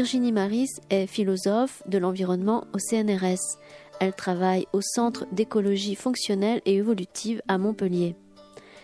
Virginie 0.00 0.32
Maris 0.32 0.70
est 0.88 1.06
philosophe 1.06 1.82
de 1.86 1.98
l'environnement 1.98 2.64
au 2.72 2.78
CNRS. 2.78 3.58
Elle 4.00 4.14
travaille 4.14 4.66
au 4.72 4.80
Centre 4.80 5.26
d'écologie 5.30 5.94
fonctionnelle 5.94 6.62
et 6.64 6.76
évolutive 6.76 7.42
à 7.48 7.58
Montpellier. 7.58 8.16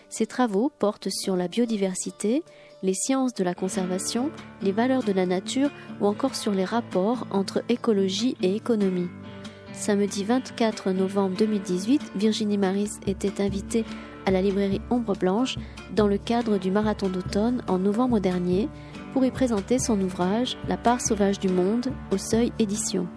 Ses 0.09 0.27
travaux 0.27 0.71
portent 0.77 1.09
sur 1.09 1.35
la 1.35 1.47
biodiversité, 1.47 2.43
les 2.83 2.93
sciences 2.93 3.33
de 3.33 3.43
la 3.43 3.55
conservation, 3.55 4.29
les 4.61 4.71
valeurs 4.71 5.01
de 5.01 5.11
la 5.11 5.25
nature 5.25 5.71
ou 6.01 6.05
encore 6.05 6.35
sur 6.35 6.51
les 6.51 6.65
rapports 6.65 7.25
entre 7.31 7.63
écologie 7.67 8.37
et 8.43 8.55
économie. 8.55 9.09
Samedi 9.73 10.23
24 10.23 10.91
novembre 10.91 11.35
2018, 11.35 12.11
Virginie 12.15 12.59
Maris 12.59 12.91
était 13.07 13.41
invitée 13.41 13.85
à 14.27 14.31
la 14.31 14.43
librairie 14.43 14.81
Ombre 14.91 15.15
Blanche 15.15 15.55
dans 15.95 16.05
le 16.05 16.19
cadre 16.19 16.59
du 16.59 16.69
marathon 16.69 17.09
d'automne 17.09 17.63
en 17.67 17.79
novembre 17.79 18.19
dernier 18.19 18.69
pour 19.17 19.25
y 19.25 19.31
présenter 19.31 19.79
son 19.79 19.99
ouvrage 19.99 20.59
La 20.67 20.77
part 20.77 21.01
sauvage 21.01 21.39
du 21.39 21.49
monde 21.49 21.91
au 22.11 22.19
seuil 22.19 22.53
édition. 22.59 23.07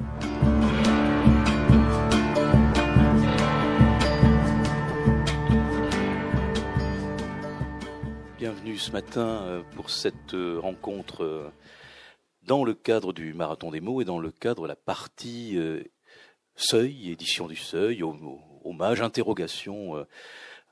Bienvenue 8.38 8.78
ce 8.78 8.90
matin 8.92 9.42
euh, 9.42 9.62
pour 9.76 9.90
cette 9.90 10.32
euh, 10.32 10.58
rencontre 10.58 11.22
euh, 11.22 11.52
dans 12.44 12.64
le 12.64 12.72
cadre 12.72 13.12
du 13.12 13.34
Marathon 13.34 13.70
des 13.70 13.82
mots 13.82 14.00
et 14.00 14.06
dans 14.06 14.18
le 14.18 14.30
cadre 14.30 14.62
de 14.62 14.68
la 14.68 14.76
partie 14.76 15.58
Seuil, 16.56 17.10
édition 17.10 17.46
du 17.46 17.56
Seuil, 17.56 18.02
hommage, 18.64 19.02
interrogation 19.02 20.06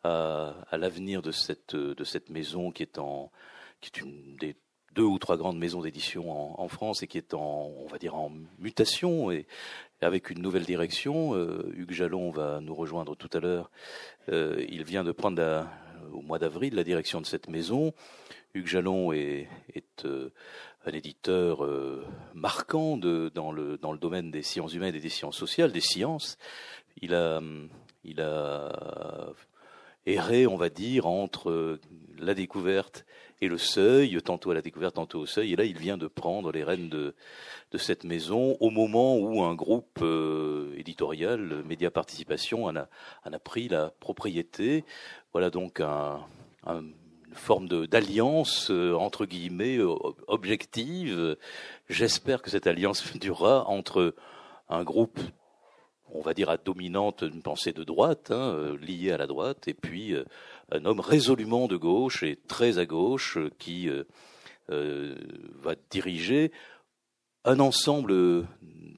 à, 0.04 0.54
l'avenir 0.72 1.20
de 1.20 1.32
cette, 1.32 1.76
de 1.76 2.04
cette 2.04 2.30
maison 2.30 2.70
qui 2.70 2.82
est, 2.82 2.96
en, 2.96 3.30
qui 3.82 3.90
est 3.94 4.00
une 4.00 4.36
des 4.36 4.56
deux 4.98 5.04
ou 5.04 5.20
trois 5.20 5.36
grandes 5.36 5.60
maisons 5.60 5.80
d'édition 5.80 6.60
en, 6.60 6.66
France 6.66 7.04
et 7.04 7.06
qui 7.06 7.18
est 7.18 7.32
en, 7.32 7.70
on 7.78 7.86
va 7.86 7.98
dire, 7.98 8.16
en 8.16 8.32
mutation 8.58 9.30
et, 9.30 9.46
avec 10.00 10.28
une 10.30 10.42
nouvelle 10.42 10.64
direction. 10.64 11.36
Hugues 11.72 11.92
Jalon 11.92 12.30
va 12.30 12.58
nous 12.60 12.74
rejoindre 12.74 13.14
tout 13.14 13.30
à 13.32 13.38
l'heure. 13.38 13.70
il 14.28 14.82
vient 14.82 15.04
de 15.04 15.12
prendre 15.12 15.68
au 16.12 16.20
mois 16.20 16.40
d'avril 16.40 16.74
la 16.74 16.82
direction 16.82 17.20
de 17.20 17.26
cette 17.26 17.48
maison. 17.48 17.94
Hugues 18.54 18.66
Jalon 18.66 19.12
est, 19.12 19.48
euh, 20.04 20.30
un 20.84 20.92
éditeur 20.92 21.64
euh, 21.64 22.04
marquant 22.34 22.96
dans, 22.96 23.52
le, 23.52 23.78
dans 23.78 23.92
le 23.92 23.98
domaine 23.98 24.32
des 24.32 24.42
sciences 24.42 24.74
humaines 24.74 24.96
et 24.96 25.00
des 25.00 25.08
sciences 25.08 25.36
sociales, 25.36 25.70
des 25.70 25.80
sciences. 25.80 26.38
Il 27.00 27.14
a, 27.14 27.40
il 28.02 28.20
a 28.20 29.32
erré, 30.06 30.48
on 30.48 30.56
va 30.56 30.70
dire, 30.70 31.06
entre 31.06 31.78
la 32.18 32.34
découverte 32.34 33.04
et 33.40 33.48
le 33.48 33.58
seuil, 33.58 34.20
tantôt 34.22 34.50
à 34.50 34.54
la 34.54 34.62
découverte, 34.62 34.96
tantôt 34.96 35.20
au 35.20 35.26
seuil. 35.26 35.52
Et 35.52 35.56
là, 35.56 35.64
il 35.64 35.78
vient 35.78 35.96
de 35.96 36.06
prendre 36.06 36.50
les 36.50 36.64
rênes 36.64 36.88
de, 36.88 37.14
de 37.70 37.78
cette 37.78 38.04
maison 38.04 38.56
au 38.60 38.70
moment 38.70 39.16
où 39.16 39.42
un 39.42 39.54
groupe 39.54 40.00
euh, 40.02 40.74
éditorial, 40.76 41.62
Média 41.64 41.90
Participation, 41.90 42.64
en 42.64 42.76
a, 42.76 42.88
en 43.24 43.32
a 43.32 43.38
pris 43.38 43.68
la 43.68 43.92
propriété. 44.00 44.84
Voilà 45.32 45.50
donc 45.50 45.80
un, 45.80 46.20
une 46.66 46.94
forme 47.32 47.68
d'alliance, 47.86 48.70
euh, 48.70 48.94
entre 48.94 49.24
guillemets, 49.24 49.78
objective. 50.26 51.36
J'espère 51.88 52.42
que 52.42 52.50
cette 52.50 52.66
alliance 52.66 53.04
durera 53.18 53.68
entre 53.68 54.14
un 54.68 54.82
groupe 54.82 55.20
on 56.10 56.22
va 56.22 56.32
dire 56.32 56.48
à 56.48 56.56
dominante 56.56 57.20
une 57.20 57.42
pensée 57.42 57.72
de 57.72 57.84
droite, 57.84 58.30
hein, 58.30 58.54
euh, 58.54 58.78
liée 58.78 59.12
à 59.12 59.18
la 59.18 59.26
droite, 59.26 59.68
et 59.68 59.74
puis 59.74 60.14
un 60.70 60.84
homme 60.84 61.00
résolument 61.00 61.66
de 61.66 61.76
gauche 61.76 62.22
et 62.22 62.36
très 62.48 62.78
à 62.78 62.86
gauche 62.86 63.38
qui 63.58 63.88
va 64.68 65.74
diriger 65.90 66.52
un 67.44 67.60
ensemble 67.60 68.46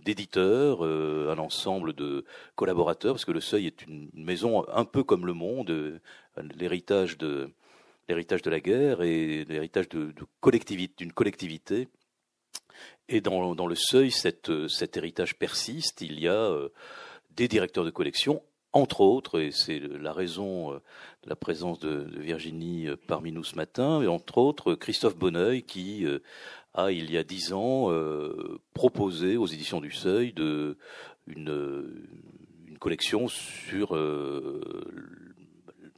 d'éditeurs, 0.04 0.84
euh, 0.84 1.30
un 1.30 1.38
ensemble 1.38 1.92
de 1.92 2.24
collaborateurs, 2.56 3.14
parce 3.14 3.24
que 3.24 3.32
le 3.32 3.40
Seuil 3.40 3.66
est 3.66 3.82
une 3.86 4.10
maison 4.12 4.68
un 4.68 4.84
peu 4.84 5.04
comme 5.04 5.26
le 5.26 5.34
Monde, 5.34 5.70
euh, 5.70 6.00
l'héritage 6.56 7.18
de 7.18 7.50
l'héritage 8.08 8.42
de 8.42 8.50
la 8.50 8.58
guerre 8.58 9.02
et 9.02 9.44
l'héritage 9.44 9.88
d'une 9.88 10.12
collectivité. 11.12 11.86
Et 13.08 13.20
dans, 13.20 13.66
le 13.66 13.74
Seuil, 13.76 14.10
cet 14.10 14.48
héritage 14.96 15.36
persiste. 15.36 16.00
Il 16.00 16.18
y 16.18 16.26
a 16.26 16.32
euh, 16.32 16.70
des 17.30 17.46
directeurs 17.46 17.84
de 17.84 17.90
collection, 17.90 18.42
entre 18.72 19.00
autres, 19.00 19.40
et 19.40 19.50
c'est 19.50 19.78
la 19.78 20.12
raison 20.12 20.72
de 20.72 21.28
la 21.28 21.36
présence 21.36 21.78
de, 21.78 22.06
Virginie 22.18 22.86
parmi 23.06 23.32
nous 23.32 23.44
ce 23.44 23.56
matin, 23.56 24.02
et 24.02 24.06
entre 24.06 24.38
autres 24.38 24.74
Christophe 24.74 25.16
Bonneuil 25.16 25.62
qui 25.62 26.06
a, 26.74 26.90
il 26.90 27.10
y 27.10 27.18
a 27.18 27.24
dix 27.24 27.52
ans, 27.52 27.90
euh, 27.90 28.60
proposé 28.74 29.36
aux 29.36 29.46
éditions 29.46 29.80
du 29.80 29.90
Seuil 29.90 30.32
de, 30.32 30.76
une, 31.26 32.04
une 32.66 32.78
collection 32.78 33.28
sur 33.28 33.96
euh, 33.96 34.60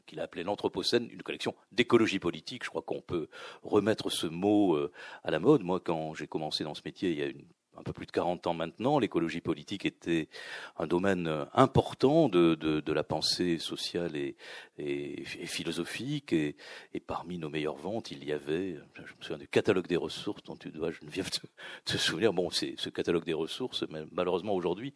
qu'il 0.07 0.21
a 0.21 0.25
appelé 0.25 0.45
l'Anthropocène, 0.45 1.09
une 1.11 1.23
collection 1.23 1.55
d'écologie 1.73 2.19
politique. 2.19 2.65
Je 2.65 2.71
crois 2.71 2.83
qu'on 2.83 3.01
peut 3.01 3.29
remettre 3.63 4.11
ce 4.11 4.27
mot 4.27 4.75
euh, 4.75 4.93
à 5.25 5.31
la 5.31 5.39
mode. 5.39 5.63
Moi, 5.63 5.81
quand 5.81 6.15
j'ai 6.15 6.27
commencé 6.27 6.65
dans 6.65 6.75
ce 6.75 6.83
métier, 6.85 7.11
il 7.11 7.19
y 7.19 7.23
a 7.23 7.27
une 7.27 7.45
un 7.77 7.83
peu 7.83 7.93
plus 7.93 8.07
de 8.07 8.13
40 8.13 8.47
ans 8.47 8.55
maintenant, 8.55 8.99
l'écologie 8.99 9.41
politique 9.41 9.87
était 9.87 10.29
un 10.77 10.87
domaine 10.87 11.27
euh, 11.27 11.45
important 11.55 12.29
de, 12.29 12.55
de, 12.55 12.81
de 12.81 12.93
la 12.93 13.03
pensée 13.03 13.59
sociale 13.59 14.15
et, 14.17 14.37
et, 14.79 15.25
philosophique. 15.25 16.33
Et, 16.33 16.57
et, 16.93 17.01
parmi 17.01 17.39
nos 17.39 17.49
meilleures 17.49 17.77
ventes, 17.77 18.11
il 18.11 18.25
y 18.25 18.33
avait, 18.33 18.77
je 18.95 19.01
me 19.01 19.23
souviens 19.23 19.39
du 19.39 19.49
catalogue 19.49 19.87
des 19.87 19.97
ressources 19.97 20.43
dont 20.43 20.57
tu 20.57 20.71
dois, 20.71 20.91
je 20.91 20.99
viens 21.03 21.25
te, 21.25 21.41
te 21.85 21.97
souvenir. 21.97 22.33
Bon, 22.33 22.51
c'est 22.51 22.75
ce 22.77 22.91
catalogue 22.91 23.25
des 23.25 23.33
ressources, 23.33 23.85
mais 23.89 24.05
malheureusement 24.13 24.55
aujourd'hui, 24.55 24.95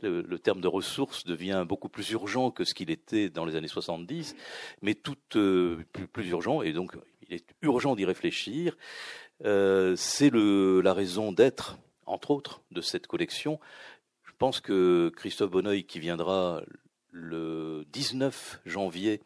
le, 0.00 0.22
le, 0.22 0.38
terme 0.38 0.60
de 0.60 0.68
ressources 0.68 1.24
devient 1.24 1.64
beaucoup 1.66 1.88
plus 1.88 2.10
urgent 2.10 2.50
que 2.50 2.64
ce 2.64 2.74
qu'il 2.74 2.90
était 2.90 3.30
dans 3.30 3.44
les 3.44 3.56
années 3.56 3.68
70, 3.68 4.36
mais 4.82 4.94
tout 4.94 5.16
euh, 5.36 5.84
plus, 5.92 6.08
plus 6.08 6.28
urgent. 6.28 6.62
Et 6.62 6.72
donc, 6.72 6.96
il 7.28 7.34
est 7.34 7.54
urgent 7.62 7.96
d'y 7.96 8.04
réfléchir. 8.04 8.76
Euh, 9.44 9.94
c'est 9.96 10.30
la 10.32 10.94
raison 10.94 11.32
d'être 11.32 11.78
entre 12.06 12.30
autres, 12.30 12.62
de 12.70 12.80
cette 12.80 13.06
collection. 13.06 13.60
Je 14.24 14.32
pense 14.38 14.60
que 14.60 15.12
Christophe 15.16 15.50
Bonneuil, 15.50 15.84
qui 15.84 16.00
viendra 16.00 16.62
le 17.10 17.84
19 17.92 18.60
janvier 18.66 19.20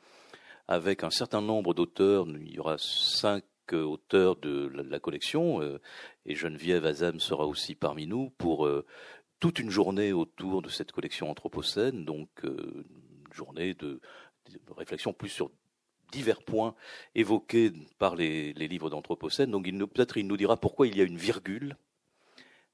avec 0.68 1.02
un 1.02 1.10
certain 1.10 1.40
nombre 1.40 1.74
d'auteurs, 1.74 2.26
il 2.28 2.54
y 2.54 2.58
aura 2.58 2.76
cinq 2.78 3.44
auteurs 3.72 4.36
de 4.36 4.70
la, 4.74 5.00
collection, 5.00 5.60
euh, 5.62 5.80
et 6.26 6.34
Geneviève 6.34 6.86
Azam 6.86 7.20
sera 7.20 7.46
aussi 7.46 7.74
parmi 7.74 8.06
nous 8.06 8.30
pour 8.30 8.66
euh, 8.66 8.84
toute 9.38 9.58
une 9.58 9.70
journée 9.70 10.12
autour 10.12 10.62
de 10.62 10.68
cette 10.68 10.92
collection 10.92 11.30
anthropocène, 11.30 12.04
donc 12.04 12.28
euh, 12.44 12.84
une 13.26 13.32
journée 13.32 13.74
de, 13.74 14.00
réflexion 14.76 15.12
plus 15.12 15.28
sur 15.28 15.50
divers 16.10 16.42
points 16.42 16.74
évoqués 17.14 17.72
par 17.98 18.16
les, 18.16 18.52
les 18.54 18.66
livres 18.66 18.90
d'anthropocène. 18.90 19.52
Donc 19.52 19.64
peut-être 19.64 20.16
il 20.16 20.26
nous 20.26 20.36
dira 20.36 20.56
pourquoi 20.56 20.88
il 20.88 20.96
y 20.96 21.00
a 21.00 21.04
une 21.04 21.16
virgule 21.16 21.76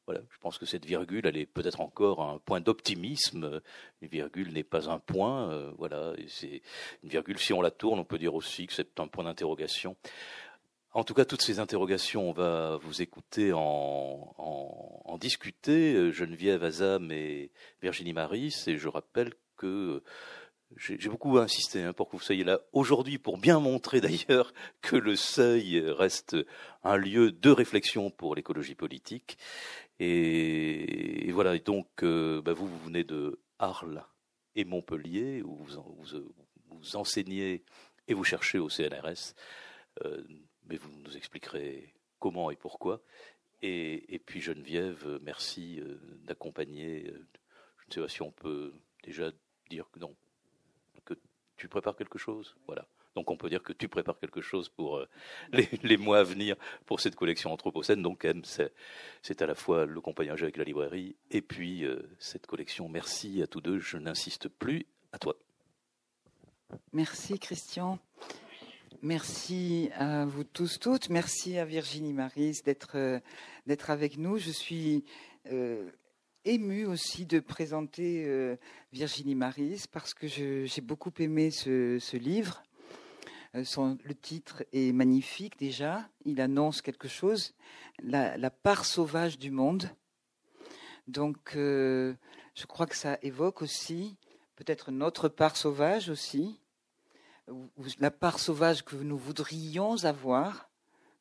voilà, 0.06 0.20
je 0.30 0.38
pense 0.38 0.56
que 0.56 0.66
cette 0.66 0.84
virgule, 0.84 1.26
elle 1.26 1.36
est 1.36 1.46
peut-être 1.46 1.80
encore 1.80 2.22
un 2.22 2.38
point 2.38 2.60
d'optimisme. 2.60 3.60
Une 4.00 4.08
virgule 4.08 4.52
n'est 4.52 4.62
pas 4.62 4.88
un 4.88 5.00
point. 5.00 5.50
Euh, 5.50 5.72
voilà, 5.78 6.12
c'est 6.28 6.62
une 7.02 7.08
virgule. 7.08 7.38
Si 7.38 7.52
on 7.52 7.60
la 7.60 7.72
tourne, 7.72 7.98
on 7.98 8.04
peut 8.04 8.18
dire 8.18 8.34
aussi 8.34 8.66
que 8.68 8.72
c'est 8.72 9.00
un 9.00 9.08
point 9.08 9.24
d'interrogation. 9.24 9.96
En 10.92 11.02
tout 11.02 11.12
cas, 11.12 11.24
toutes 11.24 11.42
ces 11.42 11.58
interrogations, 11.58 12.30
on 12.30 12.32
va 12.32 12.76
vous 12.76 13.02
écouter 13.02 13.52
en, 13.52 14.34
en, 14.38 15.02
en 15.04 15.18
discuter. 15.18 16.12
Geneviève 16.12 16.62
Azam 16.62 17.10
et 17.10 17.50
Virginie 17.82 18.12
Maris. 18.12 18.64
Et 18.68 18.78
je 18.78 18.88
rappelle 18.88 19.34
que 19.56 20.02
j'ai 20.76 21.08
beaucoup 21.08 21.38
insisté 21.38 21.82
hein, 21.82 21.92
pour 21.92 22.08
que 22.08 22.16
vous 22.16 22.22
soyez 22.22 22.44
là 22.44 22.60
aujourd'hui 22.72 23.18
pour 23.18 23.38
bien 23.38 23.60
montrer 23.60 24.00
d'ailleurs 24.00 24.52
que 24.82 24.96
le 24.96 25.16
seuil 25.16 25.80
reste 25.80 26.36
un 26.82 26.96
lieu 26.96 27.30
de 27.30 27.50
réflexion 27.50 28.10
pour 28.10 28.34
l'écologie 28.34 28.74
politique 28.74 29.38
et, 29.98 31.30
voilà, 31.32 31.54
et 31.54 31.60
donc 31.60 32.02
euh, 32.02 32.42
bah, 32.42 32.52
vous, 32.52 32.66
vous 32.66 32.78
venez 32.78 33.04
de 33.04 33.40
Arles 33.58 34.04
et 34.54 34.64
Montpellier, 34.64 35.42
où 35.42 35.54
vous, 35.54 35.82
vous, 36.68 36.96
enseignez 36.96 37.64
et 38.08 38.14
vous 38.14 38.24
cherchez 38.24 38.58
au 38.58 38.68
CNRS, 38.68 39.34
euh, 40.04 40.22
mais 40.66 40.76
vous 40.76 40.90
nous 41.02 41.16
expliquerez 41.16 41.94
comment 42.18 42.50
et 42.50 42.56
pourquoi. 42.56 43.00
Et, 43.62 44.14
et 44.14 44.18
puis 44.18 44.40
Geneviève, 44.40 45.18
merci 45.22 45.80
euh, 45.80 45.98
d'accompagner. 46.24 47.06
Je 47.78 47.86
ne 47.88 47.94
sais 47.94 48.00
pas 48.00 48.08
si 48.08 48.22
on 48.22 48.32
peut 48.32 48.72
déjà 49.02 49.30
dire 49.70 49.90
que 49.90 49.98
non, 49.98 50.14
que 51.04 51.14
tu 51.56 51.68
prépares 51.68 51.96
quelque 51.96 52.18
chose. 52.18 52.56
Voilà. 52.66 52.86
Donc 53.16 53.30
on 53.30 53.36
peut 53.36 53.48
dire 53.48 53.62
que 53.62 53.72
tu 53.72 53.88
prépares 53.88 54.18
quelque 54.20 54.42
chose 54.42 54.68
pour 54.68 54.98
euh, 54.98 55.08
les, 55.82 55.96
mois 55.96 56.18
à 56.18 56.22
venir 56.22 56.54
pour 56.84 57.00
cette 57.00 57.16
collection 57.16 57.50
Anthropocène. 57.50 58.02
Donc 58.02 58.26
c'est 59.22 59.42
à 59.42 59.46
la 59.46 59.54
fois 59.54 59.86
le 59.86 60.00
compagnonnage 60.02 60.42
avec 60.42 60.58
la 60.58 60.64
librairie 60.64 61.16
et 61.30 61.40
puis 61.40 61.84
euh, 61.84 62.02
cette 62.18 62.46
collection. 62.46 62.88
Merci 62.90 63.42
à 63.42 63.46
tous 63.46 63.62
deux. 63.62 63.78
Je 63.78 63.96
n'insiste 63.96 64.48
plus. 64.48 64.86
À 65.12 65.18
toi. 65.18 65.34
Merci 66.92 67.38
Christian. 67.38 67.98
Merci 69.00 69.88
à 69.94 70.26
vous 70.26 70.44
tous, 70.44 70.78
toutes. 70.78 71.08
Merci 71.08 71.58
à 71.58 71.64
Virginie 71.64 72.12
Maris 72.12 72.60
d'être 72.66 72.96
euh, 72.98 73.18
d'être 73.66 73.88
avec 73.88 74.18
nous. 74.18 74.36
Je 74.36 74.50
suis 74.50 75.04
émue 76.44 76.86
aussi 76.86 77.24
de 77.24 77.40
présenter 77.40 78.56
Virginie 78.92 79.34
Maris 79.34 79.84
parce 79.90 80.12
que 80.12 80.26
j'ai 80.26 80.80
beaucoup 80.80 81.12
aimé 81.18 81.50
ce, 81.50 82.16
livre. 82.16 82.62
Son, 83.64 83.98
le 84.04 84.14
titre 84.14 84.64
est 84.72 84.92
magnifique 84.92 85.58
déjà. 85.58 86.08
Il 86.24 86.40
annonce 86.40 86.82
quelque 86.82 87.08
chose. 87.08 87.54
La, 88.02 88.36
la 88.36 88.50
part 88.50 88.84
sauvage 88.84 89.38
du 89.38 89.50
monde. 89.50 89.90
Donc, 91.08 91.52
je 91.54 92.66
crois 92.66 92.86
que 92.86 92.96
ça 92.96 93.18
évoque 93.22 93.62
aussi 93.62 94.16
peut-être 94.56 94.90
notre 94.90 95.28
part 95.28 95.56
sauvage 95.56 96.08
aussi 96.08 96.58
la 98.00 98.10
part 98.10 98.38
sauvage 98.38 98.84
que 98.84 98.96
nous 98.96 99.18
voudrions 99.18 100.04
avoir 100.04 100.68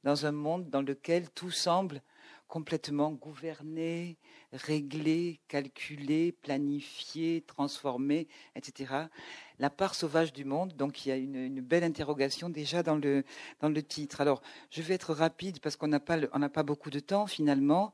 dans 0.03 0.25
un 0.25 0.31
monde 0.31 0.69
dans 0.69 0.81
lequel 0.81 1.29
tout 1.29 1.51
semble 1.51 2.01
complètement 2.47 3.11
gouverné, 3.11 4.17
réglé, 4.53 5.39
calculé, 5.47 6.31
planifié, 6.31 7.43
transformé, 7.47 8.27
etc. 8.55 8.93
La 9.59 9.69
part 9.69 9.95
sauvage 9.95 10.33
du 10.33 10.45
monde, 10.45 10.73
donc 10.75 11.05
il 11.05 11.09
y 11.09 11.11
a 11.11 11.15
une, 11.15 11.61
belle 11.61 11.83
interrogation 11.83 12.49
déjà 12.49 12.83
dans 12.83 12.95
le, 12.95 13.23
dans 13.59 13.69
le 13.69 13.83
titre. 13.83 14.21
Alors, 14.21 14.41
je 14.69 14.81
vais 14.81 14.93
être 14.93 15.13
rapide 15.13 15.59
parce 15.59 15.75
qu'on 15.75 15.87
n'a 15.87 15.99
pas, 15.99 16.17
pas 16.49 16.63
beaucoup 16.63 16.89
de 16.89 16.99
temps 16.99 17.27
finalement. 17.27 17.93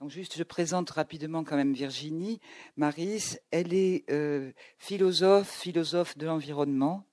Donc 0.00 0.10
juste, 0.10 0.38
je 0.38 0.42
présente 0.44 0.88
rapidement 0.90 1.44
quand 1.44 1.56
même 1.56 1.74
Virginie 1.74 2.40
Maris. 2.76 3.36
Elle 3.50 3.74
est 3.74 4.10
euh, 4.10 4.50
philosophe, 4.78 5.50
philosophe 5.50 6.16
de 6.16 6.26
l'environnement. 6.26 7.04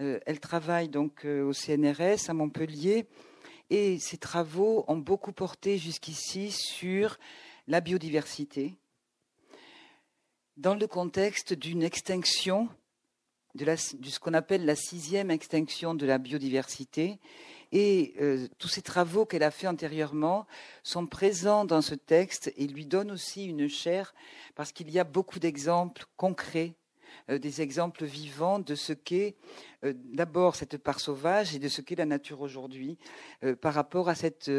Euh, 0.00 0.18
elle 0.26 0.40
travaille 0.40 0.88
donc 0.88 1.24
euh, 1.24 1.42
au 1.42 1.52
CNRS 1.52 2.30
à 2.30 2.32
Montpellier 2.32 3.06
et 3.70 3.98
ses 3.98 4.18
travaux 4.18 4.84
ont 4.88 4.96
beaucoup 4.96 5.32
porté 5.32 5.78
jusqu'ici 5.78 6.50
sur 6.50 7.18
la 7.66 7.80
biodiversité 7.80 8.76
dans 10.58 10.74
le 10.74 10.86
contexte 10.88 11.54
d'une 11.54 11.84
extinction, 11.84 12.68
de, 13.54 13.64
ce 13.76 14.18
qu'on 14.18 14.34
appelle 14.34 14.64
la 14.64 14.74
sixième 14.74 15.30
extinction 15.30 15.94
de 15.94 16.04
la 16.04 16.18
biodiversité. 16.18 17.18
Et 17.70 18.14
euh, 18.20 18.48
tous 18.58 18.68
ces 18.68 18.82
travaux 18.82 19.24
qu'elle 19.24 19.42
a 19.42 19.50
faits 19.50 19.70
antérieurement 19.70 20.46
sont 20.82 21.06
présents 21.06 21.64
dans 21.64 21.82
ce 21.82 21.94
texte 21.94 22.52
et 22.56 22.66
lui 22.66 22.86
donnent 22.86 23.12
aussi 23.12 23.44
une 23.44 23.68
chair 23.68 24.14
parce 24.54 24.72
qu'il 24.72 24.90
y 24.90 24.98
a 24.98 25.04
beaucoup 25.04 25.38
d'exemples 25.38 26.06
concrets 26.16 26.74
des 27.28 27.62
exemples 27.62 28.04
vivants 28.04 28.58
de 28.58 28.74
ce 28.74 28.92
qu'est 28.92 29.36
euh, 29.84 29.92
d'abord 29.96 30.56
cette 30.56 30.76
part 30.76 30.98
sauvage 30.98 31.54
et 31.54 31.60
de 31.60 31.68
ce 31.68 31.80
qu'est 31.80 31.94
la 31.94 32.06
nature 32.06 32.40
aujourd'hui 32.40 32.98
euh, 33.44 33.54
par 33.54 33.74
rapport 33.74 34.08
à 34.08 34.14
cette, 34.14 34.50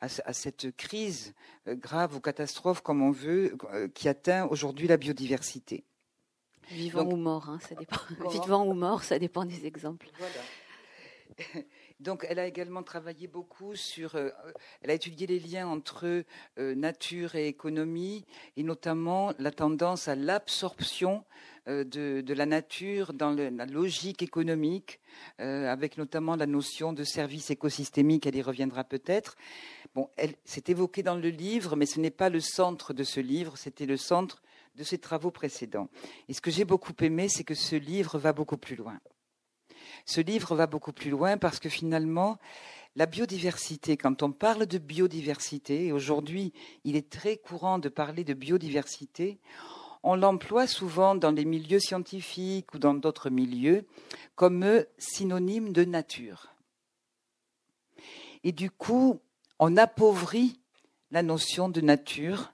à, 0.00 0.32
cette 0.32 0.76
crise 0.76 1.34
grave 1.66 2.14
ou 2.14 2.20
catastrophe, 2.20 2.80
comme 2.80 3.02
on 3.02 3.10
veut, 3.10 3.56
qui 3.94 4.08
atteint 4.08 4.46
aujourd'hui 4.46 4.86
la 4.86 4.96
biodiversité. 4.96 5.84
Vivant 6.70 7.04
ou 7.06 7.16
mort, 7.16 7.48
hein, 7.48 7.58
ça 7.66 7.74
dépend. 7.74 7.96
Vivant 8.30 8.66
ou 8.66 8.74
mort, 8.74 9.02
ça 9.02 9.18
dépend 9.18 9.44
des 9.44 9.66
exemples. 9.66 10.08
Voilà. 10.18 11.64
Donc, 12.00 12.24
elle 12.28 12.38
a 12.38 12.46
également 12.46 12.82
travaillé 12.82 13.26
beaucoup 13.26 13.74
sur. 13.74 14.14
elle 14.14 14.90
a 14.90 14.94
étudié 14.94 15.26
les 15.26 15.40
liens 15.40 15.66
entre 15.66 16.24
nature 16.56 17.34
et 17.34 17.48
économie, 17.48 18.24
et 18.56 18.62
notamment 18.62 19.32
la 19.38 19.50
tendance 19.50 20.06
à 20.06 20.14
l'absorption 20.14 21.24
euh, 21.68 21.84
de, 21.84 22.34
la 22.34 22.46
nature 22.46 23.12
dans 23.12 23.32
la 23.32 23.66
logique 23.66 24.22
économique, 24.22 25.00
euh, 25.40 25.70
avec 25.70 25.98
notamment 25.98 26.36
la 26.36 26.46
notion 26.46 26.92
de 26.92 27.04
service 27.04 27.50
écosystémique, 27.50 28.26
elle 28.26 28.36
y 28.36 28.42
reviendra 28.42 28.84
peut-être. 28.84 29.36
Bon, 29.94 30.08
c'est 30.44 30.68
évoqué 30.68 31.02
dans 31.02 31.16
le 31.16 31.28
livre, 31.28 31.76
mais 31.76 31.86
ce 31.86 32.00
n'est 32.00 32.10
pas 32.10 32.30
le 32.30 32.40
centre 32.40 32.92
de 32.94 33.04
ce 33.04 33.20
livre, 33.20 33.58
c'était 33.58 33.86
le 33.86 33.96
centre 33.96 34.42
de 34.76 34.84
ses 34.84 34.98
travaux 34.98 35.30
précédents. 35.30 35.88
Et 36.28 36.32
ce 36.32 36.40
que 36.40 36.50
j'ai 36.50 36.64
beaucoup 36.64 36.94
aimé, 37.00 37.28
c'est 37.28 37.44
que 37.44 37.54
ce 37.54 37.76
livre 37.76 38.18
va 38.18 38.32
beaucoup 38.32 38.56
plus 38.56 38.76
loin. 38.76 38.98
Ce 40.06 40.20
livre 40.20 40.54
va 40.54 40.66
beaucoup 40.66 40.92
plus 40.92 41.10
loin 41.10 41.36
parce 41.36 41.58
que 41.58 41.68
finalement, 41.68 42.38
la 42.96 43.06
biodiversité, 43.06 43.96
quand 43.96 44.22
on 44.22 44.32
parle 44.32 44.66
de 44.66 44.78
biodiversité, 44.78 45.86
et 45.86 45.92
aujourd'hui 45.92 46.52
il 46.84 46.96
est 46.96 47.10
très 47.10 47.36
courant 47.36 47.78
de 47.78 47.88
parler 47.88 48.24
de 48.24 48.34
biodiversité, 48.34 49.38
on 50.02 50.16
l'emploie 50.16 50.66
souvent 50.66 51.14
dans 51.14 51.30
les 51.30 51.44
milieux 51.44 51.80
scientifiques 51.80 52.74
ou 52.74 52.78
dans 52.78 52.94
d'autres 52.94 53.30
milieux 53.30 53.86
comme 54.34 54.84
synonyme 54.98 55.72
de 55.72 55.84
nature. 55.84 56.54
Et 58.44 58.52
du 58.52 58.70
coup, 58.70 59.20
on 59.58 59.76
appauvrit 59.76 60.60
la 61.10 61.22
notion 61.22 61.68
de 61.68 61.80
nature 61.80 62.52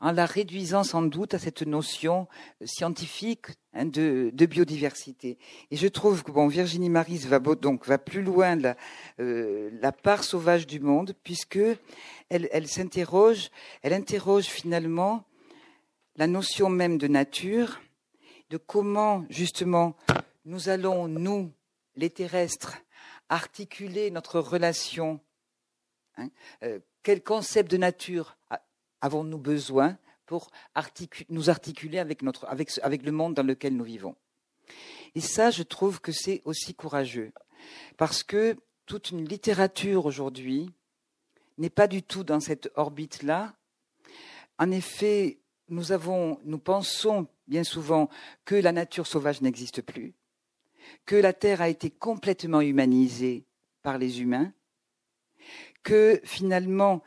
en 0.00 0.12
la 0.12 0.24
réduisant 0.24 0.82
sans 0.82 1.02
doute 1.02 1.34
à 1.34 1.38
cette 1.38 1.62
notion 1.62 2.26
scientifique 2.64 3.46
hein, 3.74 3.84
de, 3.84 4.32
biodiversité. 4.46 5.38
Et 5.70 5.76
je 5.76 5.86
trouve 5.86 6.22
que 6.22 6.32
bon, 6.32 6.48
Virginie 6.48 6.88
Maris 6.88 7.18
va 7.18 7.38
donc 7.38 7.86
va 7.86 7.98
plus 7.98 8.22
loin 8.22 8.56
la, 8.56 8.76
euh, 9.20 9.70
la 9.80 9.92
part 9.92 10.24
sauvage 10.24 10.66
du 10.66 10.80
monde, 10.80 11.14
puisque 11.22 11.60
elle, 12.30 12.48
elle 12.50 12.66
s'interroge, 12.66 13.50
elle 13.82 13.92
interroge 13.92 14.46
finalement 14.46 15.24
la 16.20 16.26
notion 16.26 16.68
même 16.68 16.98
de 16.98 17.08
nature, 17.08 17.80
de 18.50 18.58
comment 18.58 19.24
justement 19.30 19.96
nous 20.44 20.68
allons, 20.68 21.08
nous, 21.08 21.50
les 21.96 22.10
terrestres, 22.10 22.76
articuler 23.30 24.10
notre 24.10 24.38
relation. 24.38 25.18
Hein, 26.18 26.28
euh, 26.62 26.78
quel 27.02 27.22
concept 27.22 27.70
de 27.70 27.78
nature 27.78 28.36
avons-nous 29.00 29.38
besoin 29.38 29.96
pour 30.26 30.50
nous 31.30 31.48
articuler 31.48 31.98
avec, 31.98 32.20
notre, 32.20 32.46
avec, 32.48 32.78
avec 32.82 33.02
le 33.02 33.12
monde 33.12 33.32
dans 33.32 33.42
lequel 33.42 33.74
nous 33.74 33.84
vivons? 33.84 34.14
Et 35.14 35.22
ça, 35.22 35.50
je 35.50 35.62
trouve 35.62 36.02
que 36.02 36.12
c'est 36.12 36.42
aussi 36.44 36.74
courageux, 36.74 37.32
parce 37.96 38.22
que 38.22 38.58
toute 38.84 39.10
une 39.10 39.24
littérature 39.24 40.04
aujourd'hui 40.04 40.70
n'est 41.56 41.70
pas 41.70 41.86
du 41.86 42.02
tout 42.02 42.24
dans 42.24 42.40
cette 42.40 42.70
orbite-là. 42.74 43.54
En 44.58 44.70
effet, 44.70 45.39
nous, 45.70 45.92
avons, 45.92 46.38
nous 46.44 46.58
pensons 46.58 47.26
bien 47.48 47.64
souvent 47.64 48.08
que 48.44 48.54
la 48.54 48.72
nature 48.72 49.06
sauvage 49.06 49.40
n'existe 49.40 49.82
plus, 49.82 50.14
que 51.06 51.16
la 51.16 51.32
Terre 51.32 51.62
a 51.62 51.68
été 51.68 51.90
complètement 51.90 52.60
humanisée 52.60 53.44
par 53.82 53.98
les 53.98 54.20
humains, 54.20 54.52
que 55.82 56.20
finalement 56.24 57.02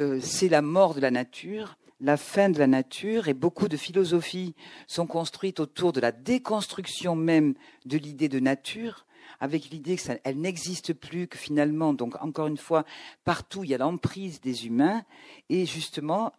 euh, 0.00 0.20
c'est 0.20 0.48
la 0.48 0.62
mort 0.62 0.94
de 0.94 1.00
la 1.00 1.10
nature, 1.10 1.76
la 2.00 2.16
fin 2.16 2.48
de 2.50 2.58
la 2.58 2.66
nature, 2.66 3.28
et 3.28 3.34
beaucoup 3.34 3.68
de 3.68 3.76
philosophies 3.76 4.54
sont 4.86 5.06
construites 5.06 5.60
autour 5.60 5.92
de 5.92 6.00
la 6.00 6.12
déconstruction 6.12 7.14
même 7.14 7.54
de 7.84 7.96
l'idée 7.96 8.28
de 8.28 8.40
nature, 8.40 9.06
avec 9.40 9.70
l'idée 9.70 9.96
qu'elle 9.96 10.38
n'existe 10.38 10.92
plus, 10.92 11.26
que 11.28 11.38
finalement, 11.38 11.94
donc 11.94 12.20
encore 12.22 12.46
une 12.46 12.58
fois, 12.58 12.84
partout 13.24 13.64
il 13.64 13.70
y 13.70 13.74
a 13.74 13.78
l'emprise 13.78 14.40
des 14.40 14.66
humains, 14.66 15.04
et 15.48 15.66
justement 15.66 16.32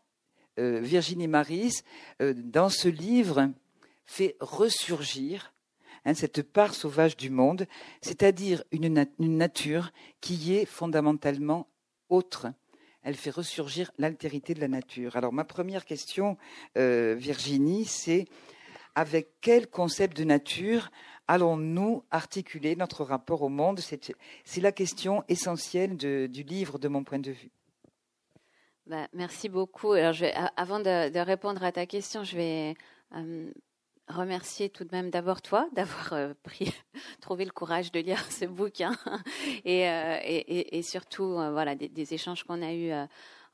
euh, 0.60 0.80
Virginie 0.82 1.28
Maris, 1.28 1.82
euh, 2.22 2.34
dans 2.36 2.70
ce 2.70 2.88
livre, 2.88 3.52
fait 4.06 4.36
ressurgir 4.40 5.54
hein, 6.06 6.14
cette 6.14 6.44
part 6.44 6.76
sauvage 6.76 7.18
du 7.18 7.30
monde, 7.30 7.66
c'est-à-dire 8.02 8.64
une, 8.72 9.06
nature 9.20 9.92
qui 10.22 10.56
est 10.56 10.66
fondamentalement 10.66 11.68
autre. 12.10 12.48
Elle 13.02 13.16
fait 13.16 13.32
ressurgir 13.32 13.92
l'altérité 13.98 14.54
de 14.54 14.62
la 14.62 14.68
nature. 14.68 15.16
Alors 15.16 15.34
ma 15.34 15.44
première 15.44 15.86
question, 15.86 16.38
euh, 16.78 17.16
Virginie, 17.18 17.86
c'est 17.86 18.26
avec 18.96 19.30
quel 19.42 19.68
concept 19.68 20.16
de 20.16 20.24
nature 20.24 20.92
allons-nous 21.28 22.04
articuler 22.12 22.76
notre 22.76 23.04
rapport 23.04 23.42
au 23.42 23.50
monde? 23.50 23.80
C'est 23.80 24.62
la 24.62 24.72
question 24.72 25.24
essentielle 25.28 25.98
du 25.98 26.44
livre 26.44 26.78
de 26.78 26.88
mon 26.88 27.04
point 27.04 27.20
de 27.20 27.32
vue. 27.32 27.52
Bah, 28.86 29.08
merci 29.14 29.48
beaucoup. 29.48 29.94
Alors, 29.94 30.16
avant 30.58 30.80
de, 30.80 31.20
répondre 31.20 31.64
à 31.64 31.72
ta 31.72 31.86
question, 31.86 32.26
je 32.26 32.36
vais 32.36 32.76
euh, 33.16 33.50
remercier 34.10 34.70
tout 34.70 34.84
de 34.84 34.90
même 34.92 35.10
d'abord 35.10 35.42
toi 35.42 35.70
d'avoir 35.74 36.14
euh, 36.14 36.34
trouvé 37.22 37.46
le 37.46 37.52
courage 37.52 37.94
de 37.94 38.02
lire 38.02 38.20
ce 38.30 38.46
bouquin 38.46 38.94
et, 39.66 39.88
euh, 39.90 40.18
et, 40.24 40.82
surtout 40.82 41.34
voilà 41.34 41.76
des, 41.76 42.14
échanges 42.14 42.44
qu'on 42.44 42.62
a 42.62 42.74
eus. 42.74 42.92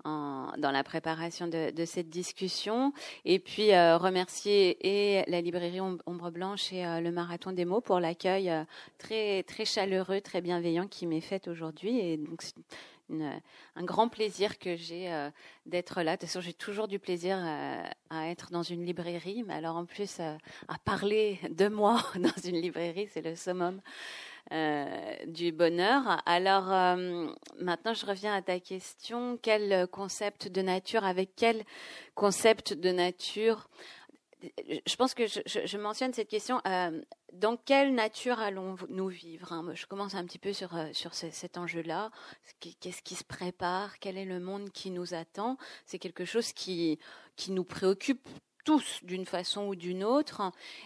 Dans 0.06 0.72
la 0.72 0.82
préparation 0.86 1.48
de, 1.48 1.72
de, 1.72 1.84
cette 1.84 2.10
discussion. 2.10 2.94
Et 3.26 3.38
puis 3.38 3.72
remercier 3.74 4.78
et 4.80 5.30
la 5.30 5.42
librairie 5.42 5.82
Ombre 5.82 6.32
Blanche 6.32 6.72
et 6.72 6.84
le 7.02 7.12
Marathon 7.12 7.52
des 7.52 7.66
mots 7.66 7.82
pour 7.82 8.00
l'accueil 8.00 8.50
très 8.98 9.44
très 9.44 9.66
chaleureux, 9.66 10.22
très 10.22 10.40
bienveillant 10.40 10.88
qui 10.88 11.06
m'est 11.06 11.20
fait 11.20 11.50
aujourd'hui. 11.50 12.00
Et 12.00 12.16
donc 12.16 12.42
un 13.10 13.84
grand 13.84 14.10
plaisir 14.10 14.60
que 14.60 14.76
j'ai 14.76 15.12
euh, 15.12 15.30
d'être 15.66 16.02
là. 16.02 16.16
De 16.16 16.22
toute 16.22 16.30
façon, 16.30 16.42
j'ai 16.42 16.54
toujours 16.54 16.88
du 16.88 17.00
plaisir 17.00 17.38
euh, 17.40 17.84
à 18.10 18.28
être 18.30 18.52
dans 18.52 18.64
une 18.64 18.86
librairie, 18.86 19.44
mais 19.46 19.54
alors 19.54 19.76
en 19.76 19.86
plus 19.86 20.20
à 20.20 20.38
parler 20.86 21.40
de 21.50 21.68
moi 21.68 22.02
dans 22.16 22.42
une 22.44 22.62
librairie, 22.62 23.10
c'est 23.12 23.22
le 23.22 23.36
summum. 23.36 23.82
du 25.28 25.52
bonheur. 25.52 26.22
Alors 26.26 26.98
maintenant, 27.60 27.94
je 27.94 28.06
reviens 28.06 28.34
à 28.34 28.42
ta 28.42 28.60
question. 28.60 29.38
Quel 29.42 29.88
concept 29.88 30.48
de 30.48 30.62
nature, 30.62 31.04
avec 31.04 31.32
quel 31.36 31.64
concept 32.16 32.74
de 32.74 32.92
nature 32.92 33.70
je 34.42 34.96
pense 34.96 35.14
que 35.14 35.28
je, 35.28 35.78
mentionne 35.78 36.14
cette 36.14 36.30
question. 36.30 36.62
Euh, 36.66 37.02
dans 37.34 37.58
quelle 37.58 37.94
nature 37.94 38.40
allons-nous 38.40 39.08
vivre 39.08 39.52
hein? 39.52 39.66
Je 39.74 39.86
commence 39.86 40.16
un 40.16 40.26
petit 40.26 40.40
peu 40.40 40.54
sur, 40.54 40.76
euh, 40.76 40.90
cet 40.94 41.58
enjeu-là. 41.58 42.12
Qu'est-ce 42.60 43.02
qui 43.02 43.16
se 43.16 43.24
prépare? 43.24 44.00
Quel 44.00 44.18
est 44.18 44.26
le 44.26 44.40
monde 44.40 44.72
qui 44.72 44.92
nous 44.92 45.14
attend? 45.14 45.58
C'est 45.86 46.00
quelque 46.00 46.26
chose 46.26 46.54
qui 46.54 47.00
nous 47.50 47.64
préoccupe 47.64 48.28
tous 48.70 49.00
d'une 49.02 49.26
façon 49.26 49.66
ou 49.66 49.74
d'une 49.74 50.04
autre. 50.04 50.44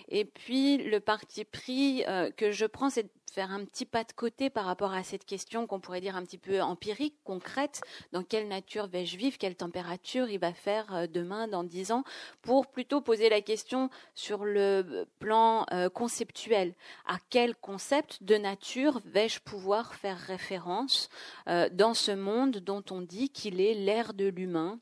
Et 0.07 0.23
puis 0.23 0.77
le 0.77 1.01
parti 1.01 1.43
pris 1.43 2.05
euh, 2.07 2.31
que 2.31 2.49
je 2.49 2.65
prends, 2.65 2.89
c'est 2.89 3.03
de 3.03 3.09
faire 3.29 3.51
un 3.51 3.65
petit 3.65 3.83
pas 3.83 4.05
de 4.05 4.13
côté 4.13 4.49
par 4.49 4.63
rapport 4.63 4.93
à 4.93 5.03
cette 5.03 5.25
question 5.25 5.67
qu'on 5.67 5.81
pourrait 5.81 5.99
dire 5.99 6.15
un 6.15 6.23
petit 6.23 6.37
peu 6.37 6.61
empirique, 6.61 7.15
concrète. 7.25 7.81
Dans 8.13 8.23
quelle 8.23 8.47
nature 8.47 8.87
vais-je 8.87 9.17
vivre? 9.17 9.37
Quelle 9.37 9.57
température 9.57 10.29
il 10.29 10.39
va 10.39 10.53
faire 10.53 10.95
euh, 10.95 11.07
demain, 11.07 11.49
dans 11.49 11.65
dix 11.65 11.91
ans? 11.91 12.05
Pour 12.41 12.67
plutôt 12.67 13.01
poser 13.01 13.27
la 13.27 13.41
question 13.41 13.89
sur 14.15 14.45
le 14.45 15.05
plan 15.19 15.65
euh, 15.73 15.89
conceptuel. 15.89 16.75
À 17.05 17.17
quel 17.29 17.53
concept 17.53 18.23
de 18.23 18.37
nature 18.37 19.01
vais-je 19.03 19.41
pouvoir 19.41 19.93
faire 19.93 20.17
référence 20.17 21.09
dans 21.73 21.93
ce 21.93 22.11
monde 22.11 22.59
dont 22.59 22.83
on 22.91 23.01
dit 23.01 23.29
qu'il 23.29 23.59
est 23.59 23.73
l'ère 23.73 24.13
de 24.13 24.27
l'humain? 24.27 24.79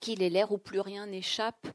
Qu'il 0.00 0.22
est 0.22 0.30
l'air 0.30 0.52
où 0.52 0.58
plus 0.58 0.80
rien 0.80 1.06
n'échappe 1.06 1.66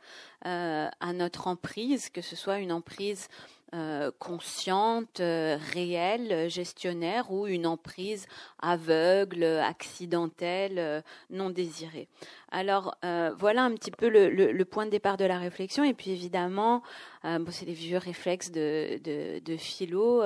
euh, 0.46 0.90
à 1.00 1.13
notre 1.13 1.48
emprise, 1.48 2.10
que 2.10 2.22
ce 2.22 2.36
soit 2.36 2.60
une 2.60 2.72
emprise 2.72 3.28
euh, 3.74 4.12
consciente, 4.20 5.22
euh, 5.22 5.58
réelle, 5.74 6.50
gestionnaire 6.50 7.32
ou 7.32 7.48
une 7.48 7.66
emprise 7.66 8.28
aveugle, 8.60 9.44
accidentelle, 9.44 11.04
non 11.30 11.50
désirée. 11.50 12.08
Alors 12.51 12.96
voilà 13.01 13.63
un 13.63 13.74
petit 13.75 13.91
peu 13.91 14.10
le, 14.10 14.63
point 14.65 14.86
de 14.86 14.91
départ 14.91 15.17
de 15.17 15.25
la 15.25 15.39
réflexion. 15.39 15.84
Et 15.84 15.93
puis 15.93 16.12
évidemment, 16.12 16.84
bon, 17.24 17.48
c'est 17.50 17.65
les 17.65 17.74
vieux 17.74 17.98
réflexes 17.98 18.51
de, 18.51 19.00
de, 19.03 19.39
de 19.39 19.58
philo. 19.58 20.22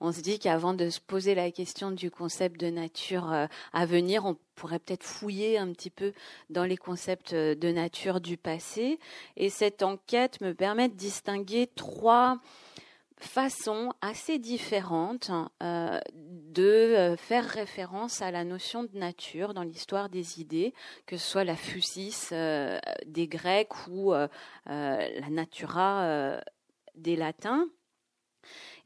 on 0.00 0.12
se 0.12 0.20
dit 0.20 0.38
qu'avant 0.38 0.74
de 0.74 0.88
se 0.88 1.00
poser 1.00 1.34
la 1.34 1.50
question 1.50 1.90
du 1.90 2.10
concept 2.10 2.58
de 2.58 2.70
nature 2.70 3.32
à 3.72 3.86
venir, 3.86 4.24
on 4.24 4.36
pourrait 4.54 4.78
peut-être 4.78 5.04
fouiller 5.04 5.58
un 5.58 5.72
petit 5.72 5.90
peu 5.90 6.12
dans 6.50 6.64
les 6.64 6.76
concepts 6.76 7.34
de 7.34 7.72
nature 7.72 8.20
du 8.20 8.36
passé. 8.36 8.98
Et 9.36 9.50
cette 9.50 9.82
enquête 9.82 10.40
me 10.40 10.52
permet 10.52 10.88
de 10.88 10.94
distinguer 10.94 11.66
trois 11.76 12.38
façons 13.20 13.92
assez 14.00 14.38
différentes 14.38 15.30
euh, 15.62 16.00
de 16.14 16.62
euh, 16.62 17.16
faire 17.16 17.44
référence 17.44 18.22
à 18.22 18.30
la 18.30 18.44
notion 18.44 18.84
de 18.84 18.96
nature 18.96 19.54
dans 19.54 19.62
l'histoire 19.62 20.08
des 20.08 20.40
idées, 20.40 20.74
que 21.06 21.16
ce 21.16 21.30
soit 21.30 21.44
la 21.44 21.56
fusis 21.56 22.30
euh, 22.32 22.78
des 23.06 23.28
Grecs 23.28 23.86
ou 23.88 24.12
la 24.66 25.30
natura 25.30 26.40
des 26.94 27.16
Latins. 27.16 27.66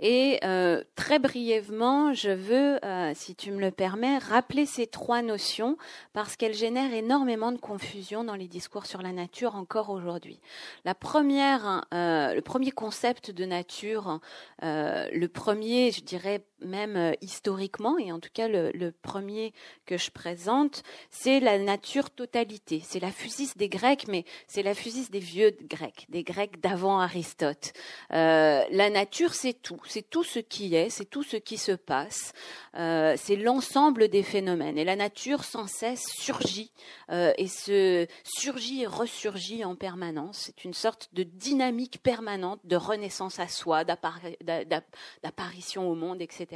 Et 0.00 0.38
euh, 0.44 0.82
très 0.96 1.18
brièvement, 1.18 2.12
je 2.12 2.30
veux, 2.30 2.84
euh, 2.84 3.12
si 3.14 3.34
tu 3.34 3.52
me 3.52 3.60
le 3.60 3.70
permets, 3.70 4.18
rappeler 4.18 4.66
ces 4.66 4.86
trois 4.86 5.22
notions 5.22 5.76
parce 6.12 6.36
qu'elles 6.36 6.54
génèrent 6.54 6.92
énormément 6.92 7.52
de 7.52 7.58
confusion 7.58 8.24
dans 8.24 8.34
les 8.34 8.48
discours 8.48 8.86
sur 8.86 9.02
la 9.02 9.12
nature 9.12 9.54
encore 9.54 9.90
aujourd'hui. 9.90 10.40
La 10.84 10.94
première, 10.94 11.86
euh, 11.94 12.34
le 12.34 12.40
premier 12.40 12.70
concept 12.70 13.30
de 13.30 13.44
nature, 13.44 14.20
le 14.62 15.26
premier, 15.26 15.92
je 15.92 16.02
dirais 16.02 16.44
même 16.64 17.14
historiquement, 17.20 17.98
et 17.98 18.12
en 18.12 18.20
tout 18.20 18.30
cas 18.32 18.48
le, 18.48 18.92
premier 19.02 19.52
que 19.86 19.96
je 19.96 20.10
présente, 20.10 20.82
c'est 21.10 21.40
la 21.40 21.58
nature 21.58 22.10
totalité. 22.10 22.82
C'est 22.84 23.00
la 23.00 23.10
fusis 23.10 23.52
des 23.56 23.68
Grecs, 23.68 24.06
mais 24.08 24.24
c'est 24.46 24.62
la 24.62 24.74
fusis 24.74 25.10
des 25.10 25.18
vieux 25.18 25.56
Grecs, 25.62 26.06
des 26.08 26.22
Grecs 26.22 26.60
d'avant 26.60 27.00
Aristote. 27.00 27.72
la 28.10 28.90
nature, 28.90 29.34
c'est 29.34 29.54
tout 29.54 29.74
c'est 29.86 30.08
tout 30.08 30.24
ce 30.24 30.38
qui 30.38 30.74
est, 30.74 30.90
c'est 30.90 31.04
tout 31.04 31.22
ce 31.22 31.36
qui 31.36 31.56
se 31.56 31.72
passe, 31.72 32.32
euh, 32.76 33.14
c'est 33.16 33.36
l'ensemble 33.36 34.08
des 34.08 34.22
phénomènes. 34.22 34.78
Et 34.78 34.84
la 34.84 34.96
nature 34.96 35.44
sans 35.44 35.66
cesse 35.66 36.06
surgit 36.08 36.72
euh, 37.10 37.32
et 37.38 37.48
se 37.48 38.06
surgit 38.24 38.82
et 38.82 38.86
ressurgit 38.86 39.64
en 39.64 39.76
permanence. 39.76 40.44
C'est 40.46 40.64
une 40.64 40.74
sorte 40.74 41.08
de 41.12 41.22
dynamique 41.22 42.02
permanente 42.02 42.60
de 42.64 42.76
renaissance 42.76 43.38
à 43.38 43.48
soi, 43.48 43.84
d'apparition 43.84 45.88
au 45.88 45.94
monde, 45.94 46.20
etc. 46.20 46.53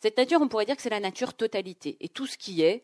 Cette 0.00 0.16
nature, 0.16 0.40
on 0.40 0.48
pourrait 0.48 0.66
dire 0.66 0.76
que 0.76 0.82
c'est 0.82 0.90
la 0.90 1.00
nature 1.00 1.34
totalité. 1.34 1.96
Et 2.00 2.08
tout 2.08 2.26
ce 2.26 2.36
qui 2.36 2.62
est, 2.62 2.82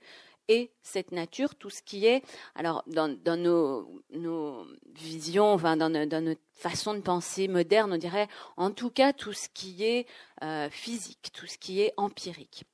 et 0.49 0.73
cette 0.83 1.12
nature, 1.12 1.54
tout 1.54 1.71
ce 1.71 1.83
qui 1.83 2.07
est, 2.07 2.23
alors 2.54 2.83
dans, 2.87 3.09
nos, 3.37 4.66
visions, 4.95 5.57
dans, 5.57 5.92
notre 5.92 6.40
façon 6.52 6.95
de 6.95 7.00
penser 7.00 7.49
moderne, 7.49 7.92
on 7.92 7.97
dirait 7.97 8.28
en 8.57 8.71
tout 8.71 8.90
cas 8.90 9.12
tout 9.12 9.33
ce 9.33 9.49
qui 9.49 9.85
est 9.85 10.07
euh, 10.42 10.69
physique, 10.71 11.31
tout 11.33 11.47
ce 11.47 11.59
qui 11.59 11.81
est 11.81 11.95
empirique. 11.97 12.64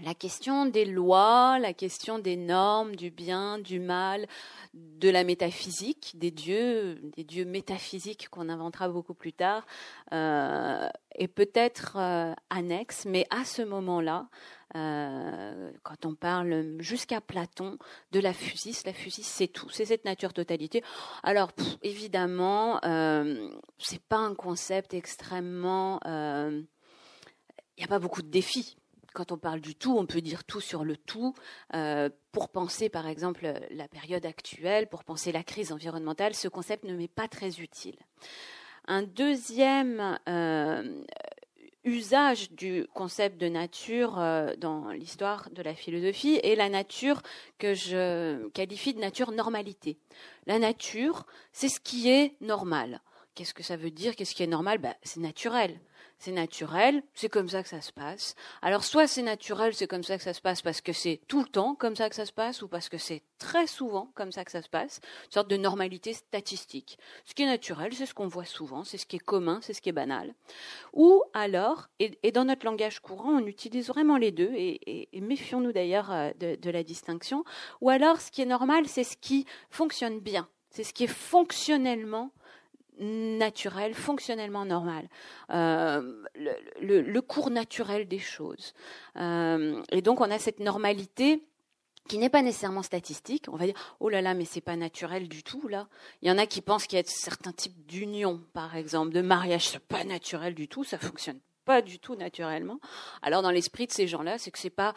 La 0.00 0.14
question 0.14 0.66
des 0.66 0.86
lois, 0.86 1.58
la 1.60 1.74
question 1.74 2.18
des 2.18 2.36
normes, 2.36 2.96
du 2.96 3.10
bien, 3.10 3.58
du 3.58 3.78
mal, 3.78 4.26
de 4.72 5.10
la 5.10 5.22
métaphysique, 5.22 6.12
des 6.14 6.30
dieux, 6.30 6.98
des 7.14 7.24
dieux 7.24 7.44
métaphysiques 7.44 8.28
qu'on 8.30 8.48
inventera 8.48 8.88
beaucoup 8.88 9.12
plus 9.12 9.34
tard, 9.34 9.66
euh, 10.12 10.88
est 11.14 11.28
peut-être 11.28 11.96
euh, 11.98 12.32
annexe, 12.48 13.04
mais 13.04 13.26
à 13.30 13.44
ce 13.44 13.60
moment-là, 13.62 14.28
euh, 14.76 15.70
quand 15.82 16.06
on 16.06 16.14
parle 16.14 16.76
jusqu'à 16.78 17.20
Platon 17.20 17.76
de 18.12 18.18
la 18.18 18.32
fusis, 18.32 18.82
la 18.86 18.94
fusis 18.94 19.22
c'est 19.22 19.48
tout, 19.48 19.68
c'est 19.68 19.84
cette 19.84 20.06
nature 20.06 20.32
totalité. 20.32 20.82
Alors 21.22 21.52
évidemment, 21.82 22.80
euh, 22.84 23.50
c'est 23.78 24.02
pas 24.02 24.16
un 24.16 24.34
concept 24.34 24.94
extrêmement, 24.94 26.00
il 26.06 26.64
n'y 27.78 27.84
a 27.84 27.88
pas 27.88 27.98
beaucoup 27.98 28.22
de 28.22 28.30
défis. 28.30 28.76
Quand 29.14 29.32
on 29.32 29.38
parle 29.38 29.60
du 29.60 29.74
tout, 29.74 29.96
on 29.96 30.06
peut 30.06 30.20
dire 30.20 30.44
tout 30.44 30.60
sur 30.60 30.84
le 30.84 30.96
tout. 30.96 31.34
Euh, 31.74 32.08
pour 32.32 32.48
penser, 32.48 32.88
par 32.88 33.06
exemple, 33.06 33.52
la 33.70 33.88
période 33.88 34.24
actuelle, 34.24 34.88
pour 34.88 35.04
penser 35.04 35.32
la 35.32 35.42
crise 35.42 35.72
environnementale, 35.72 36.34
ce 36.34 36.48
concept 36.48 36.84
ne 36.84 36.94
m'est 36.94 37.08
pas 37.08 37.28
très 37.28 37.60
utile. 37.60 37.96
Un 38.86 39.02
deuxième 39.02 40.18
usage 41.84 42.50
du 42.52 42.86
concept 42.94 43.40
de 43.40 43.48
nature 43.48 44.18
euh, 44.18 44.54
dans 44.56 44.90
l'histoire 44.90 45.50
de 45.50 45.62
la 45.62 45.74
philosophie 45.74 46.38
et 46.42 46.54
la 46.54 46.68
nature 46.68 47.22
que 47.58 47.74
je 47.74 48.48
qualifie 48.50 48.94
de 48.94 49.00
nature 49.00 49.32
normalité. 49.32 49.98
La 50.46 50.58
nature, 50.58 51.26
c'est 51.52 51.68
ce 51.68 51.80
qui 51.80 52.08
est 52.08 52.36
normal. 52.40 53.00
Qu'est-ce 53.34 53.54
que 53.54 53.62
ça 53.62 53.76
veut 53.76 53.90
dire? 53.90 54.14
Qu'est-ce 54.14 54.34
qui 54.34 54.42
est 54.42 54.48
normal? 54.48 54.78
Ben, 54.78 54.94
C'est 55.02 55.20
naturel 55.20 55.80
c'est 56.22 56.30
naturel, 56.30 57.02
c'est 57.14 57.28
comme 57.28 57.48
ça 57.48 57.64
que 57.64 57.68
ça 57.68 57.80
se 57.80 57.90
passe. 57.90 58.36
Alors 58.62 58.84
soit 58.84 59.08
c'est 59.08 59.22
naturel, 59.22 59.74
c'est 59.74 59.88
comme 59.88 60.04
ça 60.04 60.16
que 60.16 60.22
ça 60.22 60.32
se 60.32 60.40
passe 60.40 60.62
parce 60.62 60.80
que 60.80 60.92
c'est 60.92 61.20
tout 61.26 61.40
le 61.40 61.48
temps 61.48 61.74
comme 61.74 61.96
ça 61.96 62.08
que 62.08 62.14
ça 62.14 62.24
se 62.26 62.32
passe 62.32 62.62
ou 62.62 62.68
parce 62.68 62.88
que 62.88 62.96
c'est 62.96 63.22
très 63.38 63.66
souvent 63.66 64.08
comme 64.14 64.30
ça 64.30 64.44
que 64.44 64.52
ça 64.52 64.62
se 64.62 64.68
passe, 64.68 65.00
une 65.24 65.32
sorte 65.32 65.50
de 65.50 65.56
normalité 65.56 66.12
statistique. 66.12 66.96
Ce 67.24 67.34
qui 67.34 67.42
est 67.42 67.46
naturel, 67.46 67.92
c'est 67.92 68.06
ce 68.06 68.14
qu'on 68.14 68.28
voit 68.28 68.44
souvent, 68.44 68.84
c'est 68.84 68.98
ce 68.98 69.06
qui 69.06 69.16
est 69.16 69.24
commun, 69.24 69.58
c'est 69.62 69.72
ce 69.72 69.82
qui 69.82 69.88
est 69.88 69.92
banal. 69.92 70.32
Ou 70.92 71.24
alors, 71.34 71.88
et, 71.98 72.30
dans 72.30 72.44
notre 72.44 72.66
langage 72.66 73.00
courant, 73.00 73.32
on 73.32 73.46
utilise 73.48 73.88
vraiment 73.88 74.16
les 74.16 74.30
deux, 74.30 74.52
et, 74.54 75.08
méfions-nous 75.12 75.72
d'ailleurs 75.72 76.12
euh, 76.12 76.30
de, 76.38 76.54
de 76.54 76.70
la 76.70 76.84
distinction, 76.84 77.42
ou 77.80 77.90
alors 77.90 78.20
ce 78.20 78.30
qui 78.30 78.42
est 78.42 78.46
normal, 78.46 78.86
c'est 78.86 79.02
ce 79.02 79.16
qui 79.16 79.44
fonctionne 79.70 80.20
bien, 80.20 80.48
c'est 80.70 80.84
ce 80.84 80.94
qui 80.94 81.02
est 81.04 81.08
fonctionnellement 81.08 82.30
naturel, 83.02 83.94
fonctionnellement 83.94 84.64
normal, 84.64 85.08
euh, 85.50 86.24
le, 86.80 87.20
cours 87.20 87.50
naturel 87.50 88.08
des 88.08 88.18
choses. 88.18 88.74
Euh, 89.16 89.82
et 89.90 90.02
donc 90.02 90.20
on 90.20 90.30
a 90.30 90.38
cette 90.38 90.60
normalité 90.60 91.42
qui 92.08 92.18
n'est 92.18 92.30
pas 92.30 92.42
nécessairement 92.42 92.82
statistique. 92.82 93.46
On 93.48 93.56
va 93.56 93.66
dire 93.66 93.96
oh 94.00 94.08
là 94.08 94.22
là, 94.22 94.34
mais 94.34 94.44
c'est 94.44 94.60
pas 94.60 94.76
naturel 94.76 95.28
du 95.28 95.42
tout 95.42 95.68
là. 95.68 95.88
Il 96.20 96.28
y 96.28 96.32
en 96.32 96.38
a 96.38 96.46
qui 96.46 96.60
pensent 96.60 96.86
qu'il 96.86 96.98
y 96.98 97.02
a 97.02 97.04
certains 97.06 97.52
types 97.52 97.86
d'union, 97.86 98.42
par 98.52 98.76
exemple, 98.76 99.12
de 99.12 99.20
mariage, 99.20 99.68
c'est 99.68 99.78
pas 99.78 100.04
naturel 100.04 100.54
du 100.54 100.68
tout, 100.68 100.84
ça 100.84 100.98
fonctionne 100.98 101.38
pas 101.64 101.82
du 101.82 101.98
tout 101.98 102.14
naturellement. 102.14 102.78
Alors 103.22 103.42
dans 103.42 103.50
l'esprit 103.50 103.86
de 103.86 103.92
ces 103.92 104.06
gens-là, 104.06 104.38
c'est 104.38 104.50
que 104.50 104.58
c'est 104.58 104.70
pas 104.70 104.94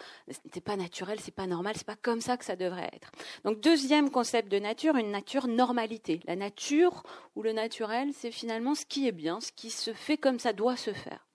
pas 0.63 0.75
naturel, 0.75 1.19
c'est 1.19 1.33
pas 1.33 1.47
normal, 1.47 1.75
c'est 1.77 1.85
pas 1.85 1.95
comme 1.95 2.21
ça 2.21 2.37
que 2.37 2.45
ça 2.45 2.55
devrait 2.55 2.89
être. 2.93 3.11
Donc 3.43 3.61
deuxième 3.61 4.09
concept 4.09 4.51
de 4.51 4.59
nature, 4.59 4.95
une 4.95 5.11
nature 5.11 5.47
normalité. 5.47 6.21
La 6.25 6.35
nature 6.35 7.03
ou 7.35 7.43
le 7.43 7.51
naturel, 7.51 8.09
c'est 8.13 8.31
finalement 8.31 8.75
ce 8.75 8.85
qui 8.85 9.07
est 9.07 9.11
bien, 9.11 9.39
ce 9.39 9.51
qui 9.51 9.69
se 9.69 9.93
fait 9.93 10.17
comme 10.17 10.39
ça 10.39 10.53
doit 10.53 10.77
se 10.77 10.93
faire. 10.93 11.27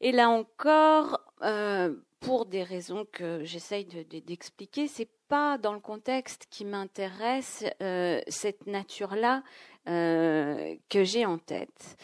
Et 0.00 0.12
là 0.12 0.28
encore, 0.28 1.20
euh, 1.42 1.94
pour 2.20 2.46
des 2.46 2.62
raisons 2.62 3.06
que 3.12 3.44
j'essaye 3.44 3.84
d'expliquer. 3.84 4.88
c'est 4.88 5.08
pas 5.28 5.58
dans 5.58 5.72
le 5.72 5.80
contexte 5.80 6.46
qui 6.50 6.64
m'intéresse 6.64 7.64
euh, 7.82 8.20
cette 8.28 8.66
nature-là 8.66 9.42
euh, 9.88 10.74
que 10.88 11.04
j'ai 11.04 11.26
en 11.26 11.38
tête. 11.38 11.96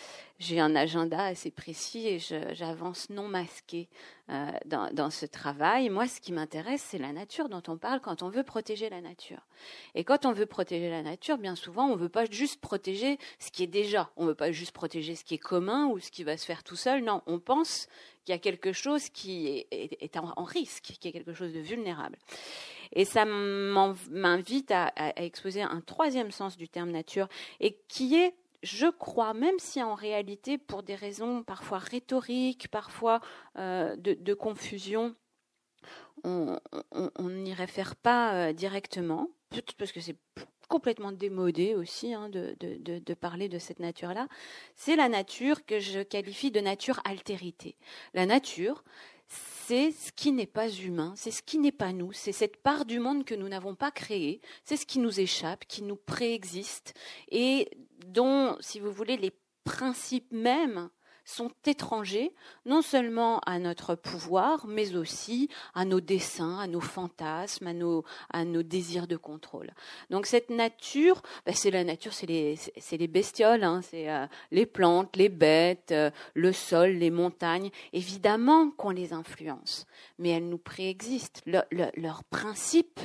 J'ai 0.42 0.58
un 0.58 0.74
agenda 0.74 1.22
assez 1.24 1.52
précis 1.52 2.08
et 2.08 2.18
j'avance 2.18 3.10
non 3.10 3.28
masqué 3.28 3.88
euh, 4.28 4.50
dans, 4.64 4.92
dans, 4.92 5.08
ce 5.08 5.24
travail. 5.24 5.88
Moi, 5.88 6.08
ce 6.08 6.20
qui 6.20 6.32
m'intéresse, 6.32 6.82
c'est 6.82 6.98
la 6.98 7.12
nature 7.12 7.48
dont 7.48 7.62
on 7.68 7.76
parle 7.76 8.00
quand 8.00 8.24
on 8.24 8.28
veut 8.28 8.42
protéger 8.42 8.90
la 8.90 9.00
nature. 9.00 9.46
Et 9.94 10.02
quand 10.02 10.26
on 10.26 10.32
veut 10.32 10.46
protéger 10.46 10.90
la 10.90 11.04
nature, 11.04 11.38
bien 11.38 11.54
souvent, 11.54 11.86
on 11.86 11.94
ne 11.94 12.00
veut 12.00 12.08
pas 12.08 12.24
juste 12.28 12.60
protéger 12.60 13.18
ce 13.38 13.52
qui 13.52 13.62
est 13.62 13.68
déjà. 13.68 14.10
On 14.16 14.24
ne 14.24 14.30
veut 14.30 14.34
pas 14.34 14.50
juste 14.50 14.72
protéger 14.72 15.14
ce 15.14 15.22
qui 15.22 15.34
est 15.34 15.38
commun 15.38 15.86
ou 15.86 16.00
ce 16.00 16.10
qui 16.10 16.24
va 16.24 16.36
se 16.36 16.44
faire 16.44 16.64
tout 16.64 16.74
seul. 16.74 17.04
Non, 17.04 17.22
on 17.26 17.38
pense 17.38 17.86
qu'il 18.24 18.32
y 18.32 18.36
a 18.36 18.40
quelque 18.40 18.72
chose 18.72 19.10
qui 19.10 19.64
est, 19.70 20.16
en, 20.16 20.42
risque, 20.42 20.82
qu'il 20.82 21.04
y 21.04 21.08
a 21.08 21.12
quelque 21.12 21.34
chose 21.34 21.52
de 21.52 21.60
vulnérable. 21.60 22.18
Et 22.92 23.04
ça 23.04 23.24
m'invite 23.24 24.72
à, 24.72 24.92
exposer 25.14 25.62
un 25.62 25.80
troisième 25.82 26.32
sens 26.32 26.56
du 26.56 26.68
terme 26.68 26.90
nature, 26.90 27.28
et 27.60 27.78
qui 27.86 28.16
est 28.16 28.34
je 28.62 28.86
crois, 28.86 29.34
même 29.34 29.58
si 29.58 29.82
en 29.82 29.94
réalité, 29.94 30.58
pour 30.58 30.82
des 30.82 30.94
raisons 30.94 31.42
parfois 31.42 31.78
rhétoriques, 31.78 32.68
parfois 32.68 33.20
euh, 33.58 33.96
de, 33.96 34.34
confusion, 34.34 35.14
on 36.24 36.60
n'y 37.18 37.54
réfère 37.54 37.96
pas 37.96 38.34
euh, 38.34 38.52
directement, 38.52 39.30
parce 39.78 39.92
que 39.92 40.00
c'est 40.00 40.16
complètement 40.72 41.12
démodé 41.12 41.74
aussi 41.74 42.14
hein, 42.14 42.30
de, 42.30 42.56
de, 42.58 43.14
parler 43.14 43.50
de 43.50 43.58
cette 43.58 43.78
nature-là, 43.78 44.26
c'est 44.74 44.96
la 44.96 45.10
nature 45.10 45.66
que 45.66 45.78
je 45.80 46.00
qualifie 46.00 46.50
de 46.50 46.60
nature 46.60 47.00
altérité. 47.04 47.76
La 48.14 48.24
nature, 48.24 48.82
c'est 49.28 49.90
ce 49.90 50.12
qui 50.12 50.32
n'est 50.32 50.46
pas 50.46 50.70
humain, 50.70 51.12
c'est 51.14 51.30
ce 51.30 51.42
qui 51.42 51.58
n'est 51.58 51.72
pas 51.72 51.92
nous, 51.92 52.12
c'est 52.12 52.32
cette 52.32 52.56
part 52.56 52.86
du 52.86 53.00
monde 53.00 53.24
que 53.24 53.34
nous 53.34 53.48
n'avons 53.48 53.74
pas 53.74 53.90
créée, 53.90 54.40
c'est 54.64 54.78
ce 54.78 54.86
qui 54.86 54.98
nous 54.98 55.20
échappe, 55.20 55.66
qui 55.66 55.82
nous 55.82 55.96
préexiste 55.96 56.94
et 57.30 57.68
dont, 58.06 58.56
si 58.60 58.80
vous 58.80 58.92
voulez, 58.92 59.16
les 59.16 59.32
principes 59.64 60.32
mêmes 60.32 60.90
sont 61.24 61.50
étrangers 61.66 62.34
non 62.66 62.82
seulement 62.82 63.38
à 63.40 63.58
notre 63.58 63.94
pouvoir, 63.94 64.66
mais 64.66 64.96
aussi 64.96 65.48
à 65.74 65.84
nos 65.84 66.00
desseins, 66.00 66.58
à 66.58 66.66
nos 66.66 66.80
fantasmes, 66.80 67.66
à 67.68 67.72
nos, 67.72 68.04
à 68.30 68.44
nos 68.44 68.62
désirs 68.62 69.06
de 69.06 69.16
contrôle. 69.16 69.72
Donc 70.10 70.26
cette 70.26 70.50
nature, 70.50 71.22
ben 71.46 71.54
c'est 71.54 71.70
la 71.70 71.84
nature, 71.84 72.12
c'est 72.12 72.26
les, 72.26 72.58
les, 72.90 73.08
bestioles, 73.08 73.64
hein, 73.64 73.80
c'est 73.82 74.10
euh, 74.10 74.26
les 74.50 74.66
plantes, 74.66 75.16
les 75.16 75.28
bêtes, 75.28 75.92
euh, 75.92 76.10
le 76.34 76.52
sol, 76.52 76.90
les 76.90 77.10
montagnes. 77.10 77.70
Évidemment 77.92 78.70
qu'on 78.70 78.90
les 78.90 79.12
influence, 79.12 79.86
mais 80.18 80.30
elles 80.30 80.48
nous 80.48 80.58
préexistent. 80.58 81.42
leurs 81.46 82.24
principes 82.24 83.00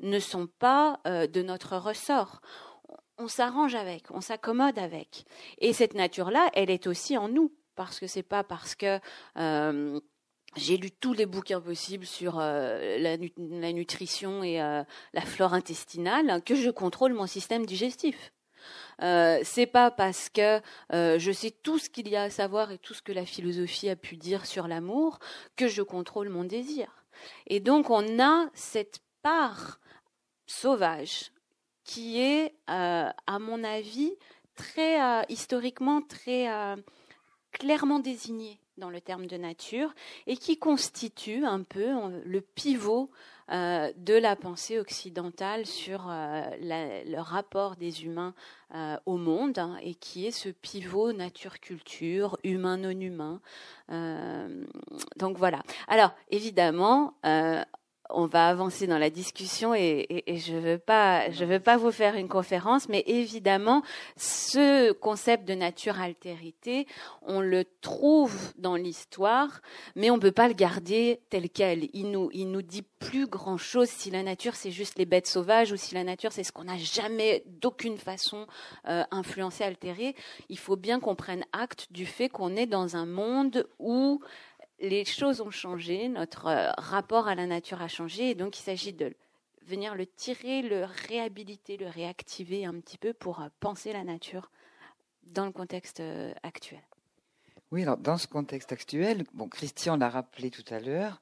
ne 0.00 0.18
sont 0.18 0.46
pas 0.46 1.00
euh, 1.06 1.26
de 1.26 1.42
notre 1.42 1.76
ressort 1.76 2.40
on 3.18 3.28
s'arrange 3.28 3.74
avec, 3.74 4.10
on 4.10 4.20
s'accommode 4.20 4.78
avec. 4.78 5.24
Et 5.58 5.72
cette 5.72 5.94
nature-là, 5.94 6.50
elle 6.54 6.70
est 6.70 6.86
aussi 6.86 7.16
en 7.16 7.28
nous, 7.28 7.52
parce 7.74 8.00
que 8.00 8.06
c'est 8.06 8.22
pas 8.22 8.44
parce 8.44 8.74
que 8.74 8.98
euh, 9.36 10.00
j'ai 10.56 10.76
lu 10.76 10.90
tous 10.90 11.12
les 11.12 11.26
bouquins 11.26 11.60
possibles 11.60 12.06
sur 12.06 12.38
euh, 12.38 12.98
la, 12.98 13.72
nutrition 13.72 14.42
et 14.42 14.60
euh, 14.60 14.82
la 15.12 15.20
flore 15.22 15.54
intestinale 15.54 16.42
que 16.44 16.54
je 16.54 16.70
contrôle 16.70 17.12
mon 17.14 17.26
système 17.26 17.66
digestif. 17.66 18.32
C'est 19.00 19.68
pas 19.70 19.90
parce 19.90 20.30
que 20.30 20.60
je 20.90 21.32
sais 21.32 21.50
tout 21.50 21.78
ce 21.78 21.90
qu'il 21.90 22.08
y 22.08 22.16
a 22.16 22.22
à 22.22 22.30
savoir 22.30 22.70
et 22.70 22.78
tout 22.78 22.94
ce 22.94 23.02
que 23.02 23.12
la 23.12 23.26
philosophie 23.26 23.90
a 23.90 23.96
pu 23.96 24.16
dire 24.16 24.46
sur 24.46 24.68
l'amour 24.68 25.18
que 25.56 25.68
je 25.68 25.82
contrôle 25.82 26.30
mon 26.30 26.44
désir. 26.44 27.04
Et 27.46 27.60
donc 27.60 27.90
on 27.90 28.22
a 28.22 28.48
cette 28.54 29.00
part 29.20 29.80
sauvage 30.46 31.33
qui 31.84 32.20
est, 32.20 32.54
euh, 32.70 33.08
à 33.26 33.38
mon 33.38 33.62
avis, 33.62 34.12
très 34.56 35.00
euh, 35.02 35.22
historiquement 35.28 36.00
très 36.02 36.50
euh, 36.50 36.76
clairement 37.52 37.98
désignée 37.98 38.58
dans 38.78 38.90
le 38.90 39.00
terme 39.00 39.26
de 39.26 39.36
nature 39.36 39.94
et 40.26 40.36
qui 40.36 40.58
constitue 40.58 41.44
un 41.44 41.62
peu 41.62 41.86
le 42.24 42.40
pivot 42.40 43.08
de 43.48 44.18
la 44.18 44.34
pensée 44.34 44.80
occidentale 44.80 45.64
sur 45.64 46.06
le 46.08 47.20
rapport 47.20 47.76
des 47.76 48.04
humains 48.04 48.34
au 49.06 49.16
monde 49.16 49.58
hein, 49.58 49.76
et 49.80 49.94
qui 49.94 50.26
est 50.26 50.32
ce 50.32 50.48
pivot 50.48 51.12
nature-culture, 51.12 52.36
humain-non-humain. 52.42 53.40
donc 55.16 55.38
voilà. 55.38 55.62
Alors 55.86 56.12
évidemment, 56.30 57.14
on 58.10 58.26
va 58.26 58.48
avancer 58.48 58.86
dans 58.86 58.98
la 58.98 59.10
discussion 59.10 59.74
et, 59.74 60.24
je 60.26 60.54
ne 60.54 60.60
veux 60.60 60.78
pas, 60.78 61.30
je 61.30 61.44
veux 61.44 61.60
pas 61.60 61.76
vous 61.76 61.90
faire 61.90 62.16
une 62.16 62.28
conférence, 62.28 62.88
mais 62.88 63.02
évidemment, 63.06 63.82
ce 64.16 64.92
concept 64.92 65.46
de 65.46 65.54
nature-altérité, 65.54 66.86
on 67.22 67.40
le 67.40 67.64
trouve 67.80 68.52
dans 68.58 68.76
l'histoire, 68.76 69.60
mais 69.96 70.10
on 70.10 70.18
peut 70.18 70.32
pas 70.32 70.48
le 70.48 70.54
garder 70.54 71.20
tel 71.30 71.48
quel. 71.50 71.88
Il 71.92 72.10
nous, 72.10 72.30
il 72.32 72.50
nous 72.50 72.62
dit 72.62 72.84
plus 72.98 73.26
grand 73.26 73.56
chose 73.56 73.88
si 73.88 74.10
la 74.10 74.22
nature 74.22 74.54
c'est 74.54 74.70
juste 74.70 74.98
les 74.98 75.04
bêtes 75.04 75.26
sauvages 75.26 75.72
ou 75.72 75.76
si 75.76 75.94
la 75.94 76.04
nature 76.04 76.32
c'est 76.32 76.44
ce 76.44 76.52
qu'on 76.52 76.64
n'a 76.64 76.78
jamais 76.78 77.42
d'aucune 77.46 77.98
façon 77.98 78.46
euh, 78.88 79.04
influencé, 79.10 79.64
altéré. 79.64 80.14
Il 80.48 80.58
faut 80.58 80.76
bien 80.76 81.00
qu'on 81.00 81.14
prenne 81.14 81.44
acte 81.52 81.88
du 81.90 82.06
fait 82.06 82.28
qu'on 82.28 82.56
est 82.56 82.66
dans 82.66 82.96
un 82.96 83.06
monde 83.06 83.66
où 83.78 84.20
les 84.80 85.04
choses 85.04 85.40
ont 85.40 85.50
changé, 85.50 86.08
notre 86.08 86.46
euh, 86.46 86.70
rapport 86.78 87.28
à 87.28 87.34
la 87.34 87.46
nature 87.46 87.82
a 87.82 87.88
changé, 87.88 88.30
et 88.30 88.34
donc 88.34 88.58
il 88.58 88.62
s'agit 88.62 88.92
de 88.92 89.14
venir 89.62 89.94
le 89.94 90.06
tirer, 90.06 90.62
le 90.62 90.84
réhabiliter, 91.08 91.76
le 91.76 91.86
réactiver 91.86 92.66
un 92.66 92.74
petit 92.80 92.98
peu 92.98 93.12
pour 93.12 93.40
euh, 93.40 93.48
penser 93.60 93.92
la 93.92 94.04
nature 94.04 94.50
dans 95.22 95.46
le 95.46 95.52
contexte 95.52 96.00
euh, 96.00 96.32
actuel. 96.42 96.82
Oui, 97.70 97.82
alors 97.82 97.96
dans 97.96 98.18
ce 98.18 98.26
contexte 98.26 98.72
actuel, 98.72 99.24
bon, 99.32 99.48
Christian 99.48 99.96
l'a 99.96 100.10
rappelé 100.10 100.50
tout 100.50 100.64
à 100.70 100.80
l'heure, 100.80 101.20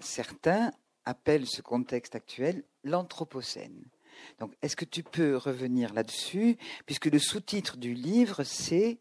certains 0.00 0.72
appellent 1.04 1.46
ce 1.46 1.62
contexte 1.62 2.14
actuel 2.14 2.64
l'anthropocène. 2.84 3.84
Donc, 4.38 4.54
est-ce 4.60 4.76
que 4.76 4.84
tu 4.84 5.02
peux 5.02 5.36
revenir 5.36 5.94
là-dessus, 5.94 6.56
puisque 6.84 7.06
le 7.06 7.18
sous-titre 7.18 7.76
du 7.76 7.94
livre, 7.94 8.42
c'est 8.42 8.98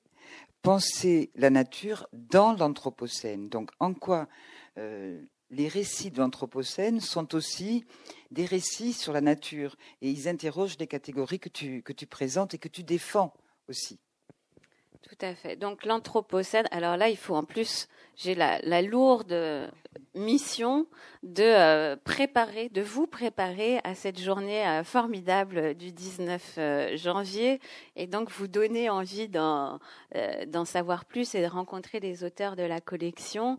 penser 0.62 1.32
la 1.36 1.50
nature 1.50 2.08
dans 2.14 2.54
l'Anthropocène. 2.54 3.50
Donc 3.50 3.72
en 3.80 3.94
quoi 3.94 4.28
euh, 4.78 5.22
les 5.50 5.68
récits 5.68 6.12
de 6.12 6.20
l'Anthropocène 6.20 7.00
sont 7.00 7.36
aussi 7.36 7.84
des 8.32 8.46
récits 8.46 8.94
sur 8.94 9.14
la 9.14 9.22
nature? 9.22 9.76
Et 10.02 10.10
ils 10.10 10.28
interrogent 10.28 10.78
les 10.80 10.88
catégories 10.88 11.40
que 11.40 11.50
tu, 11.50 11.82
que 11.84 11.94
tu 11.94 12.08
présentes 12.08 12.54
et 12.54 12.58
que 12.58 12.70
tu 12.70 12.84
défends 12.84 13.34
aussi. 13.68 14.00
Tout 15.02 15.26
à 15.26 15.34
fait. 15.34 15.56
Donc 15.56 15.84
l'Anthropocène, 15.86 16.68
alors 16.72 16.96
là, 16.96 17.10
il 17.10 17.18
faut 17.18 17.36
en 17.36 17.44
plus, 17.44 17.88
j'ai 18.16 18.36
la, 18.36 18.82
lourde 18.82 19.34
mission 20.14 20.88
de 21.24 21.44
euh, 21.44 21.96
préparer, 22.04 22.70
de 22.70 22.82
vous 22.82 23.08
préparer 23.08 23.80
à 23.84 23.96
cette 23.96 24.20
journée 24.20 24.68
euh, 24.68 24.84
formidable 24.84 25.76
du 25.76 25.92
19 25.92 26.56
euh, 26.58 26.98
janvier. 26.98 27.60
Et 27.96 28.08
donc 28.08 28.32
vous 28.32 28.48
donner 28.48 28.90
envie 28.90 29.30
d'en 29.30 29.80
savoir 30.66 31.06
plus 31.06 31.36
et 31.36 31.42
de 31.42 31.48
rencontrer 31.48 32.00
les 32.00 32.24
auteurs 32.24 32.56
de 32.56 32.64
la 32.64 32.82
collection 32.82 33.58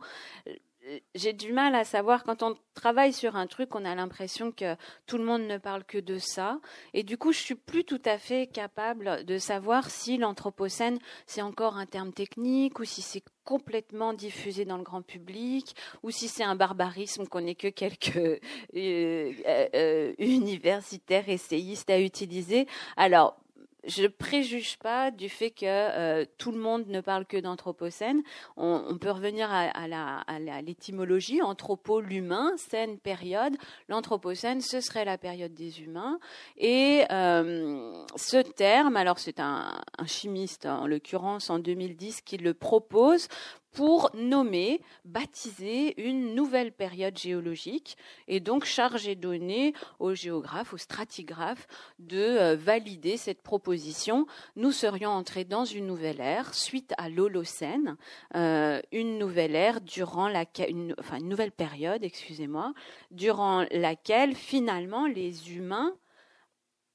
j'ai 1.14 1.32
du 1.32 1.52
mal 1.52 1.74
à 1.74 1.84
savoir 1.84 2.24
quand 2.24 2.42
on 2.42 2.56
travaille 2.74 3.12
sur 3.12 3.36
un 3.36 3.46
truc, 3.46 3.74
on 3.74 3.84
a 3.84 3.94
l'impression 3.94 4.50
que 4.50 4.76
tout 5.06 5.18
le 5.18 5.24
monde 5.24 5.42
ne 5.42 5.58
parle 5.58 5.84
que 5.84 5.98
de 5.98 6.18
ça, 6.18 6.58
et 6.92 7.02
du 7.02 7.16
coup, 7.16 7.32
je 7.32 7.38
suis 7.38 7.54
plus 7.54 7.84
tout 7.84 8.02
à 8.04 8.18
fait 8.18 8.46
capable 8.46 9.24
de 9.24 9.38
savoir 9.38 9.90
si 9.90 10.18
l'anthropocène 10.18 10.98
c'est 11.26 11.42
encore 11.42 11.76
un 11.76 11.86
terme 11.86 12.12
technique 12.12 12.78
ou 12.80 12.84
si 12.84 13.02
c'est 13.02 13.22
complètement 13.44 14.12
diffusé 14.12 14.64
dans 14.64 14.76
le 14.76 14.84
grand 14.84 15.02
public 15.02 15.74
ou 16.02 16.10
si 16.10 16.28
c'est 16.28 16.44
un 16.44 16.54
barbarisme 16.54 17.26
qu'on 17.26 17.40
n'est 17.42 17.54
que 17.54 17.68
quelques 17.68 18.16
euh, 18.16 18.38
euh, 18.76 19.68
euh, 19.74 20.14
universitaires 20.18 21.28
essayistes 21.28 21.90
à 21.90 22.00
utiliser. 22.00 22.66
Alors 22.96 23.36
je 23.84 24.06
préjuge 24.06 24.78
pas 24.78 25.10
du 25.10 25.28
fait 25.28 25.50
que 25.50 25.66
euh, 25.66 26.24
tout 26.38 26.52
le 26.52 26.58
monde 26.58 26.86
ne 26.86 27.00
parle 27.00 27.26
que 27.26 27.36
d'anthropocène. 27.36 28.22
On, 28.56 28.96
peut 28.98 29.10
revenir 29.10 29.48
à, 29.50 30.60
l'étymologie, 30.62 31.42
anthropo, 31.42 32.00
l'humain, 32.00 32.52
scène, 32.56 32.98
période. 32.98 33.56
L'anthropocène, 33.88 34.60
ce 34.60 34.80
serait 34.80 35.04
la 35.04 35.18
période 35.18 35.54
des 35.54 35.82
humains. 35.82 36.18
Et 36.56 37.04
euh, 37.10 37.92
ce 38.16 38.36
terme, 38.36 38.96
alors 38.96 39.18
c'est 39.18 39.40
un, 39.40 39.80
un, 39.98 40.06
chimiste, 40.06 40.66
en 40.66 40.86
l'occurrence 40.86 41.50
en 41.50 41.58
2010, 41.58 42.22
qui 42.22 42.36
le 42.36 42.54
propose 42.54 43.28
pour 43.72 44.10
nommer, 44.14 44.80
baptiser 45.04 46.00
une 46.00 46.34
nouvelle 46.34 46.72
période 46.72 47.16
géologique 47.16 47.96
et 48.28 48.38
donc 48.38 48.64
charger 48.64 49.14
donner 49.14 49.72
aux 49.98 50.14
géographes, 50.14 50.74
aux 50.74 50.78
stratigraphes 50.78 51.66
de 51.98 52.18
euh, 52.18 52.56
valider 52.56 53.16
cette 53.16 53.42
proposition. 53.42 54.26
Nous 54.56 54.72
serions 54.72 55.10
entrés 55.10 55.44
dans 55.44 55.64
une 55.64 55.86
nouvelle 55.86 56.20
ère 56.20 56.54
suite 56.54 56.92
à 56.98 57.08
l'Holocène, 57.08 57.96
euh, 58.36 58.80
une 58.92 59.18
nouvelle 59.18 59.56
ère 59.56 59.80
durant 59.80 60.28
une 60.68 60.94
nouvelle 61.22 61.52
période, 61.52 62.04
excusez-moi, 62.04 62.74
durant 63.10 63.66
laquelle 63.70 64.34
finalement 64.34 65.06
les 65.06 65.52
humains 65.54 65.94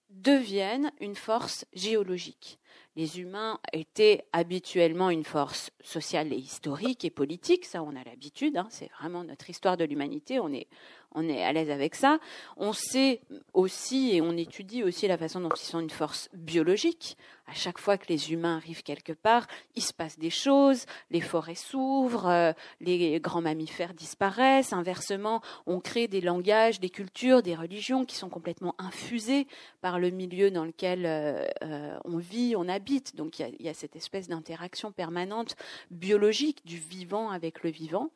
deviennent 0.10 0.92
une 1.00 1.16
force 1.16 1.66
géologique 1.74 2.60
les 2.98 3.20
humains 3.20 3.60
étaient 3.74 4.26
habituellement 4.34 5.12
une 5.12 5.24
force 5.24 5.70
sociale 5.84 6.34
et 6.34 6.38
historique 6.38 7.06
et 7.06 7.12
politique, 7.12 7.64
ça 7.64 7.84
on 7.84 7.96
a 7.96 8.04
l'habitude, 8.04 8.58
hein, 8.58 8.68
c'est 8.72 8.90
vraiment 9.00 9.24
notre 9.24 9.52
histoire 9.52 9.78
de 9.78 9.86
l'humanité, 9.86 10.40
on 10.40 10.52
est, 10.52 10.68
on 11.14 11.28
est 11.28 11.44
à 11.44 11.52
l'aise 11.54 11.70
avec 11.70 11.96
ça. 11.96 12.20
On 12.58 12.74
sait 12.74 13.22
aussi 13.54 14.16
et 14.16 14.22
on 14.22 14.36
étudie 14.38 14.84
aussi 14.84 15.08
la 15.08 15.18
façon 15.18 15.40
dont 15.40 15.50
ils 15.50 15.66
sont 15.66 15.80
une 15.80 15.90
force 15.90 16.30
biologique. 16.34 17.18
À 17.50 17.54
chaque 17.54 17.80
fois 17.80 17.98
que 17.98 18.08
les 18.10 18.34
humains 18.34 18.58
arrivent 18.58 18.84
quelque 18.84 19.14
part, 19.14 19.48
il 19.76 19.82
se 19.82 19.94
passe 19.94 20.20
des 20.20 20.30
choses, 20.30 20.86
les 21.12 21.22
forêts 21.22 21.56
s'ouvrent, 21.56 22.28
euh, 22.28 22.52
les 22.82 23.22
grands 23.22 23.42
mammifères 23.42 23.94
disparaissent. 23.94 24.74
Inversement, 24.74 25.42
on 25.66 25.80
crée 25.80 26.10
des 26.10 26.20
langages, 26.20 26.82
des 26.82 26.90
cultures, 26.90 27.42
des 27.42 27.56
religions 27.56 28.04
qui 28.04 28.18
sont 28.18 28.30
complètement 28.30 28.76
infusées 28.78 29.48
par 29.80 29.98
le 29.98 30.10
milieu 30.10 30.52
dans 30.52 30.66
lequel 30.66 31.06
euh, 31.06 31.46
euh, 31.64 31.98
on 32.04 32.18
vit, 32.18 32.56
on 32.58 32.68
habite. 32.68 33.16
Donc 33.16 33.40
il 33.40 33.62
y 33.62 33.70
a 33.70 33.74
cette 33.74 33.96
espèce 33.96 34.28
d'interaction 34.28 34.92
permanente 34.92 35.56
biologique 35.90 36.66
du 36.66 36.78
vivant 36.78 37.30
avec 37.30 37.64
le 37.64 37.70
vivant. 37.70 38.10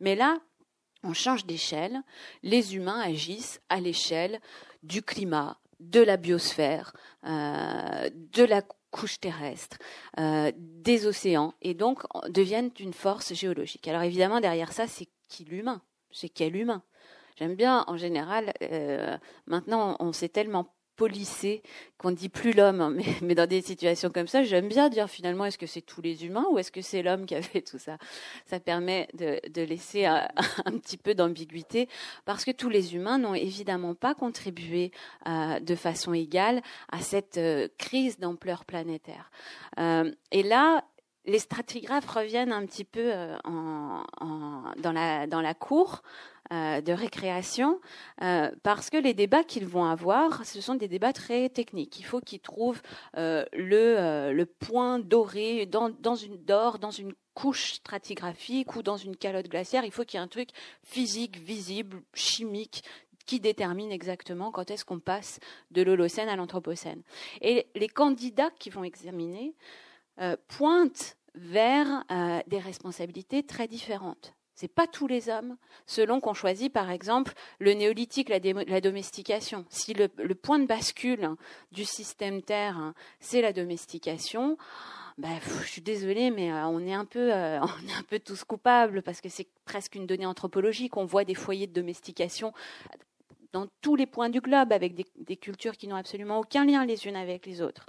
Mais 0.00 0.16
là, 0.16 0.38
on 1.02 1.12
change 1.12 1.46
d'échelle, 1.46 2.00
les 2.42 2.76
humains 2.76 3.00
agissent 3.00 3.60
à 3.68 3.80
l'échelle 3.80 4.40
du 4.82 5.02
climat, 5.02 5.58
de 5.80 6.00
la 6.00 6.16
biosphère, 6.16 6.92
euh, 7.24 8.10
de 8.14 8.44
la 8.44 8.62
couche 8.90 9.18
terrestre, 9.18 9.78
euh, 10.18 10.52
des 10.56 11.06
océans, 11.06 11.54
et 11.62 11.74
donc 11.74 12.02
deviennent 12.28 12.70
une 12.78 12.92
force 12.92 13.34
géologique. 13.34 13.88
Alors 13.88 14.02
évidemment, 14.02 14.40
derrière 14.40 14.72
ça, 14.72 14.86
c'est 14.86 15.08
qui 15.28 15.44
l'humain? 15.44 15.82
C'est 16.10 16.28
quel 16.28 16.54
humain? 16.56 16.82
J'aime 17.36 17.54
bien, 17.54 17.84
en 17.88 17.96
général, 17.96 18.52
euh, 18.62 19.16
maintenant, 19.46 19.96
on 19.98 20.12
s'est 20.12 20.28
tellement 20.28 20.74
qu'on 21.98 22.10
dit 22.10 22.28
plus 22.28 22.52
l'homme, 22.52 22.80
hein, 22.80 22.96
mais, 23.22 23.34
dans 23.34 23.48
des 23.48 23.62
situations 23.62 24.10
comme 24.10 24.26
ça, 24.26 24.42
j'aime 24.42 24.68
bien 24.68 24.88
dire 24.88 25.08
finalement 25.08 25.44
est-ce 25.44 25.58
que 25.58 25.66
c'est 25.66 25.80
tous 25.80 26.02
les 26.02 26.24
humains 26.24 26.46
ou 26.50 26.58
est-ce 26.58 26.72
que 26.72 26.82
c'est 26.82 27.02
l'homme 27.02 27.26
qui 27.26 27.34
a 27.34 27.42
fait 27.42 27.62
tout 27.70 27.78
ça? 27.78 27.98
Ça 28.46 28.60
permet 28.60 29.08
de, 29.14 29.62
laisser 29.62 30.04
un, 30.06 30.28
petit 30.78 30.96
peu 30.96 31.14
d'ambiguïté 31.14 31.88
parce 32.24 32.44
que 32.44 32.50
tous 32.50 32.68
les 32.68 32.94
humains 32.94 33.18
n'ont 33.18 33.34
évidemment 33.34 33.94
pas 33.94 34.14
contribué 34.14 34.90
euh, 35.28 35.60
de 35.60 35.74
façon 35.74 36.12
égale 36.12 36.62
à 36.90 37.00
cette 37.00 37.38
euh, 37.38 37.68
crise 37.78 38.18
d'ampleur 38.18 38.64
planétaire. 38.64 39.30
Euh, 39.78 40.10
et 40.30 40.42
là, 40.42 40.84
les 41.24 41.38
stratigraphes 41.38 42.08
reviennent 42.08 42.52
un 42.52 42.66
petit 42.66 42.84
peu 42.84 43.12
dans, 43.44 44.92
la, 44.92 45.54
cour 45.54 46.02
de 46.52 46.92
récréation, 46.92 47.80
euh, 48.22 48.50
parce 48.62 48.90
que 48.90 48.98
les 48.98 49.14
débats 49.14 49.42
qu'ils 49.42 49.66
vont 49.66 49.86
avoir, 49.86 50.44
ce 50.44 50.60
sont 50.60 50.74
des 50.74 50.88
débats 50.88 51.12
très 51.12 51.48
techniques. 51.48 51.98
Il 51.98 52.04
faut 52.04 52.20
qu'ils 52.20 52.40
trouvent 52.40 52.82
euh, 53.16 53.44
le, 53.52 54.44
point 54.44 54.98
doré 54.98 55.64
dans 55.66 56.16
une 56.20 57.14
couche 57.34 57.74
stratigraphique 57.74 58.76
ou 58.76 58.82
dans 58.82 58.98
une 58.98 59.16
calotte 59.16 59.48
glaciaire. 59.48 59.84
Il 59.84 59.92
faut 59.92 60.04
qu'il 60.04 60.18
y 60.18 60.20
ait 60.20 60.24
un 60.24 60.28
truc 60.28 60.50
physique, 60.82 61.38
visible, 61.38 62.02
chimique 62.12 62.84
qui 63.24 63.40
détermine 63.40 63.90
exactement 63.90 64.50
quand 64.50 64.70
est-ce 64.70 64.84
qu'on 64.84 65.00
passe 65.00 65.40
de 65.70 65.80
l'Holocène 65.80 66.28
à 66.28 66.36
l'Anthropocène. 66.36 67.02
Et 67.40 67.66
les 67.74 67.88
candidats 67.88 68.50
qui 68.58 68.68
vont 68.68 68.84
examiner 68.84 69.54
pointent 70.48 71.16
vers 71.34 72.04
des 72.46 72.58
responsabilités 72.58 73.42
très 73.44 73.68
différentes. 73.68 74.34
C'est 74.62 74.68
pas 74.68 74.86
tous 74.86 75.08
les 75.08 75.28
hommes, 75.28 75.56
selon 75.86 76.20
qu'on 76.20 76.34
choisit 76.34 76.72
par 76.72 76.92
exemple 76.92 77.32
le 77.58 77.72
néolithique, 77.72 78.28
la, 78.28 78.80
domestication. 78.80 79.64
Si 79.70 79.92
le, 79.92 80.06
point 80.36 80.60
de 80.60 80.66
bascule 80.66 81.30
du 81.72 81.84
système 81.84 82.42
Terre, 82.42 82.78
hein, 82.78 82.94
c'est 83.18 83.40
la 83.40 83.52
domestication, 83.52 84.56
ben, 85.18 85.36
je 85.62 85.66
suis 85.66 85.82
désolée, 85.82 86.30
mais 86.30 86.52
euh, 86.52 86.64
on 86.66 86.78
est 86.86 86.94
un 86.94 87.04
peu, 87.04 87.34
euh, 87.34 87.58
on 87.60 87.88
est 87.88 87.98
un 87.98 88.04
peu 88.08 88.20
tous 88.20 88.44
coupables 88.44 89.02
parce 89.02 89.20
que 89.20 89.28
c'est 89.28 89.48
presque 89.64 89.96
une 89.96 90.06
donnée 90.06 90.26
anthropologique. 90.26 90.96
On 90.96 91.06
voit 91.06 91.24
des 91.24 91.34
foyers 91.34 91.66
de 91.66 91.72
domestication 91.72 92.52
dans 93.50 93.66
tous 93.80 93.96
les 93.96 94.06
points 94.06 94.30
du 94.30 94.40
globe 94.40 94.72
avec 94.72 94.94
des 94.94 95.36
cultures 95.36 95.76
qui 95.76 95.88
n'ont 95.88 95.96
absolument 95.96 96.38
aucun 96.38 96.64
lien 96.64 96.86
les 96.86 97.08
unes 97.08 97.16
avec 97.16 97.46
les 97.46 97.62
autres. 97.62 97.84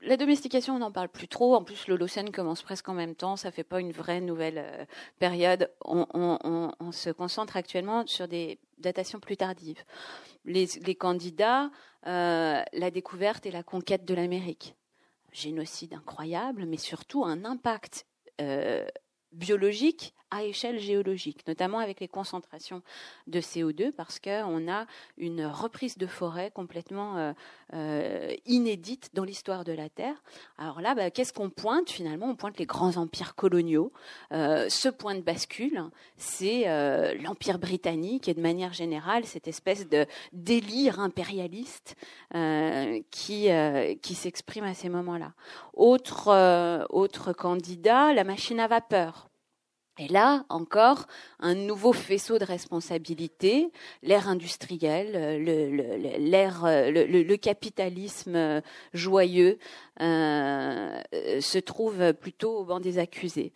La 0.00 0.16
domestication, 0.16 0.76
on 0.76 0.78
n'en 0.78 0.92
parle 0.92 1.08
plus 1.08 1.26
trop. 1.26 1.56
En 1.56 1.64
plus, 1.64 1.88
l'Holocène 1.88 2.30
commence 2.30 2.62
presque 2.62 2.88
en 2.88 2.94
même 2.94 3.16
temps. 3.16 3.36
Ça 3.36 3.50
fait 3.50 3.64
pas 3.64 3.80
une 3.80 3.90
vraie 3.90 4.20
nouvelle 4.20 4.58
euh, 4.58 4.84
période. 5.18 5.72
On, 5.84 6.72
se 6.92 7.10
concentre 7.10 7.56
actuellement 7.56 8.06
sur 8.06 8.28
des 8.28 8.58
datations 8.78 9.18
plus 9.18 9.36
tardives. 9.36 9.82
Les, 10.44 10.94
candidats, 10.94 11.70
euh, 12.06 12.62
la 12.72 12.90
découverte 12.90 13.44
et 13.46 13.50
la 13.50 13.62
conquête 13.62 14.04
de 14.04 14.14
l'Amérique. 14.14 14.76
Génocide 15.32 15.94
incroyable, 15.94 16.64
mais 16.64 16.78
surtout 16.78 17.24
un 17.24 17.44
impact 17.44 18.06
euh, 18.40 18.86
biologique 19.32 20.14
à 20.30 20.44
échelle 20.44 20.78
géologique, 20.78 21.46
notamment 21.46 21.78
avec 21.78 22.00
les 22.00 22.08
concentrations 22.08 22.82
de 23.26 23.40
CO2, 23.40 23.92
parce 23.92 24.18
qu'on 24.18 24.70
a 24.70 24.86
une 25.16 25.46
reprise 25.46 25.98
de 25.98 26.06
forêt 26.06 26.50
complètement 26.50 27.16
euh, 27.16 27.32
euh, 27.74 28.34
inédite 28.46 29.10
dans 29.14 29.24
l'histoire 29.24 29.64
de 29.64 29.72
la 29.72 29.88
Terre. 29.88 30.22
Alors 30.58 30.80
là, 30.80 30.94
bah, 30.94 31.10
qu'est-ce 31.10 31.32
qu'on 31.32 31.50
pointe 31.50 31.90
finalement? 31.90 32.26
On 32.26 32.36
pointe 32.36 32.58
les 32.58 32.66
grands 32.66 32.96
empires 32.96 33.34
coloniaux. 33.34 33.92
Euh, 34.32 34.68
ce 34.68 34.88
point 34.88 35.14
de 35.14 35.20
bascule, 35.20 35.82
c'est 36.16 36.64
l'Empire 37.22 37.58
britannique 37.58 38.28
et 38.28 38.34
de 38.34 38.40
manière 38.40 38.72
générale 38.72 39.24
cette 39.24 39.48
espèce 39.48 39.88
de 39.88 40.06
délire 40.32 41.00
impérialiste 41.00 41.96
qui, 43.10 43.48
qui 44.02 44.14
s'exprime 44.14 44.64
à 44.64 44.74
ces 44.74 44.88
moments-là. 44.88 45.32
Autre, 45.74 46.86
autre 46.90 47.32
candidat, 47.32 48.12
la 48.12 48.24
machine 48.24 48.60
à 48.60 48.66
vapeur. 48.66 49.27
Et 49.98 50.06
là, 50.08 50.44
encore, 50.48 51.06
un 51.40 51.54
nouveau 51.54 51.92
faisceau 51.92 52.38
de 52.38 52.44
responsabilité, 52.44 53.70
l'ère 54.04 54.28
industrielle, 54.28 55.42
l'ère, 55.42 56.62
le, 56.64 57.04
le, 57.04 57.36
capitalisme 57.36 58.36
euh, 58.36 58.60
joyeux 58.94 59.58
euh, 60.00 61.00
se 61.40 61.58
trouve 61.58 62.12
plutôt 62.14 62.58
au 62.58 62.64
banc 62.64 62.78
des 62.78 62.98
accusés. 62.98 63.52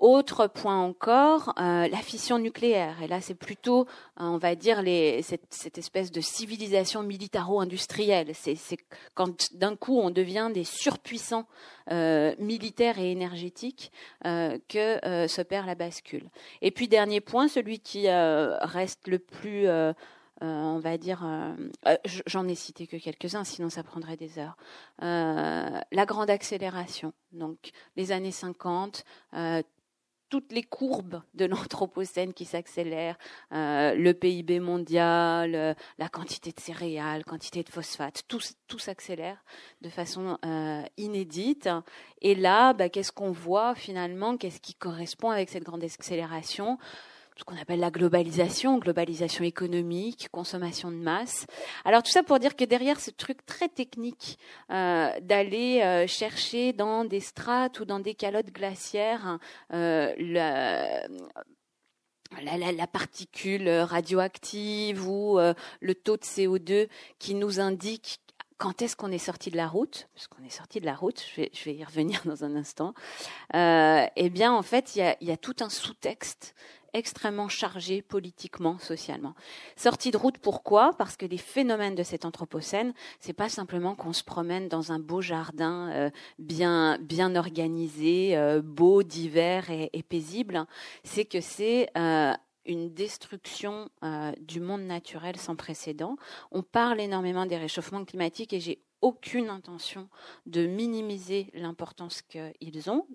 Autre 0.00 0.46
point 0.46 0.80
encore, 0.80 1.52
euh, 1.58 1.86
la 1.86 1.98
fission 1.98 2.38
nucléaire. 2.38 3.02
Et 3.02 3.06
là, 3.06 3.20
c'est 3.20 3.34
plutôt, 3.34 3.82
euh, 3.82 3.84
on 4.16 4.38
va 4.38 4.54
dire, 4.54 4.82
cette, 5.20 5.76
espèce 5.76 6.10
de 6.10 6.22
civilisation 6.22 7.02
militaro-industrielle. 7.02 8.30
C'est 8.32 8.78
quand 9.14 9.52
d'un 9.52 9.76
coup 9.76 9.98
on 9.98 10.08
devient 10.08 10.48
des 10.54 10.64
surpuissants 10.64 11.46
euh, 11.90 12.34
militaires 12.38 12.98
et 12.98 13.10
énergétiques 13.10 13.92
que 14.24 15.04
euh, 15.06 15.28
s'opère 15.28 15.66
la 15.66 15.74
bascule. 15.74 16.30
Et 16.62 16.70
puis 16.70 16.88
dernier 16.88 17.20
point, 17.20 17.46
celui 17.48 17.78
qui 17.78 18.08
reste 18.08 19.06
le 19.06 19.18
plus 19.18 19.68
on 20.42 20.78
va 20.78 20.96
dire, 20.96 21.22
j'en 22.24 22.48
ai 22.48 22.54
cité 22.54 22.86
que 22.86 22.96
quelques-uns, 22.96 23.44
sinon 23.44 23.68
ça 23.68 23.82
prendrait 23.82 24.16
des 24.16 24.38
heures. 24.38 24.56
la 25.02 26.06
grande 26.06 26.30
accélération, 26.30 27.12
donc 27.32 27.72
les 27.96 28.12
années 28.12 28.30
50, 28.30 29.04
toutes 30.30 30.52
les 30.52 30.62
courbes 30.62 31.20
de 31.34 31.44
l'Anthropocène 31.44 32.32
qui 32.32 32.44
s'accélèrent, 32.44 33.18
euh, 33.52 33.94
le 33.94 34.14
PIB 34.14 34.60
mondial, 34.60 35.54
euh, 35.54 35.74
la 35.98 36.08
quantité 36.08 36.52
de 36.52 36.60
céréales, 36.60 37.24
quantité 37.24 37.62
de 37.62 37.68
phosphate, 37.68 38.22
tout, 38.28 38.40
tout 38.68 38.78
s'accélère 38.78 39.44
de 39.82 39.90
façon 39.90 40.38
euh, 40.44 40.82
inédite. 40.96 41.68
Et 42.22 42.34
là, 42.34 42.72
bah, 42.72 42.88
qu'est-ce 42.88 43.12
qu'on 43.12 43.32
voit 43.32 43.74
finalement? 43.74 44.36
Qu'est-ce 44.36 44.60
qui 44.60 44.74
correspond 44.74 45.30
avec 45.30 45.50
cette 45.50 45.64
grande 45.64 45.84
accélération? 45.84 46.78
Ce 47.40 47.44
qu'on 47.44 47.56
appelle 47.56 47.80
la 47.80 47.90
globalisation, 47.90 48.78
globalisation 48.78 49.44
économique, 49.44 50.28
consommation 50.30 50.90
de 50.90 50.96
masse. 50.96 51.46
Alors 51.86 52.02
tout 52.02 52.10
ça 52.10 52.22
pour 52.22 52.38
dire 52.38 52.54
que 52.54 52.64
derrière 52.64 53.00
ce 53.00 53.10
truc 53.10 53.46
très 53.46 53.68
technique 53.68 54.38
euh, 54.70 55.08
d'aller 55.22 55.80
euh, 55.80 56.06
chercher 56.06 56.74
dans 56.74 57.06
des 57.06 57.20
strates 57.20 57.80
ou 57.80 57.86
dans 57.86 57.98
des 57.98 58.14
calottes 58.14 58.52
glaciaires 58.52 59.38
euh, 59.72 60.12
la, 60.18 61.08
particule 62.92 63.70
radioactive 63.70 65.08
ou 65.08 65.38
le 65.38 65.94
taux 65.94 66.18
de 66.18 66.22
CO2 66.22 66.88
qui 67.18 67.34
nous 67.34 67.58
indique 67.58 68.20
quand 68.58 68.82
est-ce 68.82 68.94
qu'on 68.94 69.10
est 69.10 69.16
sorti 69.16 69.50
de 69.50 69.56
la 69.56 69.66
route 69.66 70.08
Parce 70.14 70.28
qu'on 70.28 70.44
est 70.44 70.50
sorti 70.50 70.80
de 70.80 70.84
la 70.84 70.94
route, 70.94 71.24
je 71.34 71.64
vais, 71.64 71.74
y 71.74 71.82
revenir 71.82 72.20
dans 72.26 72.44
un 72.44 72.54
instant. 72.56 72.92
Eh 73.54 74.30
bien, 74.30 74.52
en 74.52 74.62
fait, 74.62 74.96
il 74.96 75.16
y 75.26 75.30
a 75.32 75.36
tout 75.38 75.56
un 75.60 75.70
sous-texte 75.70 76.54
extrêmement 76.92 77.48
chargé 77.48 78.02
politiquement, 78.02 78.78
socialement. 78.78 79.34
Sortie 79.76 80.10
de 80.10 80.16
route, 80.16 80.38
pourquoi? 80.38 80.92
Parce 80.98 81.16
que 81.16 81.26
les 81.26 81.38
phénomènes 81.38 81.94
de 81.94 82.02
cet 82.02 82.24
anthropocène, 82.24 82.92
c'est 83.18 83.32
pas 83.32 83.48
simplement 83.48 83.94
qu'on 83.94 84.12
se 84.12 84.24
promène 84.24 84.68
dans 84.68 84.92
un 84.92 84.98
beau 84.98 85.20
jardin 85.20 85.90
euh, 85.92 86.10
bien 86.38 86.98
bien 87.00 87.36
organisé, 87.36 88.36
euh, 88.36 88.62
beau, 88.62 89.02
divers 89.02 89.70
et, 89.70 90.02
paisible. 90.08 90.66
C'est 91.04 91.24
que 91.24 91.40
c'est 91.40 91.88
euh, 91.96 92.32
une 92.66 92.92
destruction 92.92 93.88
du 94.40 94.60
monde 94.60 94.82
naturel 94.82 95.36
sans 95.36 95.56
précédent. 95.56 96.16
On 96.50 96.62
parle 96.62 97.00
énormément 97.00 97.46
des 97.46 97.56
réchauffements 97.56 98.04
climatiques 98.04 98.52
et 98.52 98.60
j'ai 98.60 98.82
aucune 99.02 99.48
intention 99.48 100.08
de 100.46 100.66
minimiser 100.66 101.48
l'importance 101.54 102.22
qu'ils 102.22 102.90
ont, 102.90 103.06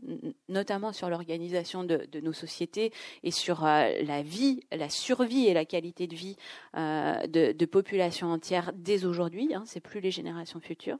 notamment 0.49 0.93
sur 0.93 1.09
l'organisation 1.09 1.83
de, 1.83 2.07
nos 2.21 2.33
sociétés 2.33 2.91
et 3.23 3.31
sur 3.31 3.65
euh, 3.65 3.89
la 4.01 4.21
vie, 4.21 4.61
la 4.71 4.89
survie 4.89 5.47
et 5.47 5.53
la 5.53 5.65
qualité 5.65 6.07
de 6.07 6.15
vie 6.15 6.37
euh, 6.75 7.27
de, 7.27 7.51
de, 7.51 7.65
populations 7.65 8.31
entières 8.31 8.71
dès 8.73 9.05
aujourd'hui. 9.05 9.53
Hein, 9.53 9.63
c'est 9.65 9.79
plus 9.79 9.99
les 9.99 10.11
générations 10.11 10.59
futures. 10.59 10.97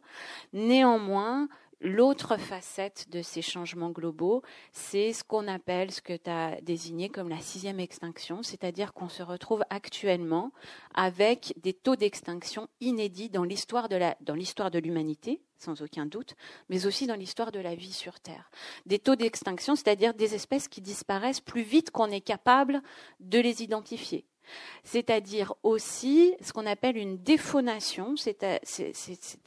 Néanmoins, 0.54 1.48
L'autre 1.82 2.38
facette 2.38 3.10
de 3.10 3.22
ces 3.22 3.42
changements 3.42 3.90
globaux, 3.90 4.42
c'est 4.72 5.14
ce 5.14 5.24
qu'on 5.24 5.48
appelle, 5.48 5.92
ce 5.92 6.02
que 6.02 6.16
tu 6.16 6.30
as 6.30 6.60
désigné 6.62 7.10
comme 7.10 7.30
la 7.30 7.40
sixième 7.40 7.80
extinction, 7.80 8.44
c'est-à-dire 8.44 8.94
qu'on 8.94 9.10
se 9.10 9.24
retrouve 9.24 9.64
actuellement 9.70 10.52
avec 10.94 11.54
des 11.62 11.74
taux 11.74 11.96
d'extinction 11.96 12.68
inédits 12.80 13.30
dans 13.30 13.44
l'histoire 13.44 13.90
de 13.90 14.80
l'humanité, 14.80 15.42
sans 15.58 15.82
aucun 15.82 16.06
doute, 16.06 16.36
mais 16.70 16.86
aussi 16.86 17.08
dans 17.08 17.16
l'histoire 17.16 17.52
de 17.52 17.60
la 17.60 17.76
vie 17.76 17.94
sur 17.94 18.20
Terre. 18.20 18.50
Des 18.86 19.00
taux 19.00 19.16
d'extinction, 19.16 19.76
c'est-à-dire 19.76 20.14
des 20.14 20.34
espèces 20.34 20.68
qui 20.68 20.82
disparaissent 20.82 21.42
plus 21.42 21.64
vite 21.64 21.92
qu'on 21.92 22.12
est 22.12 22.22
capable 22.22 22.82
de 23.20 23.40
les 23.40 23.64
identifier 23.64 24.26
c'est-à-dire 24.84 25.54
aussi 25.64 26.34
ce 26.42 26.54
qu'on 26.54 26.66
appelle 26.66 26.98
une 26.98 27.18
déphonation, 27.18 28.16
c'est 28.16 28.44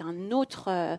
un 0.01 0.31
autre, 0.31 0.69
euh, 0.69 0.97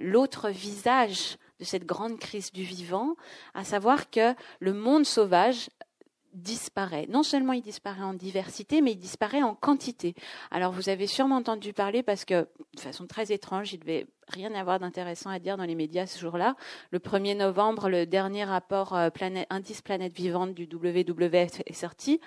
l'autre 0.00 0.50
visage 0.50 1.36
de 1.58 1.64
cette 1.64 1.84
grande 1.84 2.18
crise 2.18 2.52
du 2.52 2.62
vivant, 2.62 3.14
à 3.54 3.64
savoir 3.64 4.10
que 4.10 4.34
le 4.60 4.72
monde 4.72 5.04
sauvage 5.04 5.68
disparaît. 6.34 7.06
Non 7.08 7.22
seulement 7.22 7.52
il 7.52 7.62
disparaît 7.62 8.02
en 8.02 8.14
diversité, 8.14 8.80
mais 8.80 8.92
il 8.92 8.98
disparaît 8.98 9.42
en 9.42 9.54
quantité. 9.54 10.14
Alors 10.50 10.72
vous 10.72 10.88
avez 10.88 11.06
sûrement 11.06 11.36
entendu 11.36 11.72
parler 11.72 12.02
parce 12.02 12.24
que, 12.24 12.46
de 12.74 12.80
façon 12.80 13.06
très 13.06 13.32
étrange, 13.32 13.72
il 13.72 13.80
devait 13.80 14.06
rien 14.28 14.54
avoir 14.54 14.78
d'intéressant 14.78 15.30
à 15.30 15.38
dire 15.38 15.56
dans 15.56 15.64
les 15.64 15.74
médias 15.74 16.06
ce 16.06 16.18
jour-là. 16.18 16.54
Le 16.90 16.98
1er 16.98 17.36
novembre, 17.36 17.88
le 17.88 18.06
dernier 18.06 18.44
rapport 18.44 18.94
euh, 18.94 19.08
indice 19.50 19.82
planète 19.82 20.12
vivante 20.12 20.54
du 20.54 20.68
WWF 20.70 21.62
est 21.66 21.72
sorti 21.72 22.20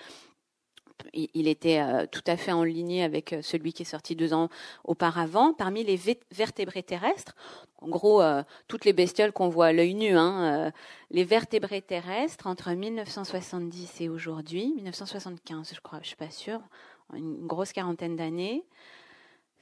il 1.12 1.48
était 1.48 1.80
euh, 1.80 2.06
tout 2.10 2.22
à 2.26 2.36
fait 2.36 2.52
en 2.52 2.64
ligne 2.64 3.02
avec 3.02 3.32
euh, 3.32 3.42
celui 3.42 3.72
qui 3.72 3.82
est 3.82 3.86
sorti 3.86 4.16
deux 4.16 4.32
ans 4.32 4.48
auparavant. 4.84 5.52
Parmi 5.52 5.84
les 5.84 5.98
vertébrés 6.30 6.82
terrestres, 6.82 7.34
en 7.80 7.88
gros, 7.88 8.22
euh, 8.22 8.42
toutes 8.68 8.84
les 8.84 8.92
bestioles 8.92 9.32
qu'on 9.32 9.48
voit 9.48 9.66
à 9.66 9.72
l'œil 9.72 9.94
nu, 9.94 10.16
hein, 10.16 10.72
les 11.10 11.24
vertébrés 11.24 11.82
terrestres 11.82 12.46
entre 12.46 12.70
1970 12.70 14.00
et 14.00 14.08
aujourd'hui, 14.08 14.72
1975, 14.76 15.72
je 15.74 15.80
crois, 15.80 15.98
je 16.02 16.08
suis 16.08 16.16
pas 16.16 16.30
sûre, 16.30 16.60
une 17.14 17.46
grosse 17.46 17.72
quarantaine 17.72 18.16
d'années, 18.16 18.64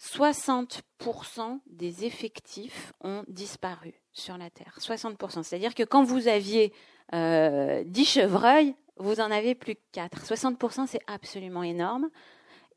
60% 0.01 1.61
des 1.67 2.05
effectifs 2.07 2.93
ont 3.03 3.23
disparu 3.29 3.95
sur 4.13 4.39
la 4.39 4.49
Terre. 4.49 4.75
60%. 4.81 5.43
C'est-à-dire 5.43 5.75
que 5.75 5.83
quand 5.83 6.05
vous 6.05 6.27
aviez 6.27 6.73
euh, 7.13 7.83
10 7.85 8.05
chevreuils, 8.05 8.75
vous 9.01 9.21
en 9.21 9.31
avez 9.31 9.55
plus 9.55 9.75
que 9.75 9.81
4. 9.93 10.25
60%, 10.25 10.87
c'est 10.87 11.01
absolument 11.07 11.63
énorme. 11.63 12.11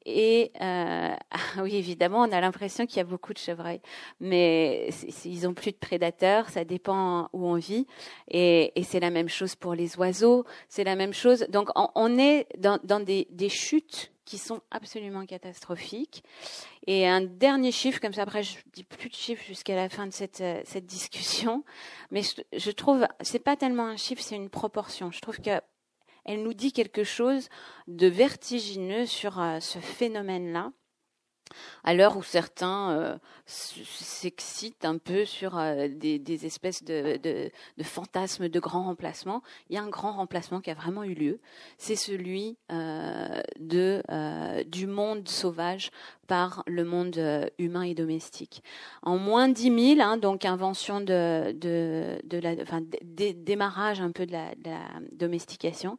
Et 0.05 0.51
euh, 0.61 1.15
oui, 1.61 1.75
évidemment, 1.75 2.21
on 2.21 2.31
a 2.31 2.41
l'impression 2.41 2.85
qu'il 2.85 2.97
y 2.97 3.01
a 3.01 3.05
beaucoup 3.05 3.33
de 3.33 3.37
chevreuils, 3.37 3.81
mais 4.19 4.89
ils 5.25 5.47
ont 5.47 5.53
plus 5.53 5.71
de 5.71 5.77
prédateurs. 5.77 6.49
Ça 6.49 6.65
dépend 6.65 7.29
où 7.33 7.47
on 7.47 7.55
vit, 7.55 7.87
et, 8.29 8.71
c'est 8.83 8.99
la 8.99 9.09
même 9.09 9.29
chose 9.29 9.55
pour 9.55 9.75
les 9.75 9.97
oiseaux. 9.97 10.45
C'est 10.67 10.83
la 10.83 10.95
même 10.95 11.13
chose. 11.13 11.45
Donc, 11.49 11.69
on, 11.75 12.17
est 12.17 12.47
dans, 12.57 12.99
des, 12.99 13.49
chutes 13.49 14.11
qui 14.25 14.37
sont 14.37 14.61
absolument 14.71 15.25
catastrophiques. 15.25 16.23
Et 16.87 17.07
un 17.07 17.21
dernier 17.21 17.71
chiffre, 17.71 17.99
comme 17.99 18.13
ça, 18.13 18.23
après, 18.23 18.43
je 18.43 18.57
dis 18.73 18.83
plus 18.83 19.09
de 19.09 19.15
chiffres 19.15 19.43
jusqu'à 19.45 19.75
la 19.75 19.89
fin 19.89 20.05
de 20.05 20.11
cette, 20.11 20.41
euh, 20.41 20.61
discussion, 20.81 21.63
mais 22.11 22.21
je, 22.23 22.41
je 22.57 22.71
trouve, 22.71 23.07
c'est 23.21 23.39
pas 23.39 23.55
tellement 23.55 23.85
un 23.85 23.97
chiffre, 23.97 24.21
c'est 24.21 24.35
une 24.35 24.49
proportion. 24.49 25.11
Je 25.11 25.19
trouve 25.19 25.39
que 25.39 25.61
elle 26.25 26.43
nous 26.43 26.53
dit 26.53 26.71
quelque 26.71 27.03
chose 27.03 27.49
de 27.87 28.07
vertigineux 28.07 29.05
sur 29.05 29.39
euh, 29.39 29.59
ce 29.59 29.79
phénomène-là 29.79 30.71
à 31.83 31.93
l'heure 31.93 32.17
où 32.17 32.23
certains 32.23 32.91
euh, 32.91 33.17
s'excitent 33.45 34.85
un 34.85 34.97
peu 34.97 35.25
sur 35.25 35.57
euh, 35.57 35.87
des, 35.87 36.45
espèces 36.45 36.83
de, 36.83 37.51
fantasmes 37.83 38.49
de 38.49 38.59
grand 38.59 38.83
remplacement, 38.83 39.41
il 39.69 39.75
y 39.75 39.77
a 39.77 39.83
un 39.83 39.89
grand 39.89 40.13
remplacement 40.13 40.61
qui 40.61 40.71
a 40.71 40.73
vraiment 40.73 41.03
eu 41.03 41.13
lieu. 41.13 41.39
C'est 41.77 41.95
celui 41.95 42.57
euh, 42.71 43.41
du 44.65 44.87
monde 44.87 45.27
sauvage 45.27 45.91
par 46.27 46.63
le 46.67 46.83
monde 46.83 47.49
humain 47.59 47.83
et 47.83 47.93
domestique. 47.93 48.63
En 49.01 49.17
moins 49.17 49.49
de 49.49 49.53
10 49.53 49.95
000, 49.95 50.01
hein, 50.01 50.17
donc 50.17 50.45
invention 50.45 51.01
de, 51.01 51.51
démarrage 53.43 54.01
un 54.01 54.11
peu 54.11 54.25
de 54.25 54.33
de 54.33 54.69
la 54.69 54.87
domestication, 55.11 55.97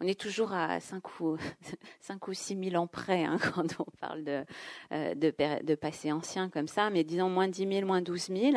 on 0.00 0.06
est 0.06 0.18
toujours 0.18 0.52
à 0.52 0.78
5 0.80 1.20
ou, 1.20 1.36
5 2.00 2.28
ou 2.28 2.34
6 2.34 2.70
000 2.70 2.82
ans 2.82 2.86
près 2.86 3.24
hein, 3.24 3.38
quand 3.54 3.80
on 3.80 3.86
parle 4.00 4.24
de, 4.24 4.44
euh, 4.92 5.14
de, 5.14 5.34
de, 5.62 5.74
passé 5.74 6.12
ancien 6.12 6.50
comme 6.50 6.68
ça, 6.68 6.90
mais 6.90 7.04
disons 7.04 7.28
moins 7.30 7.48
10 7.48 7.66
000, 7.66 7.86
moins 7.86 8.02
12 8.02 8.28
000. 8.28 8.56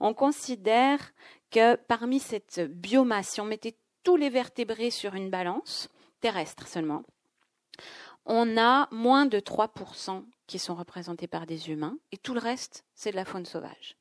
On 0.00 0.14
considère 0.14 1.00
que 1.50 1.76
parmi 1.76 2.20
cette 2.20 2.60
biomasse, 2.60 3.30
si 3.30 3.40
on 3.40 3.44
mettait 3.44 3.76
tous 4.04 4.16
les 4.16 4.30
vertébrés 4.30 4.90
sur 4.90 5.14
une 5.14 5.30
balance, 5.30 5.88
terrestre 6.20 6.66
seulement, 6.66 7.02
on 8.24 8.58
a 8.58 8.88
moins 8.90 9.26
de 9.26 9.40
3% 9.40 10.24
qui 10.46 10.58
sont 10.58 10.74
représentés 10.74 11.26
par 11.26 11.46
des 11.46 11.70
humains, 11.70 11.98
et 12.12 12.16
tout 12.16 12.34
le 12.34 12.40
reste, 12.40 12.84
c'est 12.94 13.10
de 13.10 13.16
la 13.16 13.24
faune 13.24 13.46
sauvage. 13.46 13.97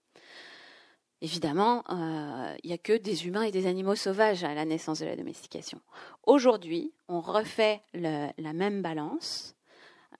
Évidemment, 1.21 1.83
euh, 1.89 2.55
il 2.63 2.67
n'y 2.67 2.73
a 2.73 2.77
que 2.77 2.95
des 2.95 3.25
humains 3.25 3.41
et 3.41 3.51
des 3.51 3.65
animaux 3.65 3.95
sauvages 3.95 4.43
à 4.43 4.53
la 4.53 4.65
naissance 4.65 4.99
de 4.99 5.05
la 5.05 5.15
domestication. 5.15 5.81
Aujourd'hui, 6.23 6.93
on 7.07 7.21
refait 7.21 7.81
la 7.93 8.53
même 8.53 8.83
balance. 8.83 9.55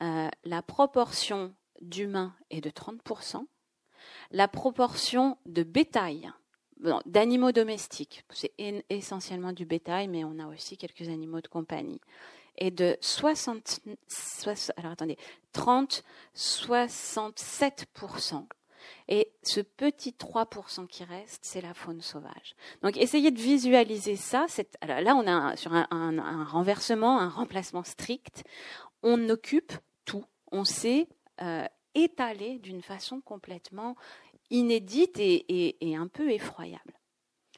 Euh, 0.02 0.30
la 0.44 0.62
proportion 0.62 1.54
d'humains 1.82 2.36
est 2.50 2.62
de 2.62 2.70
30%. 2.70 3.46
La 4.32 4.48
proportion 4.48 5.38
de 5.46 5.64
bétail, 5.64 6.32
d'animaux 7.06 7.52
domestiques, 7.52 8.24
c'est 8.30 8.54
essentiellement 8.90 9.52
du 9.54 9.66
bétail, 9.66 10.08
mais 10.08 10.24
on 10.24 10.40
a 10.40 10.48
aussi 10.48 10.78
quelques 10.78 11.10
animaux 11.10 11.42
de 11.42 11.48
compagnie, 11.48 12.00
est 12.58 12.72
de 12.72 12.98
60, 13.02 13.82
60 14.08 14.78
alors 14.78 14.94
attendez, 14.94 15.18
30, 15.54 16.04
67%. 16.36 18.48
Et 19.08 19.32
ce 19.44 19.62
petit 19.62 20.16
3% 20.18 20.88
qui 20.88 21.04
reste, 21.04 21.40
c'est 21.44 21.62
la 21.62 21.74
faune 21.74 22.02
sauvage. 22.02 22.56
Donc 22.82 22.98
essayez 22.98 23.32
de 23.32 23.40
visualiser 23.40 24.16
ça. 24.16 24.46
Là, 24.86 25.16
on 25.16 25.28
a 25.28 25.56
sur 25.56 25.74
un, 25.74 25.88
un, 25.92 26.18
un, 26.18 26.44
renversement, 26.44 27.20
un 27.20 27.30
remplacement 27.30 27.84
strict. 27.84 28.44
On 29.04 29.30
occupe 29.30 29.74
tout. 30.06 30.26
On 30.52 30.64
sait 30.64 31.08
euh, 31.42 31.66
étaler 31.96 32.60
d'une 32.60 32.82
façon 32.82 33.22
complètement 33.22 33.96
inédite 34.50 35.20
et, 35.20 35.78
et 35.82 35.96
un 35.96 36.08
peu 36.08 36.32
effroyable. 36.32 36.94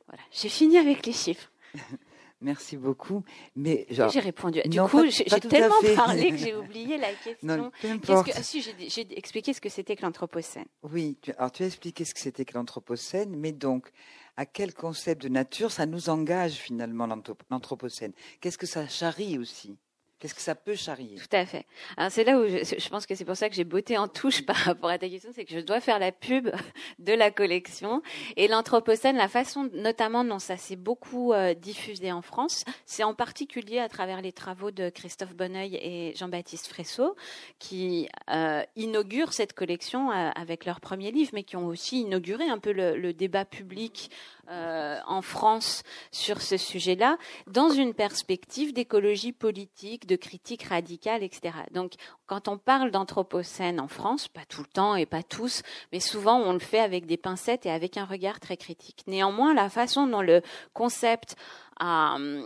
Voilà, 0.08 0.24
j'ai 0.32 0.50
fini 0.50 0.78
avec 0.78 1.06
les 1.06 1.14
chiffres. 1.14 1.52
Merci 2.42 2.78
beaucoup. 2.78 3.24
Mais 3.56 3.86
j'ai 3.90 4.20
répondu. 4.20 4.62
Du 4.66 4.78
non, 4.78 4.88
coup, 4.88 5.04
j'ai 5.10 5.26
tellement 5.26 5.76
parlé 5.96 6.32
que 6.32 6.38
j'ai 6.38 6.56
oublié 6.56 6.98
la 6.98 7.14
question. 7.14 7.48
Non, 7.48 7.72
que... 8.00 8.32
ah, 8.32 8.44
si, 8.44 8.62
j'ai 8.62 9.18
expliqué 9.18 9.54
ce 9.54 9.60
que 9.60 9.70
c'était 9.70 9.96
que 9.96 10.04
l'anthropocène. 10.04 10.66
Oui, 10.84 11.18
tu... 11.22 11.32
alors 11.34 11.52
tu 11.52 11.64
as 11.64 11.66
expliqué 11.66 12.06
ce 12.06 12.14
que 12.14 12.20
c'était 12.20 12.46
que 12.46 12.54
l'anthropocène, 12.54 13.36
mais 13.36 13.52
donc 13.52 13.92
à 14.38 14.46
quel 14.46 14.74
concept 14.74 15.22
de 15.24 15.30
nature 15.30 15.70
ça 15.72 15.86
nous 15.86 16.10
engage 16.10 16.54
finalement 16.54 17.08
l'anthropocène? 17.50 18.14
Qu'est-ce 18.40 18.58
que 18.58 18.68
ça 18.68 18.88
charrie 18.88 19.38
aussi? 19.38 19.78
Qu'est-ce 20.20 20.36
que 20.36 20.42
ça 20.42 20.54
peut 20.54 20.76
charrier? 20.76 21.16
Tout 21.16 21.36
à 21.36 21.46
fait. 21.46 21.66
Alors 21.96 22.12
c'est 22.12 22.26
là 22.26 22.38
où 22.38 22.46
je, 22.46 22.90
pense 22.90 23.06
que 23.06 23.16
c'est 23.16 23.24
pour 23.24 23.38
ça 23.38 23.48
que 23.48 23.56
j'ai 23.56 23.64
beauté 23.64 23.98
en 23.98 24.10
touche 24.10 24.46
par 24.46 24.58
rapport 24.58 24.90
à 24.90 24.98
ta 24.98 25.08
question, 25.08 25.30
c'est 25.34 25.46
que 25.46 25.54
je 25.54 25.62
dois 25.62 25.80
faire 25.80 25.98
la 25.98 26.12
pub 26.12 26.50
de 27.00 27.14
la 27.14 27.32
collection 27.32 28.02
et 28.36 28.50
l'anthropocène, 28.50 29.16
la 29.16 29.30
façon 29.30 29.70
notamment 29.74 30.26
dont 30.26 30.40
ça 30.40 30.58
s'est 30.58 30.76
beaucoup 30.76 31.32
euh, 31.32 31.54
diffusé 31.54 32.12
en 32.12 32.22
France, 32.22 32.66
c'est 32.86 33.04
en 33.04 33.14
particulier 33.14 33.80
à 33.80 33.88
travers 33.88 34.22
les 34.22 34.34
travaux 34.34 34.72
de 34.72 34.90
Christophe 34.90 35.36
Bonneuil 35.36 35.76
et 35.82 36.14
Jean-Baptiste 36.18 36.68
Fressot 36.68 37.16
qui 37.58 38.10
euh, 38.30 38.64
inaugurent 38.76 39.32
cette 39.32 39.54
collection 39.54 40.12
euh, 40.12 40.32
avec 40.36 40.66
leur 40.66 40.82
premier 40.82 41.12
livre, 41.12 41.32
mais 41.34 41.44
qui 41.44 41.56
ont 41.56 41.68
aussi 41.68 42.02
inauguré 42.02 42.50
un 42.50 42.58
peu 42.58 42.74
le 42.74 43.14
débat 43.14 43.46
public 43.46 44.12
euh, 44.50 45.00
en 45.06 45.22
France 45.22 45.84
sur 46.12 46.42
ce 46.42 46.58
sujet-là, 46.58 47.18
dans 47.48 47.70
une 47.70 47.94
perspective 47.94 48.74
d'écologie 48.74 49.32
politique, 49.32 50.08
de 50.08 50.16
critique 50.16 50.64
radicale, 50.64 51.24
etc. 51.24 51.54
Donc, 51.72 51.94
quand 52.26 52.48
on 52.48 52.58
parle 52.58 52.92
d'anthropocène 52.92 53.80
en 53.80 53.88
France, 53.88 54.28
pas 54.28 54.46
tout 54.48 54.62
le 54.62 54.68
temps 54.68 54.96
et 54.96 55.06
pas 55.06 55.24
tous, 55.24 55.62
mais 55.92 56.00
souvent 56.00 56.38
on 56.40 56.54
le 56.54 56.60
fait 56.60 56.80
avec 56.80 57.06
des 57.06 57.18
pincettes 57.18 57.66
et 57.66 57.72
avec 57.72 57.98
un 57.98 58.06
regard 58.06 58.40
très 58.40 58.58
critique. 58.58 59.04
Néanmoins, 59.08 59.54
la 59.54 59.70
façon 59.70 60.08
dont 60.08 60.22
le 60.22 60.42
concept 60.74 61.36
a 61.80 62.16
hum, 62.16 62.44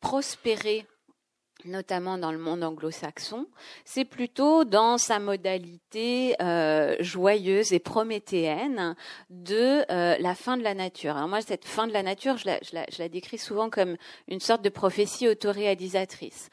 prospéré 0.00 0.86
notamment 1.64 2.18
dans 2.18 2.32
le 2.32 2.38
monde 2.38 2.62
anglo-saxon, 2.64 3.46
c'est 3.84 4.04
plutôt 4.04 4.64
dans 4.64 4.98
sa 4.98 5.18
modalité 5.18 6.34
euh, 6.40 6.96
joyeuse 7.00 7.72
et 7.72 7.78
prométhéenne 7.78 8.94
de 9.30 9.84
euh, 9.90 10.16
la 10.18 10.34
fin 10.34 10.56
de 10.56 10.62
la 10.62 10.74
nature. 10.74 11.16
Alors 11.16 11.28
moi, 11.28 11.40
cette 11.40 11.64
fin 11.64 11.86
de 11.86 11.92
la 11.92 12.02
nature, 12.02 12.36
je 12.36 12.46
la, 12.46 12.58
je 12.62 12.74
la, 12.74 12.86
je 12.92 12.98
la 13.02 13.08
décris 13.08 13.38
souvent 13.38 13.70
comme 13.70 13.96
une 14.28 14.40
sorte 14.40 14.62
de 14.62 14.68
prophétie 14.68 15.28
autoréalisatrice 15.28 16.50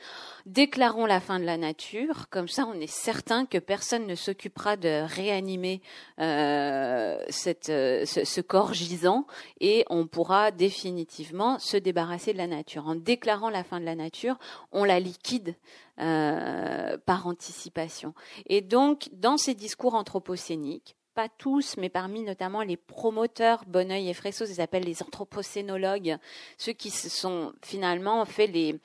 déclarons 0.49 1.05
la 1.05 1.19
fin 1.19 1.39
de 1.39 1.45
la 1.45 1.57
nature, 1.57 2.27
comme 2.29 2.47
ça 2.47 2.65
on 2.65 2.73
est 2.73 2.88
certain 2.88 3.45
que 3.45 3.57
personne 3.57 4.07
ne 4.07 4.15
s'occupera 4.15 4.77
de 4.77 5.03
réanimer 5.05 5.81
euh, 6.19 7.23
cette, 7.29 7.69
euh, 7.69 8.05
ce, 8.05 8.41
corps 8.41 8.73
gisant 8.73 9.27
et 9.59 9.85
on 9.89 10.07
pourra 10.07 10.51
définitivement 10.51 11.59
se 11.59 11.77
débarrasser 11.77 12.33
de 12.33 12.38
la 12.38 12.47
nature. 12.47 12.88
En 12.88 12.95
déclarant 12.95 13.49
la 13.49 13.63
fin 13.63 13.79
de 13.79 13.85
la 13.85 13.95
nature, 13.95 14.39
on 14.71 14.83
la 14.83 14.99
liquide 14.99 15.55
euh, 15.99 16.97
par 17.05 17.27
anticipation. 17.27 18.13
Et 18.47 18.62
donc, 18.62 19.09
dans 19.13 19.38
ces 19.38 19.53
discours 19.53 19.93
anthropocéniques, 19.93 20.95
pas 21.13 21.29
tous, 21.29 21.75
mais 21.77 21.89
parmi 21.89 22.23
notamment 22.23 22.63
les 22.63 22.77
promoteurs 22.77 23.65
Bonneuil 23.67 24.09
et 24.09 24.13
Fressos, 24.13 24.45
ils 24.45 24.55
s'appellent 24.55 24.85
les 24.85 25.03
anthropocénologues, 25.03 26.17
ceux 26.57 26.73
qui 26.73 26.89
se 26.89 27.09
sont 27.09 27.53
finalement 27.62 28.25
fait 28.25 28.47
les 28.47 28.79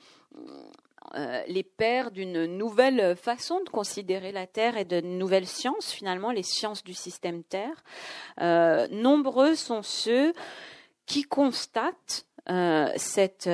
euh, 1.13 1.43
les 1.47 1.63
pères 1.63 2.11
d'une 2.11 2.45
nouvelle 2.45 3.15
façon 3.15 3.61
de 3.63 3.69
considérer 3.69 4.31
la 4.31 4.47
Terre 4.47 4.77
et 4.77 4.85
de 4.85 5.01
nouvelles 5.01 5.47
sciences, 5.47 5.91
finalement, 5.91 6.31
les 6.31 6.43
sciences 6.43 6.83
du 6.83 6.93
système 6.93 7.43
Terre. 7.43 7.83
Euh, 8.41 8.87
nombreux 8.89 9.55
sont 9.55 9.81
ceux 9.81 10.33
qui 11.05 11.23
constatent 11.23 12.25
euh, 12.49 12.91
cette 12.95 13.49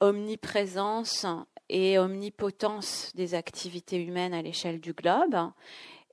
omniprésence 0.00 1.26
et 1.68 1.98
omnipotence 1.98 3.12
des 3.14 3.34
activités 3.34 4.02
humaines 4.02 4.34
à 4.34 4.42
l'échelle 4.42 4.80
du 4.80 4.92
globe 4.92 5.36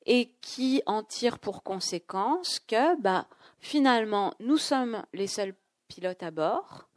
et 0.05 0.33
qui 0.41 0.81
en 0.85 1.03
tirent 1.03 1.39
pour 1.39 1.63
conséquence 1.63 2.59
que 2.59 2.99
bah, 3.01 3.27
finalement 3.59 4.33
nous 4.39 4.57
sommes 4.57 5.03
les 5.13 5.27
seuls 5.27 5.53
pilotes 5.87 6.23
à 6.23 6.31
bord. 6.31 6.87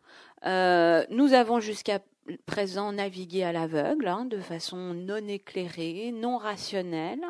nous 0.44 1.34
avons 1.34 1.60
jusqu'à 1.60 2.00
présent 2.46 2.92
naviguer 2.92 3.44
à 3.44 3.52
l'aveugle, 3.52 4.08
hein, 4.08 4.24
de 4.24 4.38
façon 4.38 4.94
non 4.94 5.26
éclairée, 5.28 6.12
non 6.12 6.38
rationnelle. 6.38 7.24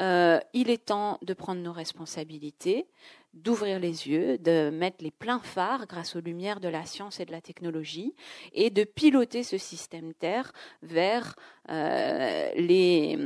Euh, 0.00 0.38
il 0.52 0.70
est 0.70 0.86
temps 0.86 1.18
de 1.22 1.34
prendre 1.34 1.60
nos 1.60 1.72
responsabilités, 1.72 2.86
d'ouvrir 3.34 3.78
les 3.78 4.08
yeux, 4.08 4.38
de 4.38 4.70
mettre 4.70 5.04
les 5.04 5.10
pleins 5.10 5.40
phares 5.40 5.86
grâce 5.86 6.16
aux 6.16 6.20
lumières 6.20 6.60
de 6.60 6.68
la 6.68 6.84
science 6.84 7.20
et 7.20 7.24
de 7.24 7.32
la 7.32 7.40
technologie, 7.40 8.14
et 8.52 8.70
de 8.70 8.84
piloter 8.84 9.42
ce 9.42 9.58
système 9.58 10.14
Terre 10.14 10.52
vers 10.82 11.36
euh, 11.68 12.50
les, 12.56 13.16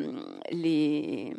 les 0.50 1.34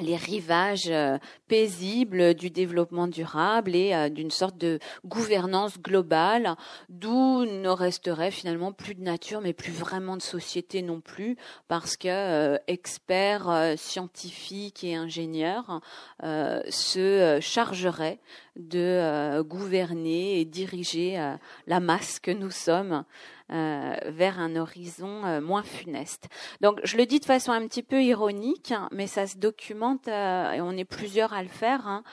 les 0.00 0.16
rivages 0.16 0.88
euh, 0.88 1.18
paisibles 1.48 2.34
du 2.34 2.50
développement 2.50 3.06
durable 3.06 3.74
et 3.74 3.94
euh, 3.94 4.08
d'une 4.08 4.30
sorte 4.30 4.56
de 4.56 4.78
gouvernance 5.04 5.78
globale 5.78 6.56
d'où 6.88 7.44
ne 7.44 7.68
resterait 7.68 8.30
finalement 8.30 8.72
plus 8.72 8.94
de 8.94 9.02
nature 9.02 9.40
mais 9.40 9.52
plus 9.52 9.72
vraiment 9.72 10.16
de 10.16 10.22
société 10.22 10.82
non 10.82 11.00
plus 11.00 11.36
parce 11.68 11.96
que 11.96 12.08
euh, 12.08 12.58
experts 12.66 13.74
scientifiques 13.76 14.84
et 14.84 14.94
ingénieurs 14.94 15.80
se 16.22 17.38
chargeraient 17.40 18.18
de 18.56 19.40
gouverner 19.42 20.40
et 20.40 20.44
diriger 20.44 21.34
la 21.66 21.80
masse 21.80 22.18
que 22.18 22.30
nous 22.30 22.50
sommes 22.50 23.04
euh, 23.52 23.96
vers 24.06 24.38
un 24.38 24.54
horizon 24.54 25.24
euh, 25.24 25.40
moins 25.40 25.64
funeste. 25.64 26.28
Donc 26.60 26.78
je 26.84 26.96
le 26.96 27.04
dis 27.04 27.18
de 27.18 27.24
façon 27.24 27.50
un 27.50 27.66
petit 27.66 27.82
peu 27.82 28.00
ironique, 28.02 28.70
hein, 28.70 28.88
mais 28.92 29.08
ça 29.08 29.26
se 29.26 29.38
documente, 29.38 30.06
euh, 30.06 30.52
et 30.52 30.60
on 30.60 30.70
est 30.72 30.84
plusieurs 30.84 31.32
à 31.32 31.42
le 31.42 31.48
faire, 31.48 31.86
hein, 31.86 32.04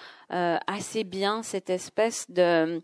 assez 0.66 1.04
bien 1.04 1.44
cette 1.44 1.70
espèce 1.70 2.30
de 2.32 2.82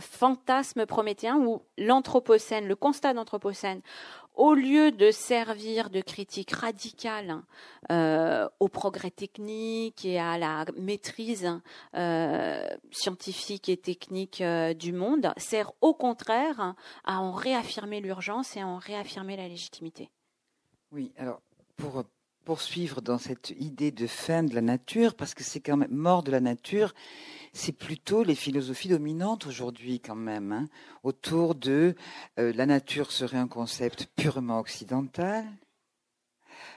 fantasme 0.00 0.86
prométhéen 0.86 1.36
où 1.36 1.62
l'anthropocène, 1.78 2.68
le 2.68 2.76
constat 2.76 3.12
d'anthropocène, 3.12 3.80
au 4.36 4.54
lieu 4.54 4.92
de 4.92 5.10
servir 5.10 5.90
de 5.90 6.00
critique 6.00 6.52
radicale 6.52 7.42
euh, 7.90 8.48
au 8.60 8.68
progrès 8.68 9.10
technique 9.10 10.04
et 10.04 10.20
à 10.20 10.38
la 10.38 10.66
maîtrise 10.78 11.50
euh, 11.94 12.68
scientifique 12.92 13.68
et 13.68 13.76
technique 13.76 14.42
euh, 14.42 14.74
du 14.74 14.92
monde, 14.92 15.32
sert 15.38 15.72
au 15.80 15.94
contraire 15.94 16.74
à 17.04 17.20
en 17.20 17.32
réaffirmer 17.32 18.00
l'urgence 18.00 18.56
et 18.56 18.60
à 18.60 18.66
en 18.66 18.76
réaffirmer 18.76 19.36
la 19.36 19.48
légitimité. 19.48 20.10
Oui, 20.92 21.12
alors 21.16 21.40
pour 21.76 22.04
poursuivre 22.46 23.02
dans 23.02 23.18
cette 23.18 23.52
idée 23.58 23.90
de 23.90 24.06
fin 24.06 24.44
de 24.44 24.54
la 24.54 24.60
nature, 24.60 25.14
parce 25.14 25.34
que 25.34 25.42
c'est 25.42 25.60
quand 25.60 25.76
même 25.76 25.90
mort 25.90 26.22
de 26.22 26.30
la 26.30 26.40
nature, 26.40 26.94
c'est 27.56 27.72
plutôt 27.72 28.22
les 28.22 28.34
philosophies 28.34 28.90
dominantes 28.90 29.46
aujourd'hui 29.46 29.98
quand 29.98 30.14
même, 30.14 30.52
hein, 30.52 30.68
autour 31.02 31.54
de 31.54 31.94
euh, 32.38 32.52
la 32.54 32.66
nature 32.66 33.10
serait 33.10 33.38
un 33.38 33.48
concept 33.48 34.08
purement 34.14 34.60
occidental. 34.60 35.46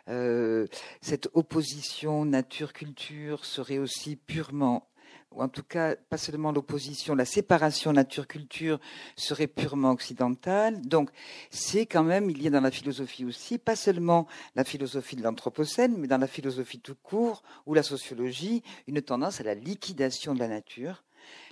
Euh, 0.08 0.68
cette 1.02 1.30
opposition 1.34 2.26
nature-culture 2.26 3.46
serait 3.46 3.78
aussi 3.78 4.16
purement 4.16 4.90
ou 5.32 5.42
en 5.42 5.50
tout 5.50 5.64
cas 5.64 5.96
pas 5.96 6.18
seulement 6.18 6.52
l'opposition, 6.52 7.16
la 7.16 7.26
séparation 7.26 7.94
nature-culture 7.94 8.80
serait 9.16 9.48
purement 9.48 9.92
occidentale. 9.92 10.82
Donc 10.82 11.12
c'est 11.52 11.86
quand 11.86 12.04
même, 12.04 12.30
il 12.30 12.42
y 12.42 12.48
a 12.48 12.50
dans 12.50 12.62
la 12.62 12.72
philosophie 12.72 13.26
aussi, 13.26 13.58
pas 13.58 13.76
seulement 13.76 14.28
la 14.56 14.64
philosophie 14.64 15.16
de 15.16 15.24
l'Anthropocène, 15.24 15.98
mais 15.98 16.08
dans 16.08 16.18
la 16.18 16.28
philosophie 16.28 16.80
tout 16.80 16.96
court 16.96 17.44
ou 17.66 17.74
la 17.74 17.84
sociologie, 17.84 18.64
une 18.88 19.02
tendance 19.02 19.40
à 19.40 19.44
la 19.44 19.56
liquidation 19.56 20.34
de 20.34 20.40
la 20.40 20.48
nature. 20.48 21.04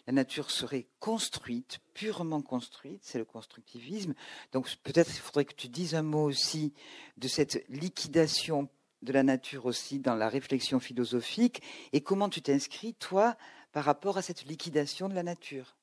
La 0.07 0.13
nature 0.13 0.49
serait 0.49 0.87
construite, 0.99 1.79
purement 1.93 2.41
construite, 2.41 3.01
c'est 3.03 3.17
le 3.17 3.25
constructivisme. 3.25 4.13
Donc 4.53 4.73
peut-être 4.83 5.11
il 5.13 5.19
faudrait 5.19 5.45
que 5.45 5.53
tu 5.53 5.67
dises 5.67 5.95
un 5.95 6.01
mot 6.01 6.23
aussi 6.23 6.73
de 7.17 7.27
cette 7.27 7.63
liquidation 7.67 8.69
de 9.01 9.13
la 9.13 9.23
nature 9.23 9.65
aussi 9.65 9.99
dans 9.99 10.15
la 10.15 10.29
réflexion 10.29 10.79
philosophique 10.79 11.61
et 11.93 12.01
comment 12.01 12.29
tu 12.29 12.41
t'inscris, 12.41 12.93
toi, 12.95 13.37
par 13.77 13.85
rapport 13.85 14.17
à 14.17 14.23
cette 14.23 14.45
liquidation 14.45 15.07
de 15.07 15.13
la 15.13 15.21
nature. 15.21 15.77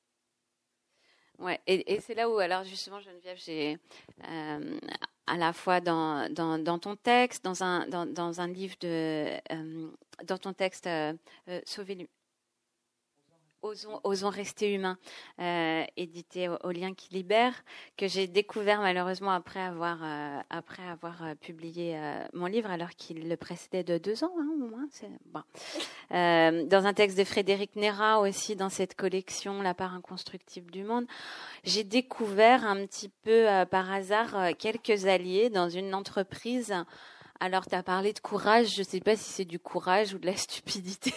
Ouais, 1.39 1.61
et, 1.65 2.01
c'est 2.01 2.13
là 2.13 2.29
où, 2.29 2.39
alors 2.39 2.65
justement, 2.65 2.99
Geneviève, 2.99 3.37
j'ai 3.37 3.77
euh, 4.29 4.79
à 5.27 5.37
la 5.37 5.53
fois 5.53 5.79
dans, 5.79 6.27
ton 6.81 6.97
texte, 6.97 7.45
dans 7.45 7.63
un, 7.63 7.87
dans, 7.87 8.41
un 8.41 8.47
livre 8.49 8.75
de, 8.81 9.29
euh, 9.49 9.89
dans 10.25 10.37
ton 10.37 10.51
texte 10.51 10.87
euh, 10.87 11.13
Sauver 11.63 12.09
Osons, 14.03 14.29
rester 14.29 14.73
humains, 14.73 14.97
euh, 15.39 15.83
édité 15.97 16.49
au, 16.49 16.71
Lien 16.71 16.93
qui 16.93 17.13
libère, 17.13 17.53
que 17.97 18.07
j'ai 18.07 18.27
découvert 18.27 18.81
malheureusement 18.81 19.31
après 19.31 19.59
avoir, 19.59 20.03
euh, 20.03 20.39
euh, 20.51 21.35
publié 21.35 21.99
mon 22.33 22.45
livre, 22.45 22.69
alors 22.69 22.89
qu'il 22.89 23.27
le 23.27 23.37
précédait 23.37 23.83
de 23.83 23.97
deux 23.97 24.23
ans 24.23 24.33
hein, 24.39 24.49
au 24.61 24.67
moins. 24.67 24.87
Dans 26.11 26.85
un 26.85 26.93
texte 26.93 27.17
de 27.17 27.23
Frédéric 27.23 27.75
Nera 27.75 28.19
aussi, 28.19 28.55
dans 28.55 28.69
cette 28.69 28.95
collection 28.95 29.61
La 29.61 29.73
part 29.73 29.93
inconstructible 29.93 30.71
du 30.71 30.83
monde, 30.83 31.05
j'ai 31.63 31.83
découvert 31.83 32.65
un 32.65 32.85
petit 32.85 33.09
peu 33.09 33.45
par 33.71 33.91
hasard 33.91 34.55
quelques 34.57 35.05
alliés 35.05 35.49
dans 35.49 35.69
une 35.69 35.93
entreprise 35.95 36.73
alors, 37.39 37.65
tu 37.65 37.75
as 37.75 37.83
parlé 37.83 38.13
de 38.13 38.19
courage. 38.19 38.75
Je 38.75 38.79
ne 38.79 38.85
sais 38.85 38.99
pas 39.01 39.15
si 39.15 39.31
c'est 39.31 39.45
du 39.45 39.59
courage 39.59 40.13
ou 40.13 40.19
de 40.19 40.25
la 40.25 40.35
stupidité, 40.37 41.13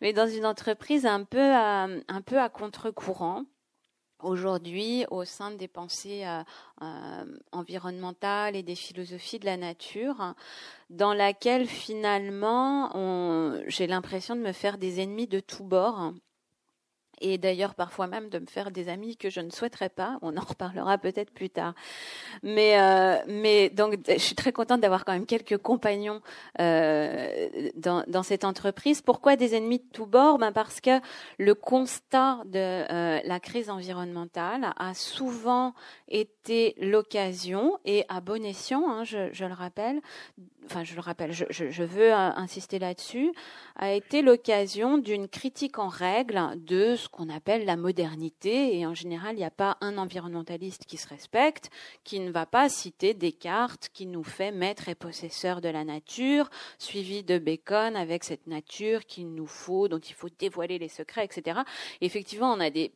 mais 0.00 0.12
dans 0.12 0.28
une 0.28 0.46
entreprise 0.46 1.06
un 1.06 1.24
peu 1.24 1.52
à, 1.52 1.84
un 1.84 2.22
peu 2.22 2.38
à 2.38 2.48
contre-courant, 2.48 3.44
aujourd'hui 4.22 5.06
au 5.10 5.24
sein 5.24 5.52
des 5.52 5.68
pensées 5.68 6.24
environnementales 7.52 8.56
et 8.56 8.62
des 8.62 8.74
philosophies 8.74 9.38
de 9.38 9.46
la 9.46 9.56
nature, 9.56 10.34
dans 10.90 11.14
laquelle 11.14 11.66
finalement 11.66 12.90
j'ai 13.68 13.86
l'impression 13.86 14.34
de 14.34 14.40
me 14.40 14.52
faire 14.52 14.76
des 14.76 15.00
ennemis 15.00 15.28
de 15.28 15.40
tous 15.40 15.64
bords 15.64 16.12
et 17.20 17.38
d'ailleurs 17.38 17.74
parfois 17.74 18.06
même 18.06 18.28
de 18.28 18.38
me 18.38 18.46
faire 18.46 18.70
des 18.70 18.88
amis 18.88 19.16
que 19.16 19.30
je 19.30 19.40
ne 19.40 19.50
souhaiterais 19.50 19.88
pas. 19.88 20.18
On 20.22 20.36
en 20.36 20.40
reparlera 20.40 20.98
peut-être 20.98 21.30
plus 21.30 21.50
tard. 21.50 21.74
Mais, 22.42 22.80
euh, 22.80 23.16
mais 23.26 23.70
donc 23.70 23.98
je 24.08 24.18
suis 24.18 24.34
très 24.34 24.52
contente 24.52 24.80
d'avoir 24.80 25.04
quand 25.04 25.12
même 25.12 25.26
quelques 25.26 25.58
compagnons 25.58 26.20
euh, 26.60 27.48
dans, 27.76 28.04
dans, 28.06 28.22
cette 28.22 28.44
entreprise. 28.44 29.02
Pourquoi 29.02 29.36
des 29.36 29.54
ennemis 29.54 29.78
de 29.78 29.88
tous 29.92 30.06
bords? 30.06 30.38
Ben 30.38 30.52
Parce 30.52 30.80
que 30.80 31.00
le 31.38 31.54
constat 31.54 32.40
de 32.46 32.58
euh, 32.58 33.20
la 33.24 33.40
crise 33.40 33.70
environnementale 33.70 34.72
a 34.76 34.94
souvent 34.94 35.74
été 36.08 36.74
l'occasion, 36.80 37.78
et 37.84 38.04
à 38.08 38.20
bon 38.20 38.44
escient, 38.44 38.88
hein, 38.88 39.04
je, 39.04 39.28
je, 39.32 39.44
le 39.44 39.54
rappelle, 39.54 40.00
enfin 40.66 40.84
je 40.84 40.94
le 40.94 41.00
rappelle, 41.00 41.32
je, 41.32 41.44
je 41.50 41.82
veux 41.82 42.12
insister 42.12 42.78
là-dessus, 42.78 43.32
a 43.76 43.92
été 43.92 44.22
l'occasion 44.22 44.98
d'une 44.98 45.28
critique 45.28 45.78
en 45.78 45.88
règle 45.88 46.40
de 46.56 46.96
qu'on 47.10 47.28
appelle 47.28 47.64
la 47.64 47.76
modernité. 47.76 48.78
Et 48.78 48.86
en 48.86 48.94
général, 48.94 49.34
il 49.34 49.38
n'y 49.38 49.44
a 49.44 49.50
pas 49.50 49.76
un 49.80 49.98
environnementaliste 49.98 50.84
qui 50.84 50.96
se 50.96 51.08
respecte, 51.08 51.70
qui 52.04 52.20
ne 52.20 52.30
va 52.30 52.46
pas 52.46 52.68
citer 52.68 53.14
Descartes, 53.14 53.88
qui 53.92 54.06
nous 54.06 54.24
fait 54.24 54.52
maître 54.52 54.88
et 54.88 54.94
possesseur 54.94 55.60
de 55.60 55.68
la 55.68 55.84
nature, 55.84 56.50
suivi 56.78 57.22
de 57.22 57.38
Bacon 57.38 57.96
avec 57.96 58.24
cette 58.24 58.46
nature 58.46 59.04
qu'il 59.06 59.34
nous 59.34 59.46
faut, 59.46 59.88
dont 59.88 59.98
il 59.98 60.14
faut 60.14 60.28
dévoiler 60.38 60.78
les 60.78 60.88
secrets, 60.88 61.24
etc. 61.24 61.60
effectivement, 62.00 62.52
on 62.52 62.60
a 62.60 62.70
des, 62.70 62.92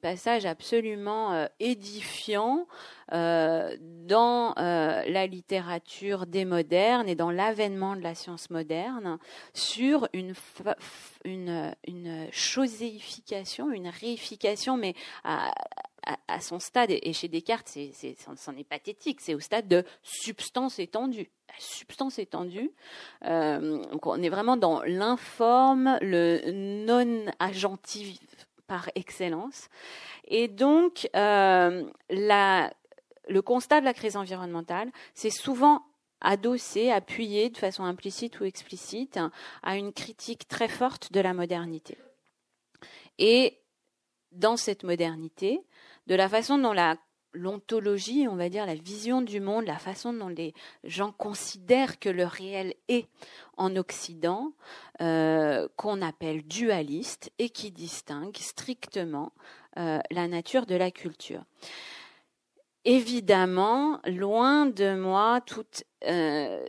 passages 0.00 0.44
absolument 0.44 1.32
euh, 1.32 1.46
édifiants 1.58 2.66
dans 3.12 4.54
euh, 4.58 5.02
la 5.06 5.26
littérature 5.26 6.26
des 6.26 6.44
modernes 6.44 7.08
et 7.08 7.14
dans 7.14 7.30
l'avènement 7.30 7.96
de 7.96 8.00
la 8.00 8.14
science 8.14 8.50
moderne 8.50 9.18
sur 9.54 10.08
une, 10.12 10.34
une, 11.24 11.74
une 11.86 12.28
choséification, 12.32 13.70
une 13.70 13.88
réification, 13.88 14.76
mais 14.76 14.94
à, 15.24 15.52
à, 16.28 16.40
son 16.40 16.58
stade, 16.58 16.90
et 16.90 17.12
chez 17.12 17.28
Descartes, 17.28 17.68
c'est, 17.68 17.90
c'est, 17.92 18.16
c'en 18.36 18.56
est 18.56 18.68
pathétique, 18.68 19.20
c'est 19.20 19.34
au 19.34 19.40
stade 19.40 19.68
de 19.68 19.84
substance 20.02 20.78
étendue. 20.78 21.30
Substance 21.58 22.18
étendue, 22.18 22.70
euh, 23.24 23.82
donc 23.90 24.06
on 24.06 24.22
est 24.22 24.28
vraiment 24.28 24.56
dans 24.56 24.82
l'informe, 24.82 25.96
le 26.02 26.50
non-agentif 26.86 28.18
par 28.66 28.90
excellence. 28.94 29.68
Et 30.28 30.48
donc, 30.48 31.08
euh, 31.16 31.84
la, 32.10 32.72
le 33.26 33.42
constat 33.42 33.80
de 33.80 33.84
la 33.84 33.94
crise 33.94 34.16
environnementale, 34.16 34.90
c'est 35.14 35.30
souvent 35.30 35.82
adossé, 36.20 36.90
appuyé 36.90 37.50
de 37.50 37.58
façon 37.58 37.84
implicite 37.84 38.40
ou 38.40 38.44
explicite 38.44 39.18
à 39.62 39.76
une 39.76 39.92
critique 39.92 40.48
très 40.48 40.68
forte 40.68 41.12
de 41.12 41.20
la 41.20 41.34
modernité. 41.34 41.98
Et 43.18 43.58
dans 44.32 44.56
cette 44.56 44.84
modernité, 44.84 45.60
de 46.06 46.14
la 46.14 46.28
façon 46.28 46.58
dont 46.58 46.74
l'ontologie, 47.32 48.26
on 48.28 48.36
va 48.36 48.48
dire 48.48 48.66
la 48.66 48.74
vision 48.74 49.20
du 49.20 49.40
monde, 49.40 49.66
la 49.66 49.78
façon 49.78 50.12
dont 50.12 50.28
les 50.28 50.54
gens 50.84 51.12
considèrent 51.12 51.98
que 51.98 52.08
le 52.08 52.24
réel 52.24 52.74
est 52.88 53.08
en 53.56 53.76
Occident, 53.76 54.52
euh, 55.00 55.68
qu'on 55.76 56.00
appelle 56.00 56.46
dualiste 56.46 57.30
et 57.38 57.50
qui 57.50 57.70
distingue 57.70 58.36
strictement 58.36 59.32
euh, 59.78 59.98
la 60.10 60.28
nature 60.28 60.66
de 60.66 60.74
la 60.74 60.90
culture 60.90 61.44
évidemment, 62.86 64.00
loin 64.06 64.64
de 64.66 64.94
moi 64.94 65.40
toute, 65.44 65.84
euh, 66.06 66.64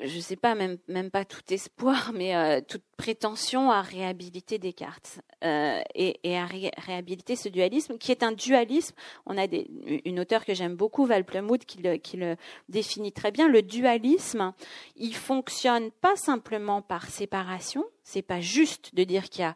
je 0.00 0.16
ne 0.16 0.20
sais 0.20 0.36
pas, 0.36 0.54
même, 0.54 0.78
même 0.88 1.10
pas 1.10 1.24
tout 1.24 1.42
espoir, 1.50 2.12
mais 2.14 2.34
euh, 2.34 2.60
toute 2.66 2.82
prétention 2.96 3.70
à 3.70 3.82
réhabiliter 3.82 4.58
Descartes 4.58 5.20
euh, 5.44 5.80
et, 5.94 6.18
et, 6.24 6.38
à 6.38 6.46
réhabiliter 6.46 7.36
ce 7.36 7.50
dualisme, 7.50 7.98
qui 7.98 8.10
est 8.10 8.22
un 8.22 8.32
dualisme. 8.32 8.96
On 9.26 9.36
a 9.36 9.46
des, 9.46 9.68
une 10.06 10.18
auteure 10.18 10.46
que 10.46 10.54
j'aime 10.54 10.76
beaucoup, 10.76 11.04
Val 11.04 11.24
Plumwood, 11.24 11.64
qui 11.66 11.82
le, 11.82 11.96
qui 11.96 12.16
le 12.16 12.36
définit 12.70 13.12
très 13.12 13.32
bien. 13.32 13.48
Le 13.48 13.62
dualisme, 13.62 14.54
il 14.96 15.14
fonctionne 15.14 15.90
pas 15.90 16.16
simplement 16.16 16.80
par 16.80 17.08
séparation. 17.10 17.84
C'est 18.02 18.22
pas 18.22 18.40
juste 18.40 18.94
de 18.94 19.04
dire 19.04 19.28
qu'il 19.28 19.42
y 19.42 19.44
a 19.44 19.54